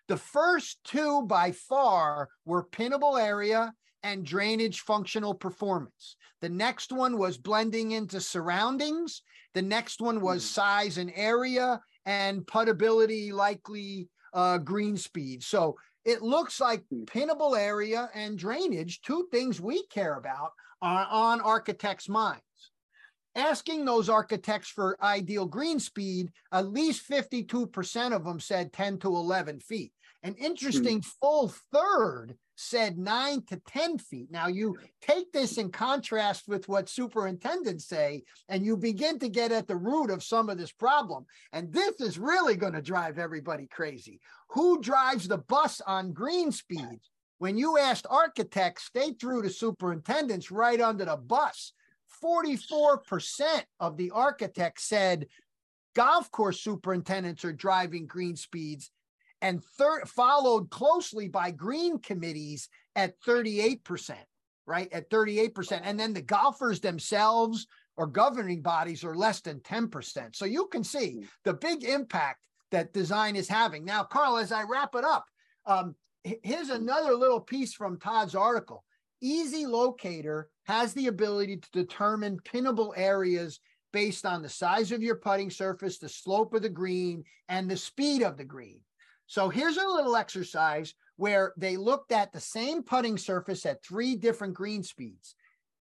The 0.09 0.17
first 0.17 0.79
two 0.85 1.23
by 1.23 1.53
far 1.53 2.29
were 2.45 2.65
pinnable 2.65 3.21
area 3.21 3.73
and 4.03 4.25
drainage 4.25 4.81
functional 4.81 5.35
performance. 5.35 6.17
The 6.41 6.49
next 6.49 6.91
one 6.91 7.19
was 7.19 7.37
blending 7.37 7.93
into 7.93 8.21
surroundings. 8.21 9.23
The 9.55 9.63
next 9.63 10.01
one 10.01 10.21
was 10.21 10.43
hmm. 10.43 10.55
size 10.55 10.99
and 10.99 11.13
area 11.15 11.81
and 12.07 12.41
puttability, 12.47 13.31
likely 13.31 14.09
uh, 14.33 14.59
green 14.59 14.97
speed. 14.97 15.43
So 15.43 15.77
it 16.05 16.23
looks 16.23 16.61
like 16.61 16.85
hmm. 16.91 17.05
pinnable 17.05 17.59
area 17.59 18.11
and 18.15 18.39
drainage, 18.39 19.01
two 19.03 19.29
things 19.31 19.61
we 19.61 19.87
care 19.87 20.17
about, 20.17 20.53
are 20.83 21.07
on 21.11 21.41
architects' 21.41 22.09
minds. 22.09 22.43
Asking 23.37 23.85
those 23.85 24.09
architects 24.09 24.69
for 24.69 25.03
ideal 25.03 25.47
green 25.47 25.79
speed, 25.79 26.31
at 26.53 26.69
least 26.69 27.09
52% 27.09 28.13
of 28.13 28.25
them 28.25 28.41
said 28.41 28.73
10 28.73 28.99
to 28.99 29.09
11 29.09 29.61
feet. 29.61 29.93
An 30.23 30.35
hmm. 30.35 30.45
interesting 30.45 31.03
full 31.03 31.53
third 31.73 32.37
said 32.61 32.99
nine 32.99 33.43
to 33.47 33.57
10 33.67 33.99
feet. 33.99 34.31
Now, 34.31 34.47
you 34.49 34.77
take 35.01 35.33
this 35.33 35.57
in 35.57 35.71
contrast 35.71 36.47
with 36.47 36.69
what 36.69 36.89
superintendents 36.89 37.87
say, 37.87 38.23
and 38.49 38.65
you 38.65 38.77
begin 38.77 39.19
to 39.21 39.29
get 39.29 39.51
at 39.51 39.67
the 39.67 39.77
root 39.77 40.11
of 40.11 40.23
some 40.23 40.51
of 40.51 40.59
this 40.59 40.73
problem. 40.73 41.25
And 41.53 41.73
this 41.73 42.01
is 42.01 42.19
really 42.19 42.57
going 42.57 42.75
to 42.75 42.83
drive 42.83 43.19
everybody 43.19 43.67
crazy. 43.67 44.21
Who 44.51 44.81
drives 44.83 45.27
the 45.27 45.39
bus 45.39 45.81
on 45.87 46.13
green 46.13 46.53
speeds? 46.53 47.11
When 47.39 47.57
you 47.57 47.79
asked 47.79 48.07
architects, 48.11 48.91
they 48.93 49.13
threw 49.13 49.41
the 49.41 49.51
superintendents 49.51 50.51
right 50.51 50.81
under 50.81 51.07
the 51.07 51.17
bus. 51.17 51.73
44% 52.23 52.99
of 53.81 53.97
the 53.97 54.11
architects 54.11 54.85
said 54.85 55.27
golf 55.95 56.31
course 56.31 56.61
superintendents 56.61 57.45
are 57.45 57.53
driving 57.53 58.07
green 58.07 58.37
speeds 58.37 58.91
and 59.43 59.65
third 59.65 60.09
followed 60.09 60.71
closely 60.71 61.29
by 61.29 61.51
green 61.51 61.99
committees 61.99 62.69
at 62.97 63.21
38%, 63.23 64.15
right? 64.67 64.93
At 64.93 65.11
38%. 65.11 65.81
And 65.83 65.99
then 65.99 66.13
the 66.13 66.23
golfers 66.23 66.81
themselves 66.81 67.67
or 67.97 68.07
governing 68.07 68.63
bodies 68.63 69.05
are 69.05 69.15
less 69.15 69.41
than 69.41 69.61
10%. 69.61 70.35
So 70.37 70.45
you 70.45 70.67
can 70.67 70.85
see 70.85 71.13
hmm. 71.13 71.23
the 71.45 71.55
big 71.55 71.85
impact 71.85 72.47
that 72.71 72.93
design 72.93 73.37
is 73.37 73.49
having. 73.49 73.85
Now, 73.85 74.05
Carl, 74.05 74.37
as 74.37 74.53
I 74.53 74.63
wrap 74.63 74.95
it 74.95 75.05
up, 75.05 75.25
um, 75.67 75.95
here's 76.23 76.71
another 76.71 77.15
little 77.15 77.41
piece 77.41 77.75
from 77.75 77.99
Todd's 77.99 78.35
article. 78.35 78.85
EZLocator 79.23 80.45
has 80.65 80.95
the 80.95 81.09
ability 81.09 81.59
to 81.59 81.71
determine 81.73 82.39
pinnable 82.41 82.93
areas 82.97 83.61
based 83.93 84.25
on 84.25 84.41
the 84.41 84.49
size 84.49 84.93
of 84.93 85.03
your 85.03 85.17
putting 85.17 85.51
surface, 85.51 85.99
the 85.99 86.09
slope 86.09 86.55
of 86.55 86.63
the 86.63 86.69
green, 86.69 87.25
and 87.49 87.69
the 87.69 87.77
speed 87.77 88.23
of 88.23 88.37
the 88.37 88.45
green. 88.45 88.81
So 89.31 89.49
here's 89.49 89.77
a 89.77 89.87
little 89.87 90.17
exercise 90.17 90.93
where 91.15 91.53
they 91.57 91.77
looked 91.77 92.11
at 92.11 92.33
the 92.33 92.41
same 92.41 92.83
putting 92.83 93.17
surface 93.17 93.65
at 93.65 93.81
three 93.81 94.17
different 94.17 94.55
green 94.55 94.83
speeds. 94.83 95.37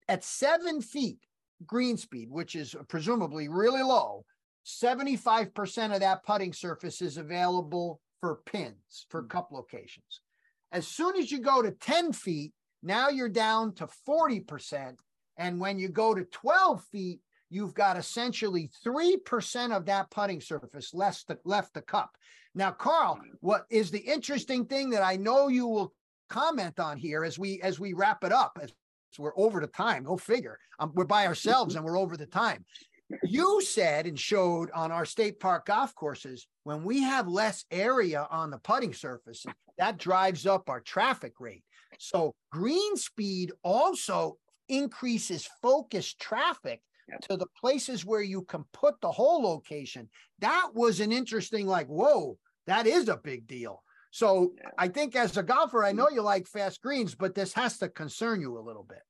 At 0.08 0.24
seven 0.24 0.82
feet 0.82 1.18
green 1.66 1.98
speed, 1.98 2.30
which 2.30 2.54
is 2.54 2.76
presumably 2.90 3.50
really 3.50 3.82
low, 3.82 4.24
75% 4.68 5.96
of 5.96 6.00
that 6.02 6.24
putting 6.24 6.54
surface 6.54 7.02
is 7.02 7.18
available 7.18 8.00
for 8.20 8.42
pins 8.46 9.08
for 9.10 9.24
hmm. 9.24 9.30
cup 9.30 9.50
locations. 9.52 10.22
As 10.72 10.88
soon 10.88 11.16
as 11.16 11.32
you 11.32 11.40
go 11.40 11.64
to 11.64 11.72
10 11.72 12.14
feet, 12.14 12.54
now 12.84 13.10
you're 13.10 13.30
down 13.30 13.74
to 13.74 13.88
40%. 14.08 14.96
And 15.38 15.60
when 15.60 15.80
you 15.80 15.90
go 15.90 16.14
to 16.14 16.24
12 16.24 16.84
feet, 16.92 17.20
you've 17.50 17.74
got 17.74 17.98
essentially 17.98 18.70
3% 18.86 19.76
of 19.76 19.86
that 19.86 20.10
putting 20.12 20.42
surface 20.42 20.94
left 20.94 21.28
the, 21.28 21.38
left 21.46 21.74
the 21.74 21.82
cup. 21.82 22.16
Now, 22.56 22.72
Carl, 22.72 23.20
what 23.42 23.66
is 23.70 23.92
the 23.92 24.00
interesting 24.00 24.66
thing 24.66 24.90
that 24.92 25.04
I 25.04 25.16
know 25.16 25.48
you 25.48 25.68
will 25.68 25.94
comment 26.30 26.80
on 26.80 26.98
here 26.98 27.24
as 27.24 27.40
we 27.40 27.60
as 27.62 27.80
we 27.80 27.94
wrap 27.94 28.24
it 28.24 28.32
up 28.32 28.60
as 28.62 28.72
we're 29.18 29.38
over 29.38 29.60
the 29.60 29.68
time 29.68 30.04
go 30.04 30.18
figure. 30.18 30.60
Um, 30.80 30.92
we're 30.94 31.06
by 31.06 31.26
ourselves 31.26 31.76
and 31.76 31.84
we're 31.84 31.98
over 31.98 32.16
the 32.16 32.26
time. 32.26 32.64
You 33.24 33.62
said 33.64 34.06
and 34.06 34.20
showed 34.20 34.70
on 34.72 34.92
our 34.92 35.06
state 35.06 35.40
park 35.40 35.66
golf 35.66 35.96
courses 35.96 36.48
when 36.64 36.84
we 36.84 37.02
have 37.02 37.28
less 37.28 37.66
area 37.72 38.28
on 38.30 38.52
the 38.52 38.60
putting 38.60 38.94
surface 38.94 39.46
that 39.80 39.98
drives 39.98 40.46
up 40.46 40.70
our 40.70 40.80
traffic 40.80 41.34
rate. 41.40 41.64
So 41.98 42.36
green 42.52 42.96
speed 42.98 43.52
also 43.64 44.38
increases 44.68 45.50
focus 45.62 46.14
traffic 46.14 46.82
to 47.22 47.38
the 47.38 47.48
places 47.60 48.06
where 48.06 48.22
you 48.22 48.44
can 48.44 48.64
put 48.74 49.00
the 49.02 49.12
hole 49.12 49.42
location. 49.44 50.10
That 50.40 50.70
was 50.74 51.00
an 51.00 51.12
interesting, 51.12 51.68
like, 51.68 51.88
whoa, 51.88 52.38
that 52.68 52.88
is 52.88 53.10
a 53.10 53.18
big 53.18 53.48
deal. 53.48 53.84
So 54.12 54.54
yeah. 54.58 54.70
I 54.78 54.88
think 54.88 55.16
as 55.16 55.38
a 55.38 55.44
golfer, 55.44 55.84
I 55.84 55.92
know 55.92 56.10
you 56.10 56.22
like 56.22 56.48
fast 56.48 56.82
greens, 56.82 57.16
but 57.16 57.36
this 57.36 57.54
has 57.54 57.78
to 57.80 57.90
concern 57.90 58.42
you 58.42 58.58
a 58.58 58.62
little 58.62 58.86
bit. 58.88 59.02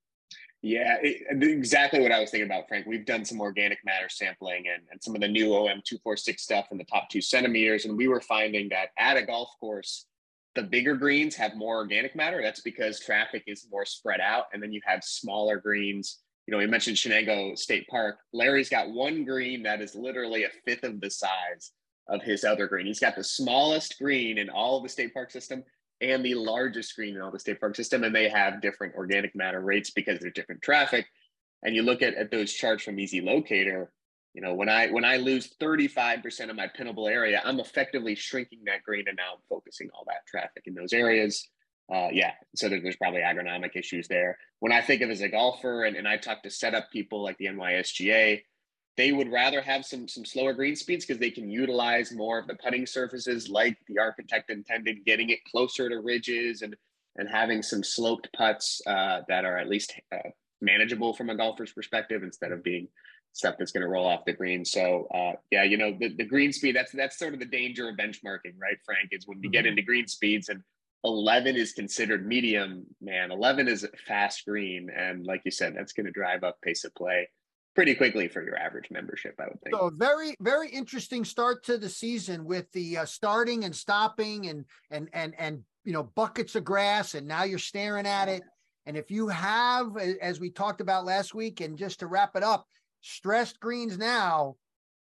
Yeah, 0.62 0.98
it, 1.02 1.42
exactly 1.42 2.02
what 2.02 2.12
I 2.12 2.20
was 2.20 2.32
thinking 2.32 2.48
about, 2.48 2.68
Frank. 2.68 2.86
We've 2.86 3.06
done 3.06 3.24
some 3.24 3.40
organic 3.40 3.80
matter 3.86 4.10
sampling 4.10 4.66
and, 4.68 4.84
and 4.92 5.02
some 5.02 5.16
of 5.16 5.22
the 5.22 5.28
new 5.28 5.54
OM 5.54 5.82
246 5.86 6.42
stuff 6.42 6.68
in 6.72 6.78
the 6.78 6.84
top 6.84 7.10
two 7.10 7.22
centimeters. 7.22 7.86
And 7.86 7.96
we 7.96 8.10
were 8.10 8.20
finding 8.20 8.68
that 8.70 8.90
at 8.98 9.16
a 9.16 9.26
golf 9.26 9.50
course, 9.60 10.06
the 10.56 10.64
bigger 10.64 10.96
greens 10.96 11.36
have 11.36 11.56
more 11.56 11.78
organic 11.78 12.14
matter. 12.14 12.42
That's 12.42 12.60
because 12.60 13.00
traffic 13.00 13.44
is 13.48 13.68
more 13.72 13.86
spread 13.86 14.20
out. 14.20 14.46
And 14.52 14.62
then 14.62 14.74
you 14.74 14.82
have 14.84 15.02
smaller 15.04 15.58
greens 15.58 16.20
you 16.50 16.56
know, 16.56 16.58
we 16.58 16.66
mentioned 16.66 16.98
Chenango 16.98 17.56
State 17.56 17.88
Park. 17.90 18.18
Larry's 18.34 18.70
got 18.70 18.90
one 18.90 19.24
green 19.24 19.62
that 19.62 19.82
is 19.82 19.94
literally 19.94 20.46
a 20.46 20.50
fifth 20.66 20.84
of 20.84 21.00
the 21.00 21.12
size 21.12 21.74
of 22.08 22.24
his 22.24 22.44
other 22.44 22.66
green. 22.66 22.88
He's 22.88 23.00
got 23.00 23.16
the 23.16 23.24
smallest 23.24 24.00
green 24.00 24.40
in 24.40 24.50
all 24.50 24.78
of 24.78 24.82
the 24.82 24.90
state 24.90 25.14
park 25.14 25.30
system 25.30 25.64
and 26.02 26.26
the 26.26 26.34
largest 26.34 26.96
green 26.96 27.16
in 27.16 27.22
all 27.22 27.30
the 27.30 27.38
state 27.38 27.60
park 27.60 27.76
system. 27.76 28.04
And 28.04 28.16
they 28.16 28.30
have 28.30 28.64
different 28.64 28.96
organic 28.96 29.36
matter 29.36 29.62
rates 29.62 29.92
because 29.92 30.18
they're 30.18 30.32
different 30.32 30.64
traffic. 30.64 31.06
And 31.62 31.76
you 31.76 31.84
look 31.84 32.02
at, 32.02 32.16
at 32.16 32.32
those 32.32 32.52
charts 32.52 32.84
from 32.84 32.98
EZLocator, 32.98 33.86
you 34.34 34.42
know, 34.42 34.56
when 34.56 34.70
I 34.70 34.88
when 34.88 35.06
I 35.06 35.18
lose 35.18 35.54
35% 35.62 36.50
of 36.50 36.56
my 36.56 36.68
pinnable 36.68 37.12
area, 37.12 37.44
I'm 37.46 37.60
effectively 37.60 38.16
shrinking 38.16 38.62
that 38.66 38.82
green 38.82 39.08
and 39.08 39.18
now 39.18 39.34
I'm 39.34 39.42
focusing 39.48 39.92
all 39.94 40.06
that 40.08 40.26
traffic 40.26 40.64
in 40.66 40.74
those 40.74 40.94
areas 40.94 41.48
uh, 41.94 42.10
yeah, 42.12 42.34
so 42.56 42.70
there's 42.70 42.96
probably 42.98 43.22
agronomic 43.22 43.76
issues 43.76 44.08
there. 44.08 44.38
When 44.60 44.72
I 44.72 44.82
think 44.82 45.02
of 45.02 45.10
as 45.10 45.22
a 45.22 45.30
golfer 45.30 45.86
and, 45.86 45.96
and 45.96 46.08
I 46.08 46.18
talk 46.18 46.44
to 46.44 46.50
setup 46.50 46.92
people 46.92 47.24
like 47.24 47.38
the 47.38 47.46
NYSGA, 47.46 48.42
they 48.96 49.12
would 49.12 49.32
rather 49.32 49.62
have 49.62 49.86
some 49.86 50.08
some 50.08 50.26
slower 50.26 50.54
green 50.54 50.76
speeds 50.76 51.06
because 51.06 51.20
they 51.20 51.32
can 51.32 51.50
utilize 51.50 52.12
more 52.12 52.38
of 52.38 52.48
the 52.48 52.56
putting 52.56 52.86
surfaces 52.86 53.50
like 53.50 53.78
the 53.88 53.98
architect 53.98 54.52
intended, 54.52 55.06
getting 55.06 55.30
it 55.30 55.40
closer 55.46 55.90
to 55.90 56.02
ridges 56.02 56.62
and 56.62 56.76
and 57.16 57.28
having 57.30 57.64
some 57.64 57.84
sloped 57.84 58.30
putts 58.36 58.82
uh, 58.86 59.22
that 59.28 59.46
are 59.46 59.58
at 59.58 59.70
least 59.70 59.94
uh, 60.14 60.30
manageable 60.62 61.14
from 61.14 61.30
a 61.30 61.36
golfer's 61.36 61.72
perspective 61.72 62.24
instead 62.24 62.52
of 62.52 62.64
being 62.64 62.88
stuff 63.34 63.56
that's 63.58 63.72
going 63.72 63.82
to 63.82 63.88
roll 63.88 64.06
off 64.06 64.26
the 64.26 64.34
green. 64.34 64.66
So 64.66 65.08
uh, 65.14 65.34
yeah, 65.50 65.64
you 65.64 65.78
know 65.78 65.96
the, 65.98 66.14
the 66.16 66.26
green 66.26 66.52
speed 66.52 66.76
that's 66.76 66.92
that's 66.92 67.18
sort 67.18 67.34
of 67.34 67.40
the 67.40 67.46
danger 67.46 67.90
of 67.90 67.96
benchmarking, 67.96 68.60
right, 68.62 68.78
Frank? 68.86 69.10
Is 69.12 69.28
when 69.28 69.42
you 69.42 69.50
get 69.50 69.60
mm-hmm. 69.60 69.70
into 69.70 69.82
green 69.82 70.08
speeds 70.08 70.50
and 70.50 70.62
11 71.04 71.56
is 71.56 71.74
considered 71.74 72.28
medium, 72.28 72.86
man. 73.02 73.32
11 73.32 73.68
is 73.68 73.88
fast 74.08 74.46
green. 74.46 74.90
And 74.90 75.26
like 75.26 75.42
you 75.46 75.52
said, 75.52 75.76
that's 75.76 75.94
going 75.94 76.06
to 76.06 76.12
drive 76.12 76.44
up 76.44 76.60
pace 76.62 76.84
of 76.84 76.94
play 76.96 77.30
pretty 77.76 77.96
quickly 77.96 78.28
for 78.28 78.44
your 78.44 78.58
average 78.58 78.92
membership, 78.92 79.36
I 79.40 79.46
would 79.46 79.62
think. 79.62 79.76
So 79.76 79.92
very, 79.96 80.36
very 80.42 80.70
interesting 80.70 81.24
start 81.24 81.64
to 81.66 81.78
the 81.78 81.88
season 81.88 82.44
with 82.44 82.70
the 82.74 82.98
uh, 82.98 83.06
starting 83.06 83.64
and 83.64 83.74
stopping 83.76 84.48
and, 84.48 84.66
and, 84.92 85.08
and, 85.14 85.34
and, 85.38 85.64
you 85.86 85.94
know, 85.94 86.04
buckets 86.04 86.56
of 86.56 86.66
grass. 86.66 87.16
And 87.16 87.28
now 87.28 87.44
you're 87.44 87.60
staring 87.60 88.06
at 88.06 88.28
it. 88.28 88.44
And 88.86 88.98
if 88.98 89.12
you 89.12 89.30
have, 89.30 89.96
as 89.98 90.40
we 90.40 90.50
talked 90.50 90.82
about 90.82 91.06
last 91.06 91.34
week, 91.34 91.62
and 91.62 91.78
just 91.78 92.00
to 92.00 92.08
wrap 92.08 92.36
it 92.36 92.44
up, 92.44 92.66
stressed 93.02 93.60
greens 93.60 93.98
now, 93.98 94.56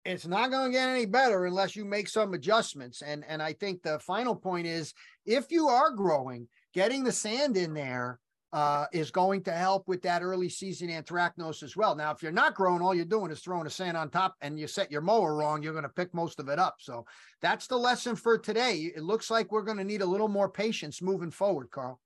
it's 0.06 0.28
not 0.28 0.52
going 0.52 0.72
to 0.72 0.78
get 0.78 0.90
any 0.90 1.06
better 1.06 1.46
unless 1.46 1.76
you 1.76 1.86
make 1.86 2.10
some 2.10 2.34
adjustments. 2.34 3.02
And 3.02 3.24
and 3.28 3.42
I 3.42 3.54
think 3.54 3.82
the 3.82 4.00
final 4.00 4.36
point 4.36 4.68
is 4.68 4.94
if 5.26 5.52
you 5.52 5.68
are 5.68 5.92
growing, 5.92 6.48
getting 6.74 7.04
the 7.04 7.12
sand 7.12 7.58
in 7.58 7.74
there 7.74 8.20
uh, 8.52 8.86
is 8.94 9.10
going 9.10 9.42
to 9.44 9.52
help 9.52 9.88
with 9.88 10.04
that 10.04 10.22
early 10.22 10.48
season 10.48 10.90
anthracnose 10.90 11.64
as 11.64 11.76
well. 11.76 11.96
Now, 11.96 12.12
if 12.12 12.22
you're 12.22 12.32
not 12.32 12.54
growing, 12.54 12.84
all 12.84 12.94
you're 12.94 13.06
doing 13.06 13.32
is 13.32 13.40
throwing 13.40 13.64
the 13.64 13.70
sand 13.70 13.98
on 13.98 14.10
top 14.10 14.36
and 14.42 14.60
you 14.60 14.68
set 14.68 14.92
your 14.92 15.02
mower 15.02 15.36
wrong, 15.36 15.64
you're 15.64 15.74
going 15.74 15.84
to 15.84 15.90
pick 15.90 16.14
most 16.14 16.40
of 16.40 16.50
it 16.50 16.60
up. 16.60 16.76
So 16.80 17.04
that's 17.42 17.66
the 17.66 17.78
lesson 17.78 18.16
for 18.16 18.38
today. 18.38 18.92
It 18.96 19.02
looks 19.02 19.32
like 19.32 19.52
we're 19.52 19.64
going 19.64 19.80
to 19.80 19.84
need 19.84 20.04
a 20.04 20.06
little 20.06 20.28
more 20.28 20.50
patience 20.50 21.02
moving 21.02 21.32
forward, 21.32 21.72
Carl. 21.72 22.00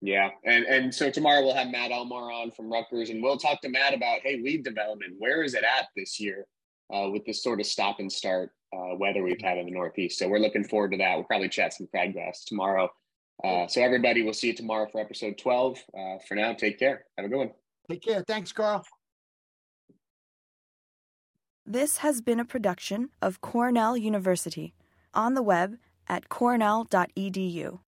Yeah, 0.00 0.30
and 0.44 0.66
and 0.66 0.94
so 0.94 1.10
tomorrow 1.10 1.42
we'll 1.42 1.54
have 1.54 1.68
Matt 1.68 1.90
Elmore 1.90 2.30
on 2.30 2.50
from 2.50 2.70
Rutgers, 2.70 3.08
and 3.08 3.22
we'll 3.22 3.38
talk 3.38 3.62
to 3.62 3.70
Matt 3.70 3.94
about 3.94 4.20
hey 4.22 4.38
lead 4.42 4.62
development. 4.62 5.14
Where 5.18 5.42
is 5.42 5.54
it 5.54 5.64
at 5.64 5.86
this 5.96 6.20
year 6.20 6.46
uh, 6.94 7.10
with 7.10 7.24
this 7.24 7.42
sort 7.42 7.60
of 7.60 7.66
stop 7.66 7.98
and 7.98 8.10
start 8.10 8.50
uh, 8.72 8.94
weather 8.96 9.22
we've 9.22 9.40
had 9.40 9.58
in 9.58 9.66
the 9.66 9.72
Northeast? 9.72 10.18
So 10.18 10.28
we're 10.28 10.38
looking 10.38 10.64
forward 10.64 10.92
to 10.92 10.98
that. 10.98 11.14
We'll 11.16 11.24
probably 11.24 11.48
chat 11.48 11.74
some 11.74 11.88
crabgrass 11.94 12.44
tomorrow. 12.46 12.88
Uh, 13.42 13.66
so 13.66 13.82
everybody, 13.82 14.22
we'll 14.22 14.32
see 14.32 14.48
you 14.48 14.54
tomorrow 14.54 14.86
for 14.90 15.00
episode 15.00 15.36
twelve. 15.38 15.78
Uh, 15.96 16.18
for 16.26 16.34
now, 16.34 16.52
take 16.52 16.78
care. 16.78 17.04
Have 17.16 17.26
a 17.26 17.28
good 17.28 17.38
one. 17.38 17.50
Take 17.90 18.02
care. 18.02 18.22
Thanks, 18.26 18.52
Carl. 18.52 18.84
This 21.66 21.98
has 21.98 22.20
been 22.20 22.40
a 22.40 22.44
production 22.44 23.08
of 23.22 23.40
Cornell 23.40 23.96
University 23.96 24.74
on 25.14 25.34
the 25.34 25.42
web 25.42 25.76
at 26.06 26.28
cornell.edu. 26.28 27.80